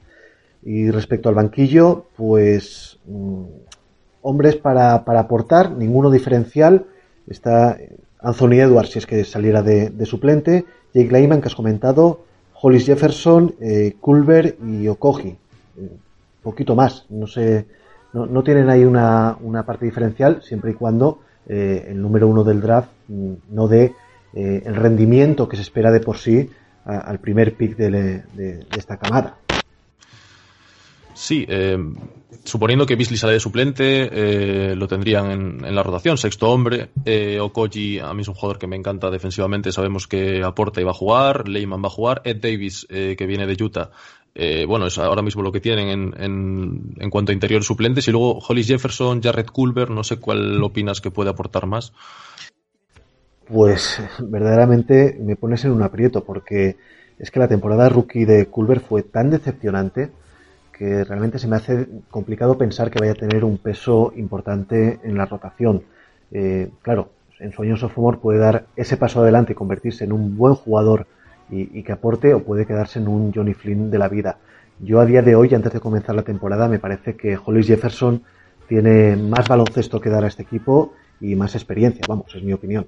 Y 0.64 0.89
respecto 0.92 1.30
al 1.30 1.36
banquillo, 1.36 2.06
pues 2.16 3.00
mm, 3.06 3.44
hombres 4.22 4.56
para, 4.56 4.96
aportar, 4.96 5.72
ninguno 5.72 6.10
diferencial. 6.10 6.88
Está 7.28 7.78
Anthony 8.20 8.60
Edwards, 8.60 8.92
si 8.92 9.00
es 9.00 9.06
que 9.06 9.24
saliera 9.24 9.62
de, 9.62 10.06
suplente, 10.06 10.66
Jake 10.94 11.12
Lyman, 11.12 11.42
que 11.42 11.48
has 11.48 11.56
comentado, 11.56 12.22
Hollis 12.60 12.86
Jefferson, 12.86 13.56
eh, 13.60 13.96
Culver 14.00 14.58
y 14.66 14.88
Okoji. 14.88 15.30
Eh, 15.30 15.38
poquito 16.42 16.76
más, 16.76 17.06
no 17.10 17.28
sé, 17.28 17.68
no, 18.14 18.44
tienen 18.44 18.70
ahí 18.70 18.84
una 18.84 19.64
parte 19.66 19.86
diferencial, 19.86 20.42
siempre 20.42 20.72
y 20.72 20.74
cuando 20.74 21.20
eh, 21.48 21.88
el 21.89 22.02
número 22.02 22.28
uno 22.28 22.44
del 22.44 22.62
draft 22.62 22.89
mm, 23.08 23.34
no 23.50 23.68
dé 23.68 23.94
eh, 24.34 24.64
el 24.66 24.76
rendimiento 24.76 25.48
que 25.50 25.56
se 25.56 25.64
espera 25.64 25.92
de 25.92 26.00
por 26.00 26.18
sí 26.18 26.50
al 26.84 27.20
primer 27.20 27.54
pick 27.54 27.76
de, 27.78 28.66
esta 28.76 28.98
camada. 28.98 29.38
Sí, 31.14 31.46
eh, 31.48 31.78
suponiendo 32.44 32.88
que 32.88 32.96
Beasley 32.96 33.18
sale 33.18 33.34
de 33.34 33.39
suplente, 33.39 34.76
lo 34.76 34.88
tendrían 34.88 35.62
en, 35.64 35.76
la 35.76 35.84
rotación, 35.84 36.18
sexto 36.18 36.50
hombre. 36.50 36.89
Okoji, 37.39 38.00
a 38.00 38.12
mí 38.16 38.24
es 38.24 38.28
un 38.30 38.34
jugador 38.34 38.58
que 38.58 38.66
me 38.66 38.76
encanta 38.76 39.12
defensivamente, 39.12 39.72
sabemos 39.72 40.08
que 40.08 40.42
aporta 40.44 40.82
y 40.82 40.84
va 40.84 40.89
a 40.89 40.96
jugar. 40.96 41.48
Leyman 41.48 41.84
va 41.84 41.88
a 41.88 41.92
jugar. 41.92 42.24
Ed 42.26 42.38
Davis, 42.38 42.88
que 42.89 43.26
viene 43.28 43.46
de 43.46 43.64
Utah, 43.64 43.92
eh, 44.34 44.66
bueno, 44.66 44.88
es 44.88 44.98
ahora 44.98 45.22
mismo 45.22 45.42
lo 45.42 45.52
que 45.52 45.60
tienen 45.60 46.14
en, 46.18 46.94
en, 46.98 47.10
cuanto 47.10 47.32
a 47.32 47.34
interior 47.34 47.64
suplentes. 47.64 48.08
Y 48.08 48.12
luego 48.12 48.40
Hollis 48.40 48.68
Jefferson, 48.68 49.22
Jared 49.22 49.48
Culver, 49.48 49.90
no 49.90 50.04
sé 50.04 50.18
cuál 50.18 50.62
opinas 50.64 51.02
que 51.02 51.12
puede 51.12 51.30
aportar 51.30 51.66
más. 51.66 51.94
Pues 53.48 54.02
verdaderamente 54.20 55.18
me 55.20 55.36
pones 55.36 55.66
en 55.66 55.72
un 55.72 55.84
aprieto 55.84 56.24
porque 56.24 56.78
es 57.20 57.30
que 57.32 57.40
la 57.40 57.48
temporada 57.48 57.90
rookie 57.90 58.26
de 58.26 58.46
Culver 58.46 58.80
fue 58.80 59.04
tan 59.04 59.30
decepcionante 59.30 60.10
que 60.72 61.04
realmente 61.04 61.38
se 61.38 61.48
me 61.48 61.58
hace 61.58 61.88
complicado 62.10 62.58
pensar 62.58 62.90
que 62.90 63.00
vaya 63.00 63.12
a 63.12 63.16
tener 63.16 63.44
un 63.44 63.58
peso 63.58 64.14
importante 64.16 65.00
en 65.04 65.18
la 65.18 65.26
rotación. 65.26 65.84
Eh, 66.32 66.70
claro, 66.82 67.10
en 67.40 67.52
sueños 67.52 67.82
Sophomore 67.82 68.18
puede 68.18 68.40
dar 68.40 68.66
ese 68.76 68.98
paso 68.98 69.22
adelante 69.22 69.52
y 69.52 69.56
convertirse 69.56 70.06
en 70.06 70.14
un 70.14 70.38
buen 70.38 70.56
jugador 70.56 71.06
y, 71.52 71.84
que 71.84 71.91
aporte 71.91 72.34
o 72.34 72.43
puede 72.43 72.66
quedarse 72.66 72.99
en 72.99 73.08
un 73.08 73.34
Johnny 73.34 73.54
Flynn 73.54 73.91
de 73.91 73.99
la 73.99 74.08
vida. 74.08 74.38
Yo 74.80 74.99
a 74.99 75.06
día 75.06 75.22
de 75.22 75.36
hoy, 75.36 75.54
antes 75.54 75.74
de 75.74 75.80
comenzar 75.80 76.16
la 76.16 76.24
temporada, 76.24 76.68
me 76.68 76.80
parece 76.80 77.16
que 77.16 77.38
Hollis 77.38 77.68
Jefferson 77.68 78.24
tiene 78.68 79.18
más 79.18 79.47
baloncesto 79.47 79.99
que 79.99 80.10
dar 80.10 80.24
a 80.24 80.28
este 80.28 80.43
equipo 80.43 80.93
y 81.20 81.36
más 81.36 81.54
experiencia, 81.56 82.04
vamos, 82.08 82.34
es 82.34 82.41
mi 82.41 82.54
opinión. 82.54 82.88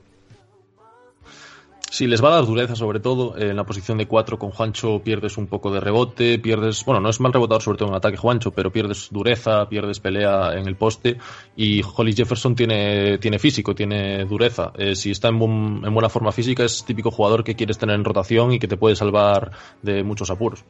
Sí, 1.94 2.08
les 2.08 2.24
va 2.24 2.30
a 2.30 2.36
dar 2.38 2.48
dureza, 2.48 2.76
sobre 2.76 3.00
todo 3.00 3.38
en 3.38 3.56
la 3.56 3.66
posición 3.66 4.00
de 4.00 4.08
cuatro 4.08 4.40
con 4.40 4.50
Juancho 4.50 5.04
pierdes 5.04 5.38
un 5.38 5.46
poco 5.46 5.72
de 5.72 5.80
rebote, 5.80 6.40
pierdes, 6.40 6.84
bueno, 6.86 7.00
no 7.00 7.10
es 7.10 7.20
mal 7.20 7.32
rebotador 7.32 7.62
sobre 7.62 7.78
todo 7.78 7.90
en 7.90 7.94
ataque 7.94 8.18
Juancho, 8.18 8.50
pero 8.50 8.72
pierdes 8.72 9.10
dureza, 9.12 9.70
pierdes 9.70 10.00
pelea 10.00 10.56
en 10.56 10.68
el 10.68 10.76
poste 10.76 11.20
y 11.56 11.84
Hollis 11.84 12.16
Jefferson 12.16 12.56
tiene, 12.56 13.20
tiene 13.20 13.38
físico, 13.38 13.76
tiene 13.76 14.26
dureza. 14.26 14.72
Eh, 14.76 14.96
si 14.96 15.12
está 15.12 15.28
en, 15.28 15.36
en, 15.36 15.94
buena 15.94 16.10
forma 16.10 16.32
física 16.32 16.64
es 16.64 16.84
típico 16.84 17.12
jugador 17.12 17.44
que 17.44 17.54
quieres 17.54 17.78
tener 17.78 17.96
en 17.96 18.04
rotación 18.04 18.54
y 18.54 18.58
que 18.58 18.68
te 18.68 18.76
puede 18.76 18.96
salvar 18.96 19.52
de 19.84 20.04
muchos 20.04 20.32
apuros. 20.32 20.66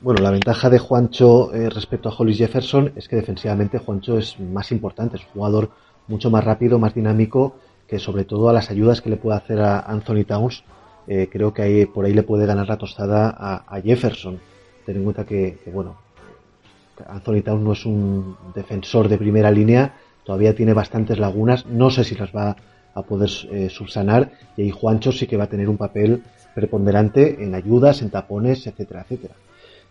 Bueno, 0.00 0.24
la 0.24 0.32
ventaja 0.32 0.68
de 0.68 0.80
Juancho 0.80 1.54
eh, 1.54 1.70
respecto 1.70 2.08
a 2.08 2.14
Hollis 2.18 2.38
Jefferson 2.38 2.90
es 2.96 3.06
que 3.06 3.14
defensivamente 3.14 3.78
Juancho 3.78 4.18
es 4.18 4.40
más 4.40 4.72
importante, 4.72 5.18
es 5.18 5.22
un 5.22 5.30
jugador 5.34 5.70
mucho 6.08 6.32
más 6.32 6.42
rápido, 6.42 6.80
más 6.80 6.96
dinámico 6.96 7.54
que 7.86 7.98
sobre 7.98 8.24
todo 8.24 8.48
a 8.48 8.52
las 8.52 8.70
ayudas 8.70 9.00
que 9.00 9.10
le 9.10 9.16
puede 9.16 9.38
hacer 9.38 9.60
a 9.60 9.80
Anthony 9.80 10.24
Towns, 10.26 10.64
eh, 11.06 11.28
creo 11.30 11.52
que 11.52 11.62
ahí, 11.62 11.86
por 11.86 12.04
ahí 12.04 12.12
le 12.12 12.22
puede 12.22 12.46
ganar 12.46 12.68
la 12.68 12.76
tostada 12.76 13.34
a, 13.38 13.80
Jefferson. 13.80 14.40
Ten 14.84 14.96
en 14.96 15.04
cuenta 15.04 15.24
que, 15.24 15.58
bueno, 15.72 15.96
Anthony 17.08 17.42
Towns 17.42 17.62
no 17.62 17.72
es 17.72 17.86
un 17.86 18.36
defensor 18.54 19.08
de 19.08 19.18
primera 19.18 19.50
línea, 19.50 19.94
todavía 20.24 20.54
tiene 20.54 20.72
bastantes 20.72 21.18
lagunas, 21.18 21.66
no 21.66 21.90
sé 21.90 22.04
si 22.04 22.14
las 22.14 22.34
va 22.34 22.56
a 22.94 23.02
poder 23.02 23.30
eh, 23.50 23.68
subsanar, 23.68 24.32
y 24.56 24.62
ahí 24.62 24.70
Juancho 24.70 25.12
sí 25.12 25.26
que 25.26 25.36
va 25.36 25.44
a 25.44 25.48
tener 25.48 25.68
un 25.68 25.76
papel 25.76 26.22
preponderante 26.54 27.44
en 27.44 27.54
ayudas, 27.54 28.00
en 28.02 28.10
tapones, 28.10 28.66
etcétera, 28.66 29.02
etcétera. 29.02 29.34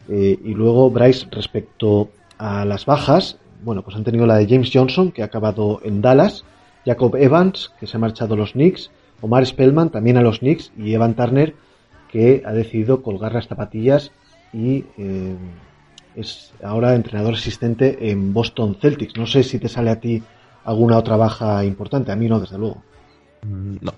Eh, 0.10 0.38
y 0.44 0.54
luego 0.54 0.90
Bryce 0.90 1.28
respecto 1.32 2.10
a 2.38 2.66
las 2.66 2.86
bajas, 2.86 3.38
bueno, 3.64 3.82
pues 3.84 3.96
han 3.96 4.04
tenido 4.04 4.26
la 4.26 4.38
de 4.38 4.48
James 4.48 4.72
Johnson, 4.74 5.12
que 5.12 5.22
ha 5.22 5.26
acabado 5.26 5.80
en 5.84 6.02
Dallas, 6.02 6.44
Jacob 6.86 7.16
Evans, 7.16 7.72
que 7.80 7.88
se 7.88 7.98
ha 7.98 8.00
marchado 8.00 8.36
a 8.36 8.38
los 8.38 8.54
Knicks, 8.54 8.92
Omar 9.22 9.46
Spellman 9.46 9.90
también 9.90 10.18
a 10.18 10.22
los 10.22 10.40
Knicks 10.40 10.72
y 10.78 10.94
Evan 10.94 11.16
Turner, 11.16 11.56
que 12.12 12.44
ha 12.46 12.52
decidido 12.52 13.02
colgar 13.02 13.34
las 13.34 13.48
zapatillas 13.48 14.12
y 14.54 14.86
eh, 14.98 15.36
es 16.16 16.54
ahora 16.64 16.96
entrenador 16.96 17.34
asistente 17.34 18.10
en 18.10 18.34
Boston 18.34 18.78
Celtics. 18.80 19.18
No 19.18 19.26
sé 19.26 19.44
si 19.44 19.60
te 19.60 19.68
sale 19.68 19.90
a 19.90 20.00
ti 20.00 20.24
alguna 20.64 20.98
otra 20.98 21.18
baja 21.18 21.64
importante, 21.66 22.12
a 22.12 22.16
mí 22.16 22.28
no, 22.28 22.40
desde 22.40 22.58
luego. 22.58 22.84
Mm, 23.44 23.78
no. 23.82 23.94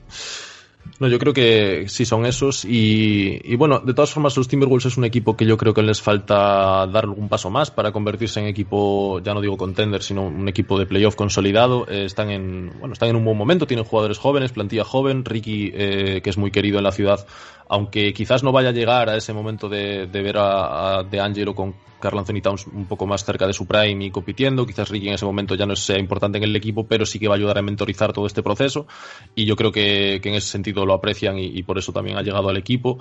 No, 1.00 1.08
yo 1.08 1.20
creo 1.20 1.34
que 1.34 1.86
sí 1.88 2.06
son 2.06 2.26
esos. 2.26 2.66
Y, 2.66 3.56
bueno, 3.56 3.80
de 3.80 3.94
todas 3.94 4.12
formas, 4.12 4.36
los 4.38 4.48
Timberwolves 4.48 4.88
es 4.88 4.98
un 4.98 5.06
equipo 5.06 5.38
que 5.38 5.46
yo 5.46 5.58
creo 5.58 5.74
que 5.74 5.84
les 5.84 6.02
falta 6.02 6.88
dar 6.88 7.08
un 7.08 7.30
paso 7.30 7.50
más 7.50 7.72
para 7.72 7.92
convertirse 7.92 8.40
en 8.40 8.48
equipo, 8.48 9.20
ya 9.20 9.34
no 9.34 9.42
digo 9.42 9.58
contender, 9.58 10.02
sino 10.04 10.24
un 10.24 10.48
equipo 10.48 10.80
de 10.80 10.86
playoff 10.86 11.16
consolidado. 11.16 11.88
Eh, 11.88 12.06
están, 12.06 12.30
en, 12.30 12.72
bueno, 12.80 12.94
están 12.94 13.10
en 13.10 13.16
un 13.16 13.26
buen 13.26 13.38
momento, 13.38 13.68
tienen 13.68 13.86
jugadores 13.86 14.18
jóvenes, 14.18 14.52
plantilla 14.52 14.84
joven. 14.84 15.24
Ricky, 15.24 15.72
eh, 15.74 16.22
que 16.24 16.30
es 16.30 16.38
muy 16.38 16.52
querido 16.52 16.78
en 16.78 16.84
la 16.84 16.92
ciudad, 16.92 17.26
aunque 17.70 18.13
quizás 18.13 18.43
no 18.43 18.51
vaya 18.51 18.70
a 18.70 18.74
llegar 18.74 19.09
a 19.09 19.18
ese 19.18 19.34
momento 19.34 19.70
de, 19.70 20.05
ver 20.05 20.38
a, 20.38 20.99
a 20.99 21.03
De 21.03 21.20
Angelo 21.20 21.53
con 21.53 21.76
Carl 21.99 22.18
Anthony 22.18 22.41
Towns 22.41 22.68
un 22.68 22.86
poco 22.86 23.07
más 23.07 23.24
cerca 23.26 23.47
de 23.47 23.53
su 23.53 23.65
prime 23.65 24.05
y 24.05 24.11
compitiendo. 24.11 24.65
Quizás 24.65 24.89
Ricky 24.89 25.07
en 25.07 25.15
ese 25.15 25.26
momento 25.26 25.55
ya 25.55 25.65
no 25.65 25.76
sea 25.76 25.99
importante 25.99 26.38
en 26.38 26.43
el 26.43 26.55
equipo, 26.55 26.86
pero 26.86 27.05
sí 27.05 27.20
que 27.20 27.28
va 27.28 27.36
a 27.36 27.38
ayudar 27.38 27.57
a 27.57 27.61
mentorizar 27.61 28.13
todo 28.13 28.28
este 28.28 28.43
proceso. 28.43 28.88
Y 29.36 29.45
yo 29.45 29.55
creo 29.55 29.72
que, 29.72 30.15
en 30.15 30.36
ese 30.36 30.47
sentido 30.47 30.86
lo 30.86 30.93
aprecian 30.93 31.38
y, 31.39 31.63
por 31.63 31.78
eso 31.78 31.91
también 31.91 32.18
ha 32.18 32.22
llegado 32.22 32.49
al 32.49 32.57
equipo. 32.57 32.99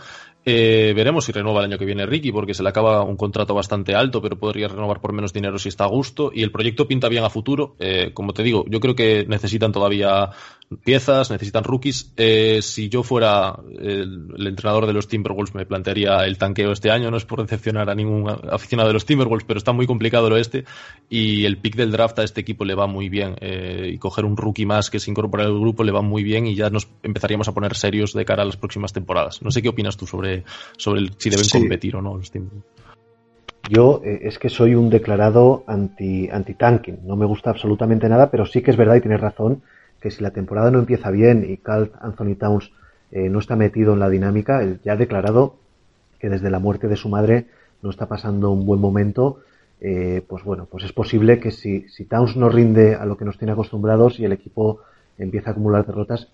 Eh, 0.48 0.92
veremos 0.94 1.24
si 1.24 1.32
renueva 1.32 1.58
el 1.58 1.64
año 1.64 1.76
que 1.76 1.84
viene 1.84 2.06
Ricky, 2.06 2.30
porque 2.30 2.54
se 2.54 2.62
le 2.62 2.68
acaba 2.68 3.02
un 3.02 3.16
contrato 3.16 3.52
bastante 3.52 3.96
alto, 3.96 4.22
pero 4.22 4.38
podría 4.38 4.68
renovar 4.68 5.00
por 5.00 5.12
menos 5.12 5.32
dinero 5.32 5.58
si 5.58 5.68
está 5.68 5.82
a 5.82 5.88
gusto. 5.88 6.30
Y 6.32 6.44
el 6.44 6.52
proyecto 6.52 6.86
pinta 6.86 7.08
bien 7.08 7.24
a 7.24 7.30
futuro. 7.30 7.74
Eh, 7.80 8.12
como 8.14 8.32
te 8.32 8.44
digo, 8.44 8.64
yo 8.68 8.78
creo 8.78 8.94
que 8.94 9.26
necesitan 9.26 9.72
todavía 9.72 10.30
piezas, 10.84 11.32
necesitan 11.32 11.64
rookies. 11.64 12.12
Eh, 12.16 12.60
si 12.62 12.88
yo 12.88 13.02
fuera 13.02 13.58
el, 13.76 14.46
entrenador 14.46 14.86
de 14.86 14.92
los 14.92 15.08
Timberwolves, 15.08 15.52
me 15.56 15.66
plantearía 15.66 16.24
el 16.24 16.38
tanqueo 16.38 16.70
este 16.70 16.92
año. 16.92 17.10
No 17.10 17.16
es 17.16 17.24
por 17.24 17.42
decepcionar 17.42 17.90
a 17.90 17.96
ningún 17.96 18.30
aficionado 18.48 18.88
de 18.88 18.94
los 18.94 19.04
Timberwolves, 19.04 19.46
pero 19.48 19.58
está 19.58 19.72
muy 19.72 19.88
complicado 19.88 20.28
el 20.28 20.34
oeste. 20.34 20.64
Y 21.10 21.44
el 21.44 21.58
pick 21.58 21.74
del 21.74 21.90
draft 21.90 22.20
a 22.20 22.22
este 22.22 22.40
equipo 22.40 22.64
le 22.64 22.76
va 22.76 22.86
muy 22.86 23.08
bien. 23.08 23.34
y 23.42 23.98
coger 23.98 24.24
un 24.24 24.36
rookie 24.36 24.64
más 24.64 24.90
que 24.90 25.00
se 25.00 25.10
incorpora 25.10 25.42
al 25.42 25.58
grupo 25.58 25.82
le 25.82 25.90
va 25.90 26.02
muy 26.02 26.22
bien 26.22 26.46
y 26.46 26.54
ya 26.54 26.70
nos 26.70 26.86
empezaríamos 27.02 27.48
a 27.48 27.52
poner 27.52 27.74
serios 27.74 28.12
de 28.12 28.24
cara 28.24 28.44
a 28.44 28.46
las 28.46 28.56
próximas 28.56 28.92
temporadas. 28.92 29.42
No 29.42 29.50
sé 29.50 29.60
qué 29.60 29.70
opinas 29.70 29.96
tú 29.96 30.06
sobre 30.06 30.35
sobre, 30.76 31.08
si 31.18 31.30
deben 31.30 31.48
competir 31.48 31.96
o 31.96 32.02
no 32.02 32.16
los 32.16 32.32
Yo 33.68 34.00
eh, 34.04 34.20
es 34.22 34.38
que 34.38 34.48
soy 34.48 34.74
un 34.74 34.90
declarado 34.90 35.64
anti, 35.66 36.28
anti-tanking. 36.30 37.00
No 37.04 37.16
me 37.16 37.26
gusta 37.26 37.50
absolutamente 37.50 38.08
nada, 38.08 38.30
pero 38.30 38.46
sí 38.46 38.62
que 38.62 38.70
es 38.70 38.76
verdad 38.76 38.96
y 38.96 39.00
tienes 39.00 39.20
razón 39.20 39.62
que 40.00 40.10
si 40.10 40.22
la 40.22 40.30
temporada 40.30 40.70
no 40.70 40.78
empieza 40.78 41.10
bien 41.10 41.46
y 41.48 41.56
Carl 41.56 41.92
Anthony 42.00 42.34
Towns 42.38 42.70
eh, 43.12 43.28
no 43.28 43.38
está 43.38 43.56
metido 43.56 43.94
en 43.94 44.00
la 44.00 44.10
dinámica, 44.10 44.62
él 44.62 44.80
ya 44.84 44.92
ha 44.92 44.96
declarado 44.96 45.56
que 46.18 46.28
desde 46.28 46.50
la 46.50 46.58
muerte 46.58 46.88
de 46.88 46.96
su 46.96 47.08
madre 47.08 47.46
no 47.82 47.90
está 47.90 48.06
pasando 48.06 48.50
un 48.50 48.66
buen 48.66 48.80
momento. 48.80 49.40
Eh, 49.80 50.22
pues 50.26 50.42
bueno, 50.42 50.66
pues 50.70 50.84
es 50.84 50.92
posible 50.92 51.38
que 51.38 51.50
si, 51.50 51.86
si 51.88 52.04
Towns 52.04 52.36
no 52.36 52.48
rinde 52.48 52.94
a 52.94 53.04
lo 53.04 53.16
que 53.16 53.26
nos 53.26 53.36
tiene 53.36 53.52
acostumbrados 53.52 54.18
y 54.18 54.24
el 54.24 54.32
equipo 54.32 54.80
empieza 55.18 55.50
a 55.50 55.52
acumular 55.52 55.86
derrotas, 55.86 56.28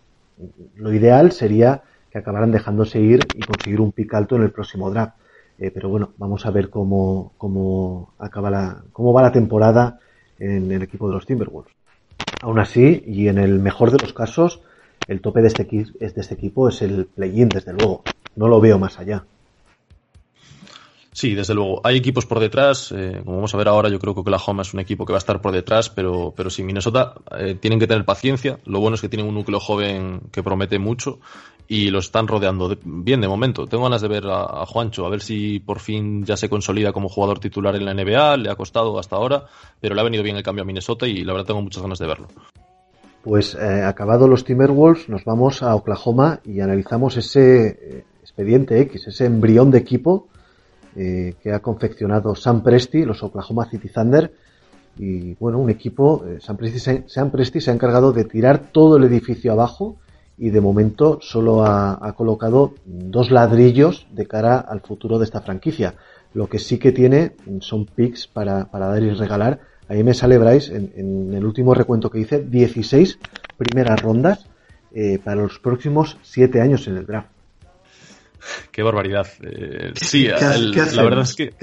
lo 0.76 0.92
ideal 0.92 1.32
sería 1.32 1.82
que 2.12 2.18
acabarán 2.18 2.50
dejándose 2.50 3.00
ir 3.00 3.20
y 3.34 3.40
conseguir 3.40 3.80
un 3.80 3.92
pick 3.92 4.12
alto 4.12 4.36
en 4.36 4.42
el 4.42 4.50
próximo 4.50 4.90
draft. 4.90 5.14
Eh, 5.58 5.70
pero 5.70 5.88
bueno, 5.88 6.12
vamos 6.18 6.44
a 6.44 6.50
ver 6.50 6.68
cómo, 6.68 7.32
cómo, 7.38 8.12
acaba 8.18 8.50
la, 8.50 8.84
cómo 8.92 9.12
va 9.12 9.22
la 9.22 9.32
temporada 9.32 9.98
en 10.38 10.70
el 10.70 10.82
equipo 10.82 11.08
de 11.08 11.14
los 11.14 11.24
Timberwolves. 11.24 11.72
Aún 12.42 12.58
así, 12.58 13.02
y 13.06 13.28
en 13.28 13.38
el 13.38 13.60
mejor 13.60 13.90
de 13.90 13.98
los 13.98 14.12
casos, 14.12 14.60
el 15.08 15.20
tope 15.20 15.40
de 15.40 15.48
este, 15.48 15.64
de 15.64 15.92
este 15.98 16.34
equipo 16.34 16.68
es 16.68 16.82
el 16.82 17.06
play-in, 17.06 17.48
desde 17.48 17.72
luego. 17.72 18.02
No 18.36 18.48
lo 18.48 18.60
veo 18.60 18.78
más 18.78 18.98
allá. 18.98 19.24
Sí, 21.14 21.34
desde 21.34 21.52
luego. 21.52 21.82
Hay 21.84 21.96
equipos 21.96 22.24
por 22.24 22.40
detrás. 22.40 22.90
Eh, 22.90 23.20
como 23.22 23.36
vamos 23.36 23.54
a 23.54 23.58
ver 23.58 23.68
ahora, 23.68 23.90
yo 23.90 23.98
creo 23.98 24.14
que 24.14 24.20
Oklahoma 24.20 24.62
es 24.62 24.72
un 24.72 24.80
equipo 24.80 25.04
que 25.04 25.12
va 25.12 25.18
a 25.18 25.20
estar 25.20 25.42
por 25.42 25.52
detrás, 25.52 25.90
pero, 25.90 26.32
pero 26.34 26.48
sí, 26.48 26.62
Minnesota 26.62 27.14
eh, 27.38 27.54
tienen 27.54 27.78
que 27.78 27.86
tener 27.86 28.06
paciencia. 28.06 28.58
Lo 28.64 28.80
bueno 28.80 28.94
es 28.94 29.02
que 29.02 29.10
tienen 29.10 29.26
un 29.26 29.34
núcleo 29.34 29.60
joven 29.60 30.22
que 30.32 30.42
promete 30.42 30.78
mucho 30.78 31.20
y 31.72 31.88
lo 31.88 32.00
están 32.00 32.28
rodeando 32.28 32.76
bien 32.84 33.22
de 33.22 33.28
momento. 33.28 33.66
Tengo 33.66 33.84
ganas 33.84 34.02
de 34.02 34.08
ver 34.08 34.24
a, 34.26 34.66
Juancho, 34.66 35.06
a 35.06 35.08
ver 35.08 35.22
si 35.22 35.58
por 35.58 35.80
fin 35.80 36.22
ya 36.22 36.36
se 36.36 36.50
consolida 36.50 36.92
como 36.92 37.08
jugador 37.08 37.38
titular 37.38 37.74
en 37.76 37.86
la 37.86 37.94
NBA. 37.94 38.36
Le 38.36 38.50
ha 38.50 38.56
costado 38.56 38.98
hasta 38.98 39.16
ahora, 39.16 39.46
pero 39.80 39.94
le 39.94 40.00
ha 40.02 40.04
venido 40.04 40.22
bien 40.22 40.36
el 40.36 40.42
cambio 40.42 40.64
a 40.64 40.66
Minnesota 40.66 41.06
y 41.06 41.24
la 41.24 41.32
verdad 41.32 41.46
tengo 41.46 41.62
muchas 41.62 41.82
ganas 41.82 41.98
de 41.98 42.06
verlo. 42.06 42.28
Pues 43.22 43.54
eh, 43.54 43.84
acabado 43.84 44.28
los 44.28 44.44
Timberwolves, 44.44 45.08
nos 45.08 45.24
vamos 45.24 45.62
a 45.62 45.74
Oklahoma 45.74 46.40
y 46.44 46.60
analizamos 46.60 47.16
ese 47.16 48.04
expediente 48.20 48.78
X, 48.82 49.06
ese 49.06 49.24
embrión 49.24 49.70
de 49.70 49.78
equipo 49.78 50.28
eh, 50.94 51.36
que 51.42 51.54
ha 51.54 51.60
confeccionado 51.60 52.34
Sam 52.34 52.62
Presti, 52.62 53.06
los 53.06 53.22
Oklahoma 53.22 53.66
City 53.70 53.88
Thunder. 53.88 54.30
Y 54.98 55.32
bueno, 55.36 55.58
un 55.58 55.70
equipo, 55.70 56.22
eh, 56.26 56.38
Sam, 56.38 56.58
Presti 56.58 57.60
se, 57.62 57.70
ha 57.70 57.74
encargado 57.74 58.12
de 58.12 58.24
tirar 58.24 58.70
todo 58.72 58.98
el 58.98 59.04
edificio 59.04 59.52
abajo 59.52 59.96
y 60.42 60.50
de 60.50 60.60
momento 60.60 61.20
solo 61.22 61.64
ha, 61.64 62.12
colocado 62.16 62.74
dos 62.84 63.30
ladrillos 63.30 64.08
de 64.10 64.26
cara 64.26 64.58
al 64.58 64.80
futuro 64.80 65.20
de 65.20 65.24
esta 65.24 65.40
franquicia. 65.40 65.94
Lo 66.34 66.48
que 66.48 66.58
sí 66.58 66.78
que 66.80 66.90
tiene 66.90 67.36
son 67.60 67.86
picks 67.86 68.26
para, 68.26 68.68
dar 68.72 69.02
y 69.04 69.10
regalar. 69.10 69.60
Ahí 69.86 70.02
me 70.02 70.14
sale 70.14 70.38
Bryce 70.38 70.74
en, 70.74 71.32
el 71.32 71.44
último 71.44 71.74
recuento 71.74 72.10
que 72.10 72.18
hice, 72.18 72.40
16 72.40 73.20
primeras 73.56 74.02
rondas 74.02 74.48
eh, 74.92 75.20
para 75.22 75.42
los 75.42 75.60
próximos 75.60 76.18
7 76.22 76.60
años 76.60 76.88
en 76.88 76.96
el 76.96 77.06
draft. 77.06 77.28
Qué 78.70 78.82
barbaridad. 78.82 79.26
Eh, 79.42 79.92
sí, 79.94 80.26
la 80.26 81.02
verdad 81.02 81.22
es 81.22 81.34
que 81.34 81.54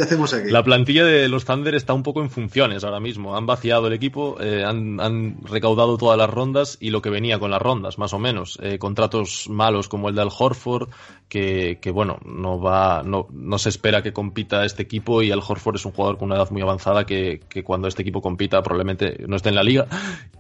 la 0.46 0.64
plantilla 0.64 1.06
de 1.06 1.28
los 1.28 1.46
Thunder 1.46 1.76
está 1.76 1.94
un 1.94 2.04
poco 2.04 2.22
en 2.22 2.30
funciones 2.30 2.84
ahora 2.84 3.00
mismo. 3.00 3.36
Han 3.36 3.46
vaciado 3.46 3.88
el 3.88 3.94
equipo, 3.94 4.38
eh, 4.40 4.64
han, 4.64 5.38
recaudado 5.44 5.98
todas 5.98 6.18
las 6.18 6.30
rondas 6.30 6.78
y 6.80 6.90
lo 6.90 7.02
que 7.02 7.10
venía 7.10 7.40
con 7.40 7.52
las 7.52 7.62
rondas, 7.62 7.98
más 7.98 8.14
o 8.14 8.20
menos. 8.20 8.60
Eh, 8.62 8.78
contratos 8.78 9.48
malos 9.50 9.88
como 9.88 10.10
el 10.10 10.16
de 10.16 10.22
Al 10.22 10.30
Horford, 10.38 10.90
que, 11.28 11.78
bueno, 11.94 12.18
no 12.26 12.60
va, 12.60 13.04
no, 13.04 13.28
no, 13.32 13.58
se 13.60 13.70
espera 13.70 14.02
que 14.02 14.14
compita 14.14 14.66
este 14.66 14.84
equipo 14.84 15.22
y 15.22 15.32
Al 15.32 15.42
Horford 15.48 15.76
es 15.76 15.86
un 15.86 15.92
jugador 15.92 16.18
con 16.18 16.28
una 16.28 16.38
edad 16.38 16.50
muy 16.50 16.62
avanzada 16.62 17.06
que, 17.06 17.42
cuando 17.64 17.88
este 17.88 18.02
equipo 18.02 18.22
compita 18.22 18.62
probablemente 18.64 19.26
no 19.28 19.36
esté 19.36 19.50
en 19.50 19.56
la 19.56 19.64
liga. 19.64 19.88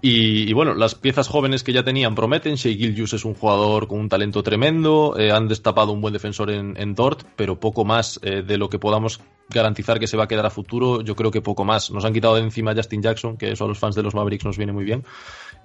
Y, 0.01 0.51
bueno, 0.53 0.73
las 0.73 0.95
piezas 0.95 1.27
jóvenes 1.27 1.63
que 1.63 1.73
ya 1.73 1.83
tenían 1.83 2.15
prometen. 2.15 2.55
Shea 2.55 2.73
Gilgius 2.73 3.13
es 3.13 3.25
un 3.25 3.33
jugador 3.33 3.87
con 3.87 3.99
un 3.99 4.09
talento 4.09 4.41
tremendo, 4.43 5.15
han 5.17 5.47
destapado 5.47 5.91
un 5.91 6.01
buen 6.01 6.13
defensor 6.13 6.28
en, 6.49 6.95
Dort, 6.95 7.23
pero 7.35 7.59
poco 7.59 7.85
más 7.85 8.19
eh, 8.23 8.41
de 8.41 8.57
lo 8.57 8.69
que 8.69 8.79
podamos 8.79 9.21
garantizar 9.49 9.99
que 9.99 10.07
se 10.07 10.17
va 10.17 10.25
a 10.25 10.27
quedar 10.27 10.45
a 10.45 10.49
futuro, 10.49 11.01
yo 11.01 11.15
creo 11.15 11.31
que 11.31 11.41
poco 11.41 11.65
más. 11.65 11.91
Nos 11.91 12.05
han 12.05 12.13
quitado 12.13 12.35
de 12.35 12.41
encima 12.41 12.75
Justin 12.75 13.01
Jackson, 13.01 13.37
que 13.37 13.51
eso 13.51 13.65
a 13.65 13.67
los 13.67 13.79
fans 13.79 13.95
de 13.95 14.03
los 14.03 14.13
Mavericks 14.13 14.45
nos 14.45 14.57
viene 14.57 14.71
muy 14.71 14.85
bien. 14.85 15.03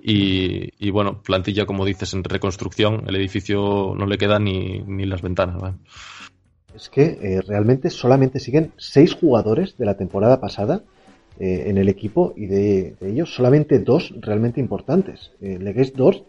Y, 0.07 0.91
bueno, 0.91 1.23
plantilla, 1.23 1.65
como 1.65 1.85
dices, 1.87 2.13
en 2.13 2.25
reconstrucción, 2.25 3.05
el 3.07 3.17
edificio 3.17 3.95
no 3.97 4.05
le 4.05 4.19
queda 4.19 4.39
ni, 4.39 5.07
las 5.07 5.23
ventanas. 5.23 5.75
Es 6.75 6.91
que 6.91 7.19
eh, 7.23 7.41
realmente 7.41 7.89
solamente 7.89 8.39
siguen 8.39 8.73
seis 8.77 9.15
jugadores 9.15 9.79
de 9.79 9.87
la 9.87 9.97
temporada 9.97 10.41
pasada 10.41 10.83
eh, 11.41 11.65
en 11.67 11.79
el 11.79 11.89
equipo 11.89 12.35
y 12.37 12.47
de, 12.47 12.97
ellos 13.01 13.35
solamente 13.35 13.79
dos 13.79 14.13
realmente 14.21 14.61
importantes. 14.61 15.33
Eh, 15.41 15.59
Legues 15.59 15.95
Dort 15.95 16.25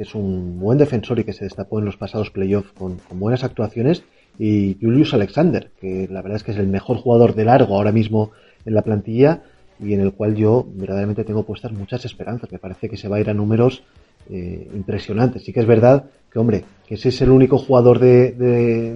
que 0.00 0.04
es 0.04 0.14
un 0.14 0.58
buen 0.58 0.78
defensor 0.78 1.18
y 1.18 1.24
que 1.24 1.34
se 1.34 1.44
destapó 1.44 1.78
en 1.78 1.84
los 1.84 1.98
pasados 1.98 2.30
playoffs 2.30 2.72
con, 2.72 2.96
buenas 3.10 3.44
actuaciones, 3.44 4.02
y 4.38 4.78
Julius 4.80 5.12
Alexander, 5.12 5.72
que 5.78 6.08
la 6.10 6.22
verdad 6.22 6.36
es 6.36 6.42
que 6.42 6.52
es 6.52 6.56
el 6.56 6.68
mejor 6.68 6.96
jugador 6.96 7.34
de 7.34 7.44
largo 7.44 7.76
ahora 7.76 7.92
mismo 7.92 8.30
en 8.64 8.72
la 8.72 8.80
plantilla 8.80 9.42
y 9.78 9.92
en 9.92 10.00
el 10.00 10.14
cual 10.14 10.36
yo 10.36 10.66
verdaderamente 10.72 11.22
tengo 11.24 11.42
puestas 11.42 11.72
muchas 11.72 12.06
esperanzas. 12.06 12.50
Me 12.50 12.58
parece 12.58 12.88
que 12.88 12.96
se 12.96 13.08
va 13.08 13.16
a 13.16 13.20
ir 13.20 13.28
a 13.28 13.34
números 13.34 13.82
eh, 14.30 14.70
impresionantes. 14.74 15.44
Sí 15.44 15.52
que 15.52 15.60
es 15.60 15.66
verdad 15.66 16.06
que, 16.32 16.38
hombre, 16.38 16.64
que 16.88 16.94
ese 16.94 17.10
es 17.10 17.20
el 17.20 17.28
único 17.28 17.58
jugador 17.58 17.98
de, 17.98 18.32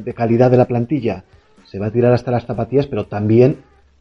de, 0.02 0.14
calidad 0.14 0.50
de 0.50 0.56
la 0.56 0.64
plantilla, 0.64 1.24
se 1.66 1.78
va 1.78 1.88
a 1.88 1.92
tirar 1.92 2.14
hasta 2.14 2.30
las 2.30 2.46
zapatillas, 2.46 2.86
pero 2.86 3.04
también 3.04 3.58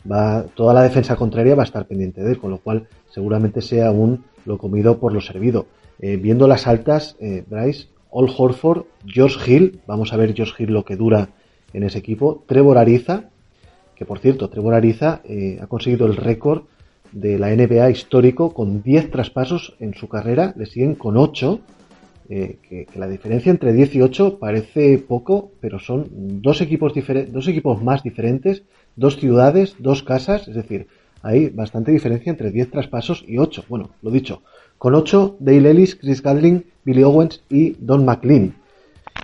va 0.09 0.45
toda 0.55 0.73
la 0.73 0.83
defensa 0.83 1.15
contraria 1.15 1.55
va 1.55 1.63
a 1.63 1.65
estar 1.65 1.87
pendiente 1.87 2.21
de 2.23 2.31
él, 2.31 2.37
con 2.37 2.51
lo 2.51 2.57
cual 2.59 2.87
seguramente 3.09 3.61
sea 3.61 3.91
un 3.91 4.25
lo 4.45 4.57
comido 4.57 4.99
por 4.99 5.13
lo 5.13 5.21
servido. 5.21 5.67
Eh, 5.99 6.17
viendo 6.17 6.47
las 6.47 6.67
altas, 6.67 7.15
eh, 7.19 7.43
Bryce, 7.47 7.87
All 8.09 8.29
Horford, 8.35 8.85
Josh 9.13 9.37
Hill, 9.47 9.79
vamos 9.87 10.13
a 10.13 10.17
ver 10.17 10.33
Josh 10.37 10.53
Hill 10.57 10.71
lo 10.71 10.83
que 10.83 10.95
dura 10.95 11.29
en 11.73 11.83
ese 11.83 11.99
equipo, 11.99 12.43
Trevor 12.45 12.77
Ariza, 12.77 13.29
que 13.95 14.05
por 14.05 14.19
cierto, 14.19 14.49
Trevor 14.49 14.73
Ariza 14.73 15.21
eh, 15.23 15.59
ha 15.61 15.67
conseguido 15.67 16.05
el 16.05 16.15
récord 16.15 16.63
de 17.11 17.39
la 17.39 17.55
NBA 17.55 17.91
histórico 17.91 18.53
con 18.53 18.81
10 18.81 19.11
traspasos 19.11 19.75
en 19.79 19.93
su 19.93 20.07
carrera, 20.07 20.53
le 20.57 20.65
siguen 20.65 20.95
con 20.95 21.15
8, 21.15 21.59
que, 22.27 22.87
la 22.95 23.07
diferencia 23.07 23.51
entre 23.51 23.73
10 23.73 23.95
y 23.95 24.01
8 24.01 24.39
parece 24.39 24.97
poco, 24.97 25.51
pero 25.59 25.77
son 25.77 26.07
dos 26.41 26.61
equipos, 26.61 26.93
dos 27.29 27.47
equipos 27.47 27.83
más 27.83 28.01
diferentes, 28.01 28.63
dos 28.95 29.17
ciudades, 29.17 29.75
dos 29.79 30.03
casas, 30.03 30.47
es 30.47 30.55
decir, 30.55 30.87
hay 31.21 31.49
bastante 31.49 31.91
diferencia 31.91 32.29
entre 32.29 32.51
10 32.51 32.71
traspasos 32.71 33.23
y 33.25 33.37
8. 33.37 33.65
Bueno, 33.69 33.91
lo 34.01 34.11
dicho, 34.11 34.41
con 34.77 34.93
8, 34.93 35.37
Dale 35.39 35.71
Ellis, 35.71 35.95
Chris 35.95 36.21
Gadling, 36.21 36.65
Billy 36.83 37.03
Owens 37.03 37.41
y 37.49 37.71
Don 37.79 38.03
McLean. 38.03 38.55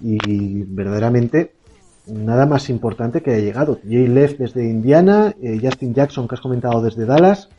Y 0.01 0.63
verdaderamente 0.63 1.51
nada 2.07 2.45
más 2.45 2.69
importante 2.69 3.21
que 3.21 3.31
haya 3.31 3.43
llegado. 3.43 3.79
Jay 3.83 4.07
Leff 4.07 4.37
desde 4.37 4.63
Indiana, 4.63 5.35
eh, 5.41 5.59
Justin 5.61 5.93
Jackson 5.93 6.27
que 6.27 6.35
has 6.35 6.41
comentado 6.41 6.81
desde 6.81 7.05
Dallas 7.05 7.49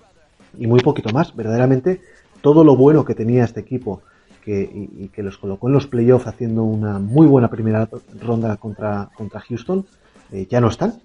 y 0.59 0.67
muy 0.67 0.81
poquito 0.81 1.13
más. 1.13 1.37
Verdaderamente 1.37 2.01
todo 2.41 2.65
lo 2.65 2.77
bueno 2.77 3.05
que 3.05 3.15
tenía 3.15 3.45
este 3.45 3.61
equipo 3.61 4.03
que, 4.43 4.63
y, 4.63 5.09
que 5.09 5.23
los 5.23 5.37
colocó 5.37 5.69
en 5.69 5.75
los 5.75 5.87
playoffs 5.87 6.27
haciendo 6.27 6.65
una 6.65 6.99
muy 6.99 7.27
buena 7.27 7.49
primera 7.49 7.89
ronda 8.21 8.57
contra, 8.57 9.11
contra 9.15 9.41
Houston 9.41 9.87
eh, 10.33 10.47
ya 10.49 10.61
no 10.61 10.69
están. 10.69 11.01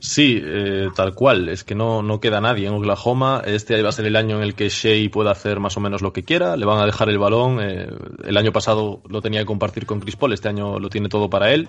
Sí, 0.00 0.40
eh, 0.42 0.88
tal 0.94 1.14
cual. 1.14 1.48
Es 1.48 1.64
que 1.64 1.74
no, 1.74 2.02
no 2.02 2.20
queda 2.20 2.40
nadie 2.40 2.68
en 2.68 2.74
Oklahoma. 2.74 3.42
Este 3.44 3.80
va 3.82 3.88
a 3.88 3.92
ser 3.92 4.06
el 4.06 4.16
año 4.16 4.36
en 4.36 4.42
el 4.42 4.54
que 4.54 4.68
Shea 4.68 5.10
pueda 5.10 5.32
hacer 5.32 5.58
más 5.60 5.76
o 5.76 5.80
menos 5.80 6.02
lo 6.02 6.12
que 6.12 6.22
quiera. 6.22 6.56
Le 6.56 6.66
van 6.66 6.80
a 6.80 6.86
dejar 6.86 7.08
el 7.08 7.18
balón. 7.18 7.58
Eh, 7.60 7.88
el 8.24 8.36
año 8.36 8.52
pasado 8.52 9.02
lo 9.08 9.20
tenía 9.20 9.40
que 9.40 9.46
compartir 9.46 9.86
con 9.86 10.00
Chris 10.00 10.16
Paul. 10.16 10.32
Este 10.32 10.48
año 10.48 10.78
lo 10.78 10.88
tiene 10.88 11.08
todo 11.08 11.28
para 11.28 11.52
él. 11.52 11.68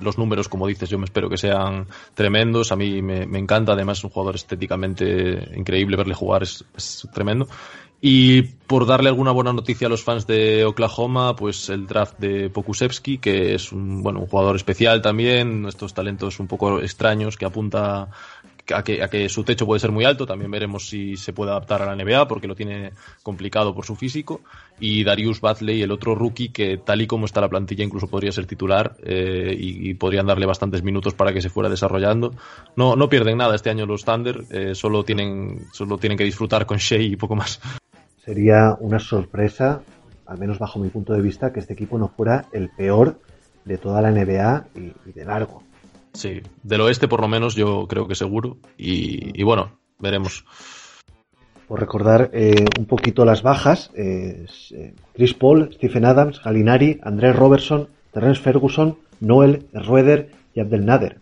Los 0.00 0.18
números, 0.18 0.48
como 0.48 0.66
dices, 0.66 0.88
yo 0.88 0.98
me 0.98 1.04
espero 1.04 1.28
que 1.28 1.36
sean 1.36 1.86
tremendos. 2.14 2.72
A 2.72 2.76
mí 2.76 3.00
me, 3.00 3.22
encanta. 3.38 3.72
Además, 3.72 3.98
es 3.98 4.04
un 4.04 4.10
jugador 4.10 4.34
estéticamente 4.34 5.48
increíble. 5.56 5.96
Verle 5.96 6.14
jugar 6.14 6.42
es, 6.42 6.64
tremendo. 7.12 7.46
Y 8.00 8.42
por 8.42 8.86
darle 8.86 9.08
alguna 9.08 9.32
buena 9.32 9.52
noticia 9.52 9.88
a 9.88 9.90
los 9.90 10.04
fans 10.04 10.26
de 10.26 10.64
Oklahoma, 10.64 11.34
pues 11.34 11.68
el 11.68 11.86
draft 11.86 12.18
de 12.18 12.48
Pokusevski, 12.48 13.18
que 13.18 13.54
es 13.54 13.72
un, 13.72 14.02
bueno, 14.02 14.20
un 14.20 14.26
jugador 14.26 14.54
especial 14.54 15.02
también, 15.02 15.66
estos 15.66 15.94
talentos 15.94 16.38
un 16.38 16.46
poco 16.46 16.80
extraños 16.80 17.36
que 17.36 17.44
apunta 17.44 18.08
a 18.72 18.82
que, 18.82 19.02
a 19.02 19.08
que 19.08 19.28
su 19.28 19.44
techo 19.44 19.66
puede 19.66 19.80
ser 19.80 19.90
muy 19.90 20.04
alto. 20.04 20.26
También 20.26 20.50
veremos 20.50 20.88
si 20.88 21.16
se 21.16 21.32
puede 21.32 21.50
adaptar 21.50 21.82
a 21.82 21.86
la 21.86 21.96
NBA 21.96 22.28
porque 22.28 22.46
lo 22.46 22.54
tiene 22.54 22.92
complicado 23.22 23.74
por 23.74 23.84
su 23.84 23.96
físico. 23.96 24.42
Y 24.80 25.04
Darius 25.04 25.40
Batley, 25.40 25.82
el 25.82 25.90
otro 25.90 26.14
rookie 26.14 26.50
que 26.50 26.78
tal 26.78 27.00
y 27.00 27.06
como 27.06 27.26
está 27.26 27.40
la 27.40 27.48
plantilla 27.48 27.84
incluso 27.84 28.08
podría 28.08 28.32
ser 28.32 28.46
titular 28.46 28.96
eh, 29.02 29.56
y, 29.58 29.94
podrían 29.94 30.26
darle 30.26 30.46
bastantes 30.46 30.82
minutos 30.82 31.14
para 31.14 31.32
que 31.32 31.42
se 31.42 31.50
fuera 31.50 31.68
desarrollando. 31.68 32.34
No, 32.76 32.94
no 32.94 33.08
pierden 33.08 33.38
nada 33.38 33.54
este 33.54 33.70
año 33.70 33.86
los 33.86 34.04
Thunder, 34.04 34.44
eh, 34.50 34.74
solo, 34.74 35.04
tienen, 35.04 35.66
solo 35.72 35.98
tienen 35.98 36.16
que 36.16 36.24
disfrutar 36.24 36.66
con 36.66 36.78
Shea 36.78 37.00
y 37.00 37.16
poco 37.16 37.34
más. 37.34 37.60
Sería 38.28 38.76
una 38.78 38.98
sorpresa, 38.98 39.80
al 40.26 40.36
menos 40.36 40.58
bajo 40.58 40.78
mi 40.78 40.90
punto 40.90 41.14
de 41.14 41.22
vista, 41.22 41.50
que 41.50 41.60
este 41.60 41.72
equipo 41.72 41.96
no 41.96 42.08
fuera 42.08 42.44
el 42.52 42.68
peor 42.68 43.18
de 43.64 43.78
toda 43.78 44.02
la 44.02 44.10
NBA 44.10 44.66
y 44.74 45.12
de 45.12 45.24
largo. 45.24 45.62
Sí, 46.12 46.42
del 46.62 46.82
oeste 46.82 47.08
por 47.08 47.22
lo 47.22 47.28
menos 47.28 47.54
yo 47.54 47.86
creo 47.88 48.06
que 48.06 48.14
seguro. 48.14 48.58
Y, 48.76 49.42
bueno, 49.44 49.78
veremos. 49.98 50.44
Por 51.68 51.80
recordar 51.80 52.28
eh, 52.34 52.66
un 52.78 52.84
poquito 52.84 53.24
las 53.24 53.42
bajas, 53.42 53.90
eh, 53.94 54.44
Chris 55.14 55.32
Paul, 55.32 55.70
Stephen 55.72 56.04
Adams, 56.04 56.42
Galinari, 56.44 57.00
Andrés 57.02 57.34
Robertson, 57.34 57.88
Terence 58.12 58.42
Ferguson, 58.42 58.98
Noel, 59.20 59.68
Rueder 59.72 60.32
y 60.52 60.60
Abdel 60.60 60.84
Nader. 60.84 61.16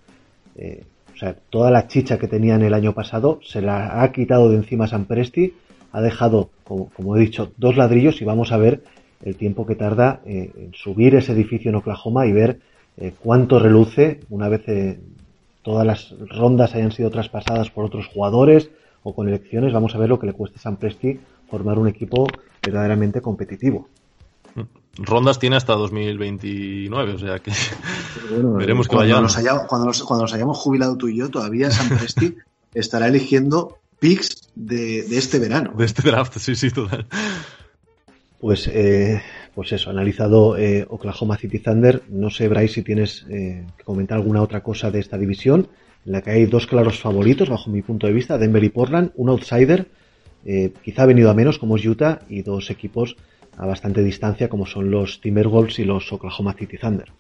Eh, 0.57 0.83
o 1.15 1.17
sea, 1.17 1.37
toda 1.51 1.71
la 1.71 1.87
chicha 1.87 2.19
que 2.19 2.27
tenían 2.27 2.63
el 2.63 2.75
año 2.75 2.95
pasado 2.95 3.39
se 3.45 3.63
la 3.63 4.03
ha 4.03 4.11
quitado 4.11 4.51
de 4.51 4.57
encima 4.57 4.89
San 4.89 5.05
Presti, 5.05 5.55
ha 5.97 6.03
dejado, 6.03 6.51
como, 6.64 6.90
como, 6.90 7.16
he 7.16 7.20
dicho, 7.20 7.53
dos 7.57 7.74
ladrillos 7.74 8.20
y 8.20 8.26
vamos 8.26 8.53
a 8.53 8.59
ver 8.59 8.82
el 9.24 9.34
tiempo 9.34 9.64
que 9.66 9.76
tarda 9.76 10.20
en 10.26 10.72
subir 10.74 11.14
ese 11.14 11.32
edificio 11.32 11.70
en 11.70 11.76
Oklahoma 11.76 12.26
y 12.26 12.32
ver 12.32 12.61
eh, 12.99 13.14
cuánto 13.18 13.59
reluce 13.59 14.20
una 14.28 14.51
vez 14.51 14.62
eh, 14.68 15.01
todas 15.62 15.86
las 15.86 16.14
rondas 16.28 16.74
hayan 16.74 16.92
sido 16.92 17.11
traspasadas 17.11 17.70
por 17.70 17.86
otros 17.86 18.09
jugadores 18.09 18.68
o 19.05 19.14
con 19.14 19.26
elecciones. 19.26 19.72
Vamos 19.72 19.94
a 19.94 19.99
ver 19.99 20.11
lo 20.11 20.18
que 20.18 20.26
le 20.26 20.34
cuesta 20.34 20.59
a 20.59 20.62
San 20.62 20.76
Presti 20.76 21.18
formar 21.51 21.78
un 21.78 21.88
equipo 21.88 22.26
verdaderamente 22.62 23.22
competitivo. 23.22 23.88
Rondas 24.99 25.38
tiene 25.38 25.57
hasta 25.57 25.72
2029, 25.74 27.12
o 27.14 27.18
sea 27.18 27.38
que 27.38 27.53
veremos 28.59 28.86
que 28.86 28.97
vaya. 28.97 29.14
cuando, 29.66 29.86
nos, 29.86 30.34
hayamos 30.34 30.59
jubilado 30.59 30.97
tú 30.97 31.09
y 31.09 31.16
yo, 31.16 31.30
todavía 31.30 31.70
San 31.70 31.97
Presti 31.97 32.36
estará 32.74 33.09
eligiendo 33.09 33.78
picks 33.99 34.51
de, 34.55 35.03
de, 35.03 35.18
este 35.18 35.38
verano. 35.38 35.72
De 35.76 35.84
este 35.84 36.09
draft, 36.09 36.36
sí, 36.38 36.55
sí, 36.55 36.70
total. 36.70 37.07
Pues 38.38 38.68
eh, 38.72 39.22
pues 39.57 39.72
eso, 39.72 39.88
analizado 39.88 40.59
eh, 40.59 40.84
Oklahoma 40.86 41.38
City 41.38 41.61
Thunder. 41.61 42.03
No 42.11 42.28
sé, 42.28 42.47
Bryce, 42.47 42.74
si 42.74 42.82
tienes 42.82 43.24
eh, 43.30 43.64
que 43.78 43.84
comentar 43.84 44.18
alguna 44.18 44.42
otra 44.42 44.62
cosa 44.62 44.90
de 44.90 45.01
esta 45.01 45.16
división, 45.16 45.68
en 46.05 46.12
la 46.12 46.20
que 46.20 46.30
hay 46.30 46.44
dos 46.44 46.66
claros 46.66 47.01
favoritos, 47.01 47.49
bajo 47.49 47.70
mi 47.70 47.80
punto 47.80 48.07
de 48.07 48.12
vista, 48.12 48.36
Denver 48.36 48.62
y 48.62 48.68
Portland, 48.68 49.12
un 49.14 49.30
outsider, 49.30 49.88
eh, 50.44 50.74
quizá 50.84 51.05
ha 51.05 51.07
venido 51.07 51.30
a 51.30 51.34
menos, 51.34 51.59
como 51.59 51.76
es 51.76 51.86
Utah, 51.86 52.20
y 52.28 52.42
dos 52.42 52.68
equipos 52.68 53.16
a 53.57 53.64
bastante 53.64 54.05
distancia, 54.05 54.51
como 54.51 54.66
son 54.66 54.90
los 54.90 55.22
Timberwolves 55.22 55.78
y 55.78 55.84
los 55.84 56.12
Oklahoma 56.12 56.53
City 56.53 56.76
Thunder. 56.76 57.11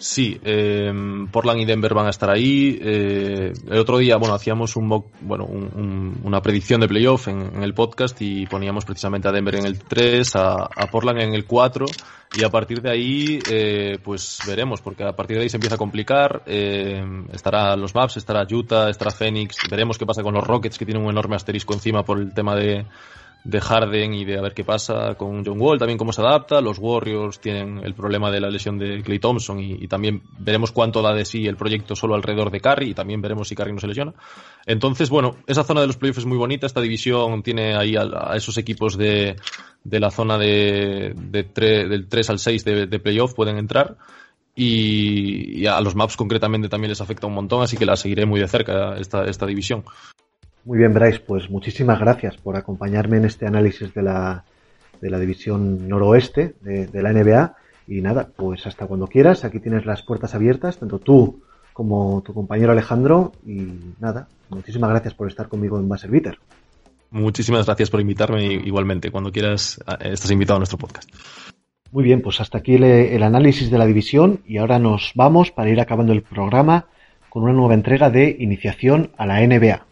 Sí, 0.00 0.40
eh, 0.44 0.92
Portland 1.32 1.60
y 1.60 1.64
Denver 1.64 1.92
van 1.92 2.06
a 2.06 2.10
estar 2.10 2.30
ahí. 2.30 2.78
Eh, 2.80 3.52
el 3.68 3.78
otro 3.78 3.98
día, 3.98 4.16
bueno, 4.16 4.32
hacíamos 4.32 4.76
un 4.76 4.88
bueno, 5.22 5.44
una 5.44 6.40
predicción 6.40 6.80
de 6.80 6.86
playoff 6.86 7.26
en, 7.26 7.60
el 7.64 7.74
podcast 7.74 8.16
y 8.22 8.46
poníamos 8.46 8.84
precisamente 8.84 9.26
a 9.26 9.32
Denver 9.32 9.56
en 9.56 9.66
el 9.66 9.80
3, 9.80 10.36
a, 10.36 10.68
Portland 10.92 11.20
en 11.20 11.34
el 11.34 11.46
4 11.46 11.86
y 12.36 12.44
a 12.44 12.48
partir 12.48 12.80
de 12.80 12.90
ahí, 12.92 13.40
eh, 13.50 13.98
pues 14.00 14.38
veremos, 14.46 14.80
porque 14.82 15.02
a 15.02 15.16
partir 15.16 15.36
de 15.36 15.42
ahí 15.42 15.48
se 15.48 15.56
empieza 15.56 15.74
a 15.74 15.78
complicar. 15.78 16.44
Eh, 16.46 17.02
estará 17.32 17.74
los 17.74 17.92
Maps, 17.92 18.18
estará 18.18 18.46
Utah, 18.48 18.90
estará 18.90 19.10
Phoenix. 19.10 19.56
Veremos 19.68 19.98
qué 19.98 20.06
pasa 20.06 20.22
con 20.22 20.32
los 20.32 20.46
Rockets 20.46 20.78
que 20.78 20.86
tienen 20.86 21.02
un 21.02 21.10
enorme 21.10 21.34
asterisco 21.34 21.74
encima 21.74 22.04
por 22.04 22.20
el 22.20 22.32
tema 22.32 22.54
de 22.54 22.86
de 23.44 23.60
Harden 23.60 24.14
y 24.14 24.24
de 24.24 24.38
a 24.38 24.42
ver 24.42 24.52
qué 24.52 24.64
pasa 24.64 25.14
con 25.14 25.44
John 25.44 25.60
Wall, 25.60 25.78
también 25.78 25.98
cómo 25.98 26.12
se 26.12 26.20
adapta. 26.20 26.60
Los 26.60 26.78
Warriors 26.78 27.40
tienen 27.40 27.80
el 27.82 27.94
problema 27.94 28.30
de 28.30 28.40
la 28.40 28.50
lesión 28.50 28.78
de 28.78 29.02
Clay 29.02 29.18
Thompson 29.18 29.60
y, 29.60 29.88
también 29.88 30.22
veremos 30.38 30.72
cuánto 30.72 31.00
da 31.00 31.14
de 31.14 31.24
sí 31.24 31.46
el 31.46 31.56
proyecto 31.56 31.96
solo 31.96 32.14
alrededor 32.14 32.50
de 32.50 32.60
Curry 32.60 32.90
y 32.90 32.94
también 32.94 33.22
veremos 33.22 33.48
si 33.48 33.54
Curry 33.54 33.72
no 33.72 33.80
se 33.80 33.86
lesiona. 33.86 34.12
Entonces, 34.66 35.08
bueno, 35.08 35.36
esa 35.46 35.64
zona 35.64 35.80
de 35.80 35.86
los 35.86 35.96
playoffs 35.96 36.18
es 36.18 36.26
muy 36.26 36.36
bonita. 36.36 36.66
Esta 36.66 36.80
división 36.80 37.42
tiene 37.42 37.74
ahí 37.74 37.96
a, 37.96 38.34
esos 38.34 38.58
equipos 38.58 38.98
de, 38.98 39.36
de 39.82 40.00
la 40.00 40.10
zona 40.10 40.36
de, 40.36 41.14
del 41.16 42.08
3 42.08 42.30
al 42.30 42.38
6 42.38 42.64
de, 42.64 42.86
de 42.86 42.98
playoff 42.98 43.34
pueden 43.34 43.56
entrar. 43.56 43.96
Y, 44.60 45.66
a 45.66 45.80
los 45.80 45.94
maps 45.94 46.16
concretamente 46.16 46.68
también 46.68 46.90
les 46.90 47.00
afecta 47.00 47.28
un 47.28 47.34
montón, 47.34 47.62
así 47.62 47.76
que 47.76 47.86
la 47.86 47.94
seguiré 47.94 48.26
muy 48.26 48.40
de 48.40 48.48
cerca 48.48 48.96
esta, 48.96 49.22
esta 49.24 49.46
división. 49.46 49.84
Muy 50.68 50.76
bien, 50.76 50.92
Bryce, 50.92 51.20
pues 51.20 51.48
muchísimas 51.48 51.98
gracias 51.98 52.36
por 52.36 52.54
acompañarme 52.54 53.16
en 53.16 53.24
este 53.24 53.46
análisis 53.46 53.94
de 53.94 54.02
la, 54.02 54.44
de 55.00 55.08
la 55.08 55.18
división 55.18 55.88
noroeste 55.88 56.56
de, 56.60 57.02
la 57.02 57.10
NBA. 57.10 57.56
Y 57.86 58.02
nada, 58.02 58.28
pues 58.36 58.66
hasta 58.66 58.86
cuando 58.86 59.06
quieras, 59.06 59.46
aquí 59.46 59.60
tienes 59.60 59.86
las 59.86 60.02
puertas 60.02 60.34
abiertas, 60.34 60.76
tanto 60.76 60.98
tú 60.98 61.40
como 61.72 62.22
tu 62.22 62.34
compañero 62.34 62.72
Alejandro. 62.72 63.32
Y 63.46 63.66
nada, 63.98 64.28
muchísimas 64.50 64.90
gracias 64.90 65.14
por 65.14 65.28
estar 65.28 65.48
conmigo 65.48 65.78
en 65.78 65.88
Buzzer 65.88 66.10
Beater. 66.10 66.38
Muchísimas 67.12 67.64
gracias 67.64 67.88
por 67.88 68.02
invitarme 68.02 68.44
igualmente. 68.44 69.10
Cuando 69.10 69.32
quieras, 69.32 69.82
estás 70.02 70.30
invitado 70.30 70.56
a 70.56 70.60
nuestro 70.60 70.76
podcast. 70.76 71.10
Muy 71.92 72.04
bien, 72.04 72.20
pues 72.20 72.42
hasta 72.42 72.58
aquí 72.58 72.74
el 72.74 73.22
análisis 73.22 73.70
de 73.70 73.78
la 73.78 73.86
división 73.86 74.42
y 74.44 74.58
ahora 74.58 74.78
nos 74.78 75.12
vamos 75.14 75.50
para 75.50 75.70
ir 75.70 75.80
acabando 75.80 76.12
el 76.12 76.20
programa 76.20 76.88
con 77.30 77.44
una 77.44 77.54
nueva 77.54 77.72
entrega 77.72 78.10
de 78.10 78.36
iniciación 78.38 79.12
a 79.16 79.24
la 79.24 79.40
NBA. 79.40 79.87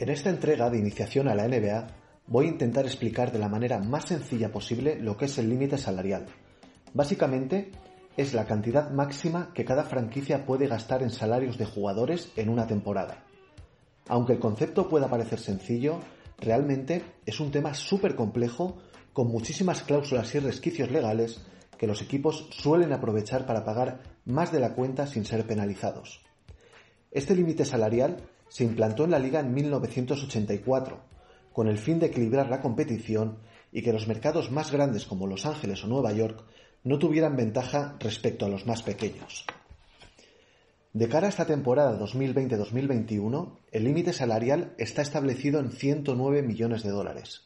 En 0.00 0.10
esta 0.10 0.30
entrega 0.30 0.70
de 0.70 0.78
iniciación 0.78 1.26
a 1.26 1.34
la 1.34 1.48
NBA 1.48 1.88
voy 2.28 2.46
a 2.46 2.50
intentar 2.50 2.84
explicar 2.86 3.32
de 3.32 3.40
la 3.40 3.48
manera 3.48 3.80
más 3.80 4.04
sencilla 4.04 4.52
posible 4.52 4.96
lo 5.00 5.16
que 5.16 5.24
es 5.24 5.38
el 5.38 5.48
límite 5.48 5.76
salarial. 5.76 6.26
Básicamente, 6.94 7.72
es 8.16 8.32
la 8.32 8.46
cantidad 8.46 8.90
máxima 8.90 9.52
que 9.52 9.64
cada 9.64 9.82
franquicia 9.82 10.46
puede 10.46 10.68
gastar 10.68 11.02
en 11.02 11.10
salarios 11.10 11.58
de 11.58 11.66
jugadores 11.66 12.30
en 12.36 12.48
una 12.48 12.68
temporada. 12.68 13.24
Aunque 14.06 14.34
el 14.34 14.38
concepto 14.38 14.88
pueda 14.88 15.08
parecer 15.08 15.40
sencillo, 15.40 15.98
realmente 16.38 17.02
es 17.26 17.40
un 17.40 17.50
tema 17.50 17.74
súper 17.74 18.14
complejo 18.14 18.76
con 19.12 19.26
muchísimas 19.26 19.82
cláusulas 19.82 20.32
y 20.36 20.38
resquicios 20.38 20.92
legales 20.92 21.42
que 21.76 21.88
los 21.88 22.02
equipos 22.02 22.48
suelen 22.52 22.92
aprovechar 22.92 23.46
para 23.46 23.64
pagar 23.64 24.00
más 24.26 24.52
de 24.52 24.60
la 24.60 24.74
cuenta 24.74 25.08
sin 25.08 25.24
ser 25.24 25.44
penalizados. 25.44 26.20
Este 27.10 27.34
límite 27.34 27.64
salarial 27.64 28.18
se 28.48 28.64
implantó 28.64 29.04
en 29.04 29.10
la 29.10 29.18
liga 29.18 29.40
en 29.40 29.52
1984, 29.52 31.00
con 31.52 31.68
el 31.68 31.78
fin 31.78 31.98
de 31.98 32.06
equilibrar 32.06 32.48
la 32.48 32.60
competición 32.60 33.38
y 33.72 33.82
que 33.82 33.92
los 33.92 34.08
mercados 34.08 34.50
más 34.50 34.70
grandes 34.70 35.04
como 35.04 35.26
Los 35.26 35.46
Ángeles 35.46 35.84
o 35.84 35.88
Nueva 35.88 36.12
York 36.12 36.44
no 36.84 36.98
tuvieran 36.98 37.36
ventaja 37.36 37.96
respecto 38.00 38.46
a 38.46 38.48
los 38.48 38.66
más 38.66 38.82
pequeños. 38.82 39.44
De 40.92 41.08
cara 41.08 41.26
a 41.26 41.30
esta 41.30 41.46
temporada 41.46 41.98
2020-2021, 42.00 43.58
el 43.70 43.84
límite 43.84 44.12
salarial 44.12 44.74
está 44.78 45.02
establecido 45.02 45.60
en 45.60 45.70
109 45.70 46.42
millones 46.42 46.82
de 46.82 46.90
dólares. 46.90 47.42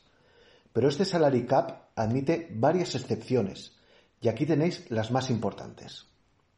Pero 0.73 0.89
este 0.89 1.05
salary 1.05 1.45
cap 1.45 1.89
admite 1.97 2.49
varias 2.55 2.95
excepciones, 2.95 3.77
y 4.21 4.29
aquí 4.29 4.47
tenéis 4.47 4.91
las 4.91 5.11
más 5.11 5.29
importantes. 5.29 6.07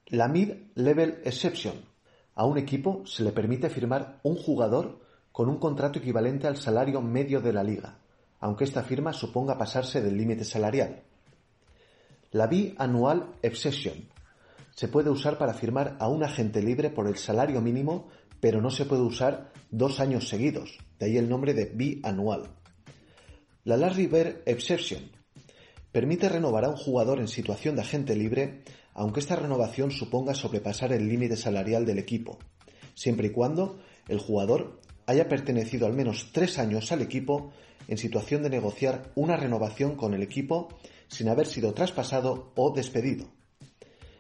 La 0.07 0.29
Mid-Level 0.29 1.23
Exception, 1.25 1.75
a 2.35 2.45
un 2.45 2.59
equipo 2.59 3.03
se 3.07 3.23
le 3.23 3.33
permite 3.33 3.71
firmar 3.71 4.21
un 4.23 4.37
jugador 4.37 5.01
con 5.33 5.49
un 5.49 5.59
contrato 5.59 5.99
equivalente 5.99 6.47
al 6.47 6.57
salario 6.57 7.01
medio 7.01 7.41
de 7.41 7.53
la 7.53 7.63
liga, 7.63 7.99
aunque 8.41 8.65
esta 8.65 8.83
firma 8.83 9.13
suponga 9.13 9.59
pasarse 9.59 10.01
del 10.01 10.17
límite 10.17 10.45
salarial. 10.45 11.03
La 12.31 12.47
Biannual 12.47 13.35
Exception 13.43 14.09
se 14.75 14.89
puede 14.89 15.11
usar 15.11 15.39
para 15.39 15.55
firmar 15.55 15.97
a 16.01 16.09
un 16.09 16.25
agente 16.25 16.61
libre 16.61 16.91
por 16.91 17.07
el 17.07 17.17
salario 17.17 17.61
mínimo, 17.61 18.09
pero 18.41 18.61
no 18.61 18.71
se 18.71 18.85
puede 18.85 19.03
usar 19.03 19.53
dos 19.71 20.01
años 20.01 20.29
seguidos, 20.29 20.79
de 20.99 21.07
ahí 21.07 21.17
el 21.17 21.29
nombre 21.29 21.55
de 21.55 21.67
bianual. 21.67 22.51
La 23.63 23.77
Larry 23.77 24.07
Bird 24.07 24.43
Exception 24.47 25.11
permite 25.93 26.29
renovar 26.29 26.65
a 26.65 26.71
un 26.71 26.77
jugador 26.77 27.21
en 27.21 27.29
situación 27.29 27.77
de 27.77 27.83
agente 27.83 28.17
libre 28.17 28.63
aunque 28.95 29.21
esta 29.21 29.37
renovación 29.37 29.91
suponga 29.91 30.35
sobrepasar 30.35 30.93
el 30.93 31.09
límite 31.09 31.37
salarial 31.37 31.85
del 31.85 31.99
equipo, 31.99 32.39
siempre 32.95 33.29
y 33.29 33.31
cuando 33.31 33.79
el 34.09 34.19
jugador 34.19 34.81
haya 35.07 35.29
pertenecido 35.29 35.87
al 35.87 35.93
menos 35.93 36.31
tres 36.33 36.59
años 36.59 36.91
al 36.93 37.03
equipo 37.03 37.53
en 37.89 37.99
situación 37.99 38.43
de 38.43 38.51
negociar 38.51 39.11
una 39.15 39.37
renovación 39.37 39.97
con 39.97 40.15
el 40.15 40.23
equipo 40.23 40.69
sin 41.09 41.29
haber 41.29 41.47
sido 41.47 41.75
traspasado 41.75 42.53
o 42.55 42.73
despedido. 42.73 43.27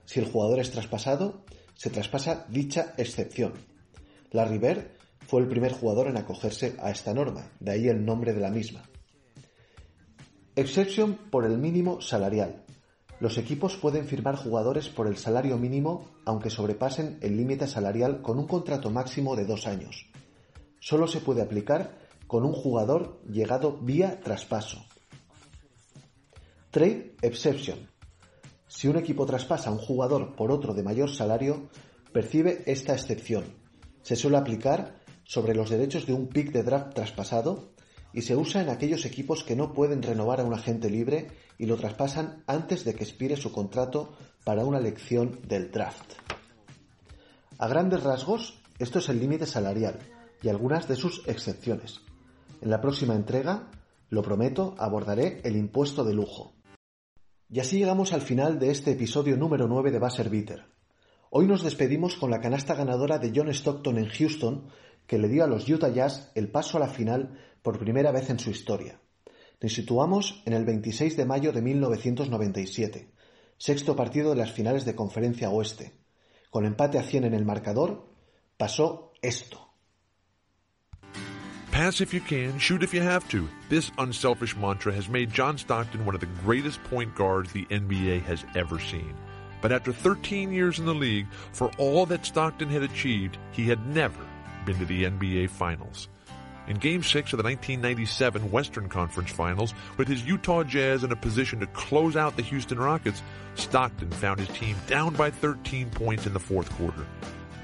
Si 0.04 0.20
el 0.20 0.26
jugador 0.26 0.60
es 0.60 0.70
traspasado, 0.70 1.44
se 1.74 1.90
traspasa 1.90 2.46
dicha 2.48 2.94
excepción. 2.98 3.54
La 4.30 4.44
River 4.44 4.96
fue 5.26 5.40
el 5.40 5.48
primer 5.48 5.72
jugador 5.72 6.08
en 6.08 6.16
acogerse 6.16 6.74
a 6.78 6.90
esta 6.90 7.14
norma, 7.14 7.50
de 7.60 7.72
ahí 7.72 7.88
el 7.88 8.04
nombre 8.04 8.34
de 8.34 8.40
la 8.40 8.50
misma. 8.50 8.82
Exception 10.56 11.14
por 11.30 11.46
el 11.46 11.58
mínimo 11.58 12.00
salarial. 12.00 12.63
Los 13.24 13.38
equipos 13.38 13.78
pueden 13.78 14.06
firmar 14.06 14.36
jugadores 14.36 14.90
por 14.90 15.06
el 15.06 15.16
salario 15.16 15.56
mínimo 15.56 16.10
aunque 16.26 16.50
sobrepasen 16.50 17.16
el 17.22 17.38
límite 17.38 17.66
salarial 17.66 18.20
con 18.20 18.38
un 18.38 18.46
contrato 18.46 18.90
máximo 18.90 19.34
de 19.34 19.46
dos 19.46 19.66
años. 19.66 20.10
Solo 20.78 21.06
se 21.06 21.22
puede 21.22 21.40
aplicar 21.40 21.96
con 22.26 22.44
un 22.44 22.52
jugador 22.52 23.22
llegado 23.26 23.78
vía 23.78 24.20
traspaso. 24.20 24.84
Trade 26.70 27.16
Exception. 27.22 27.88
Si 28.66 28.88
un 28.88 28.98
equipo 28.98 29.24
traspasa 29.24 29.70
a 29.70 29.72
un 29.72 29.78
jugador 29.78 30.36
por 30.36 30.52
otro 30.52 30.74
de 30.74 30.82
mayor 30.82 31.08
salario, 31.08 31.70
percibe 32.12 32.62
esta 32.66 32.92
excepción. 32.92 33.44
Se 34.02 34.16
suele 34.16 34.36
aplicar 34.36 35.00
sobre 35.24 35.54
los 35.54 35.70
derechos 35.70 36.04
de 36.04 36.12
un 36.12 36.28
pick 36.28 36.52
de 36.52 36.62
draft 36.62 36.92
traspasado 36.92 37.72
y 38.14 38.22
se 38.22 38.36
usa 38.36 38.62
en 38.62 38.68
aquellos 38.68 39.04
equipos 39.04 39.42
que 39.42 39.56
no 39.56 39.72
pueden 39.74 40.02
renovar 40.02 40.40
a 40.40 40.44
un 40.44 40.54
agente 40.54 40.88
libre 40.88 41.28
y 41.58 41.66
lo 41.66 41.76
traspasan 41.76 42.44
antes 42.46 42.84
de 42.84 42.94
que 42.94 43.02
expire 43.02 43.36
su 43.36 43.50
contrato 43.50 44.14
para 44.44 44.64
una 44.64 44.78
elección 44.78 45.40
del 45.46 45.72
draft. 45.72 46.12
A 47.58 47.66
grandes 47.66 48.02
rasgos, 48.04 48.60
esto 48.78 49.00
es 49.00 49.08
el 49.08 49.18
límite 49.18 49.46
salarial 49.46 49.98
y 50.42 50.48
algunas 50.48 50.86
de 50.86 50.94
sus 50.94 51.26
excepciones. 51.26 52.00
En 52.60 52.70
la 52.70 52.80
próxima 52.80 53.14
entrega, 53.14 53.70
lo 54.10 54.22
prometo, 54.22 54.76
abordaré 54.78 55.40
el 55.42 55.56
impuesto 55.56 56.04
de 56.04 56.14
lujo. 56.14 56.52
Y 57.50 57.60
así 57.60 57.78
llegamos 57.78 58.12
al 58.12 58.22
final 58.22 58.58
de 58.58 58.70
este 58.70 58.92
episodio 58.92 59.36
número 59.36 59.66
9 59.66 59.90
de 59.90 59.98
Basser 59.98 60.30
Bitter. 60.30 60.64
Hoy 61.30 61.46
nos 61.46 61.64
despedimos 61.64 62.14
con 62.14 62.30
la 62.30 62.40
canasta 62.40 62.74
ganadora 62.74 63.18
de 63.18 63.32
John 63.34 63.48
Stockton 63.48 63.98
en 63.98 64.08
Houston, 64.08 64.68
que 65.06 65.18
le 65.18 65.28
dio 65.28 65.44
a 65.44 65.46
los 65.46 65.68
Utah 65.68 65.90
Jazz 65.90 66.30
el 66.34 66.50
paso 66.50 66.76
a 66.76 66.80
la 66.80 66.88
final 66.88 67.38
por 67.62 67.78
primera 67.78 68.12
vez 68.12 68.30
en 68.30 68.38
su 68.38 68.50
historia. 68.50 69.00
Nos 69.60 69.72
situamos 69.72 70.42
en 70.44 70.52
el 70.52 70.64
26 70.64 71.16
de 71.16 71.24
mayo 71.24 71.52
de 71.52 71.62
1997, 71.62 73.10
sexto 73.56 73.96
partido 73.96 74.30
de 74.30 74.36
las 74.36 74.52
finales 74.52 74.84
de 74.84 74.94
Conferencia 74.94 75.48
Oeste. 75.48 75.92
Con 76.50 76.66
empate 76.66 76.98
a 76.98 77.02
100 77.02 77.24
en 77.24 77.34
el 77.34 77.44
marcador, 77.44 78.06
pasó 78.56 79.12
esto. 79.22 79.60
Pass 81.70 82.00
if 82.00 82.12
you 82.14 82.20
can, 82.20 82.58
shoot 82.58 82.84
if 82.84 82.94
you 82.94 83.00
have 83.00 83.28
to. 83.30 83.48
This 83.68 83.90
unselfish 83.98 84.54
mantra 84.54 84.92
has 84.92 85.08
made 85.08 85.32
John 85.32 85.58
Stockton 85.58 86.06
one 86.06 86.14
of 86.14 86.20
the 86.20 86.30
greatest 86.44 86.80
point 86.84 87.14
guards 87.16 87.52
the 87.52 87.66
NBA 87.66 88.22
has 88.22 88.44
ever 88.54 88.78
seen. 88.78 89.14
But 89.60 89.72
after 89.72 89.92
13 89.92 90.52
years 90.52 90.78
in 90.78 90.84
the 90.84 90.94
league, 90.94 91.26
for 91.52 91.70
all 91.78 92.06
that 92.06 92.26
Stockton 92.26 92.68
had 92.68 92.82
achieved, 92.82 93.38
he 93.50 93.66
had 93.66 93.84
never 93.88 94.20
been 94.64 94.78
to 94.78 94.84
the 94.84 95.04
NBA 95.04 95.50
Finals. 95.50 96.08
In 96.66 96.76
Game 96.78 97.02
6 97.02 97.32
of 97.34 97.36
the 97.36 97.42
1997 97.42 98.50
Western 98.50 98.88
Conference 98.88 99.30
Finals, 99.30 99.74
with 99.98 100.08
his 100.08 100.24
Utah 100.24 100.64
Jazz 100.64 101.04
in 101.04 101.12
a 101.12 101.16
position 101.16 101.60
to 101.60 101.66
close 101.68 102.16
out 102.16 102.36
the 102.36 102.42
Houston 102.42 102.78
Rockets, 102.78 103.22
Stockton 103.54 104.10
found 104.10 104.40
his 104.40 104.48
team 104.48 104.76
down 104.86 105.14
by 105.14 105.30
13 105.30 105.90
points 105.90 106.26
in 106.26 106.32
the 106.32 106.40
fourth 106.40 106.70
quarter. 106.70 107.06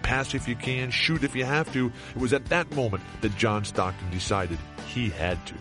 Pass 0.03 0.35
if 0.35 0.47
you 0.47 0.55
can, 0.55 0.91
shoot 0.91 1.25
if 1.25 1.35
you 1.35 1.45
have 1.45 1.73
to. 1.73 1.91
It 2.15 2.21
was 2.21 2.35
at 2.35 2.45
that 2.47 2.71
moment 2.75 3.03
that 3.23 3.37
John 3.37 3.65
Stockton 3.65 4.11
decided 4.11 4.59
he 4.87 5.09
had 5.09 5.45
to. 5.47 5.55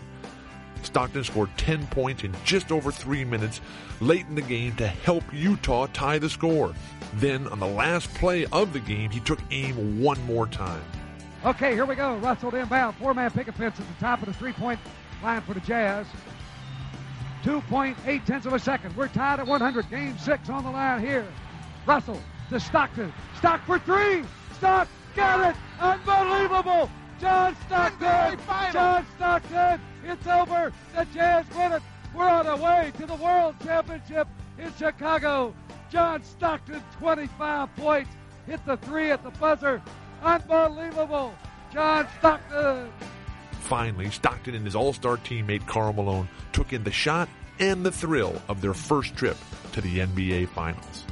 Stockton 0.82 1.24
scored 1.24 1.50
10 1.56 1.86
points 1.86 2.24
in 2.24 2.34
just 2.44 2.72
over 2.72 2.90
three 2.90 3.24
minutes 3.24 3.60
late 4.00 4.26
in 4.26 4.34
the 4.34 4.42
game 4.42 4.74
to 4.76 4.86
help 4.86 5.24
Utah 5.32 5.86
tie 5.92 6.18
the 6.18 6.28
score. 6.28 6.74
Then, 7.14 7.46
on 7.48 7.58
the 7.58 7.66
last 7.66 8.12
play 8.14 8.46
of 8.46 8.72
the 8.72 8.80
game, 8.80 9.10
he 9.10 9.20
took 9.20 9.40
aim 9.50 10.02
one 10.02 10.20
more 10.26 10.46
time. 10.46 10.82
Okay, 11.44 11.72
here 11.72 11.86
we 11.86 11.94
go. 11.94 12.16
Russell 12.16 12.54
inbound. 12.54 12.96
Four 12.96 13.14
man 13.14 13.30
picket 13.30 13.54
fence 13.54 13.80
at 13.80 13.88
the 13.88 13.94
top 13.94 14.20
of 14.20 14.26
the 14.26 14.34
three 14.34 14.52
point 14.52 14.78
line 15.22 15.40
for 15.40 15.54
the 15.54 15.60
Jazz. 15.60 16.06
2.8 17.42 18.24
tenths 18.26 18.44
of 18.44 18.52
a 18.52 18.58
second. 18.58 18.94
We're 18.94 19.08
tied 19.08 19.40
at 19.40 19.46
100. 19.46 19.88
Game 19.88 20.18
six 20.18 20.50
on 20.50 20.64
the 20.64 20.70
line 20.70 21.00
here. 21.00 21.26
Russell 21.86 22.20
to 22.50 22.60
Stockton. 22.60 23.10
Stock 23.38 23.64
for 23.64 23.78
three. 23.78 24.22
Stock 24.56 24.86
got 25.16 25.50
it. 25.50 25.56
Unbelievable. 25.80 26.90
John 27.18 27.56
Stockton. 27.66 28.38
John 28.72 29.06
Stockton. 29.16 29.80
It's 30.04 30.26
over. 30.26 30.72
The 30.94 31.06
Jazz 31.14 31.46
win 31.56 31.72
it. 31.72 31.82
We're 32.14 32.28
on 32.28 32.46
our 32.46 32.58
way 32.58 32.92
to 32.98 33.06
the 33.06 33.14
World 33.14 33.54
Championship 33.64 34.28
in 34.58 34.70
Chicago. 34.78 35.54
John 35.90 36.22
Stockton, 36.22 36.82
25 36.98 37.76
points. 37.76 38.10
Hit 38.46 38.64
the 38.66 38.76
three 38.76 39.10
at 39.10 39.22
the 39.22 39.30
buzzer. 39.30 39.80
Unbelievable. 40.22 41.34
John 41.72 42.06
Stockton. 42.18 42.92
Finally, 43.52 44.10
Stockton 44.10 44.54
and 44.54 44.64
his 44.64 44.74
all-star 44.74 45.16
teammate 45.18 45.66
Carl 45.66 45.92
Malone 45.92 46.28
took 46.52 46.72
in 46.72 46.82
the 46.82 46.90
shot 46.90 47.28
and 47.60 47.84
the 47.84 47.92
thrill 47.92 48.40
of 48.48 48.60
their 48.60 48.74
first 48.74 49.14
trip 49.14 49.36
to 49.72 49.80
the 49.80 49.98
NBA 49.98 50.48
Finals. 50.48 51.04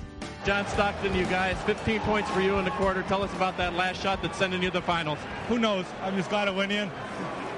John 0.45 0.67
Stockton, 0.69 1.15
you 1.15 1.25
guys, 1.27 1.57
15 1.65 2.01
points 2.01 2.31
for 2.31 2.41
you 2.41 2.57
in 2.57 2.65
the 2.65 2.71
quarter. 2.73 3.03
Tell 3.03 3.23
us 3.23 3.33
about 3.35 3.57
that 3.59 3.75
last 3.75 4.03
shot 4.03 4.23
that's 4.23 4.39
sending 4.39 4.63
you 4.63 4.71
to 4.71 4.79
the 4.79 4.83
finals. 4.83 5.19
Who 5.49 5.59
knows? 5.59 5.85
I'm 6.03 6.17
just 6.17 6.31
glad 6.31 6.49
I 6.49 6.53
went 6.53 6.73
in. 6.73 6.89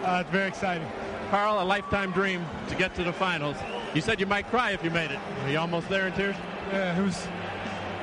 Uh, 0.03 0.23
it's 0.23 0.31
very 0.31 0.49
exciting. 0.49 0.87
Carl, 1.31 1.63
a 1.63 1.65
lifetime 1.65 2.11
dream 2.11 2.45
to 2.69 2.75
get 2.75 2.95
to 2.97 3.05
the 3.05 3.13
finals. 3.13 3.57
You 3.95 4.01
said 4.01 4.19
you 4.19 4.27
might 4.27 4.49
cry 4.49 4.73
if 4.73 4.83
you 4.83 4.91
made 4.91 5.13
it. 5.13 5.21
Are 5.45 5.51
you 5.51 5.59
almost 5.59 5.89
there 5.89 6.09
in 6.09 6.13
tears? 6.15 6.35
Yeah, 6.73 6.99
it 6.99 7.03
was. 7.03 7.27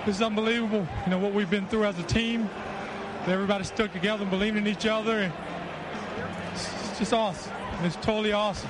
This 0.05 0.15
is 0.15 0.21
unbelievable. 0.21 0.87
You 1.03 1.11
know 1.11 1.19
what 1.19 1.33
we've 1.33 1.49
been 1.49 1.67
through 1.67 1.83
as 1.83 1.99
a 1.99 2.03
team. 2.03 2.49
Everybody 3.27 3.65
stuck 3.65 3.91
together 3.91 4.21
and 4.21 4.31
believed 4.31 4.55
in 4.55 4.65
each 4.67 4.85
other. 4.85 5.29
It's 6.53 6.97
just 6.97 7.11
awesome. 7.11 7.51
It's 7.83 7.97
totally 7.97 8.31
awesome. 8.31 8.69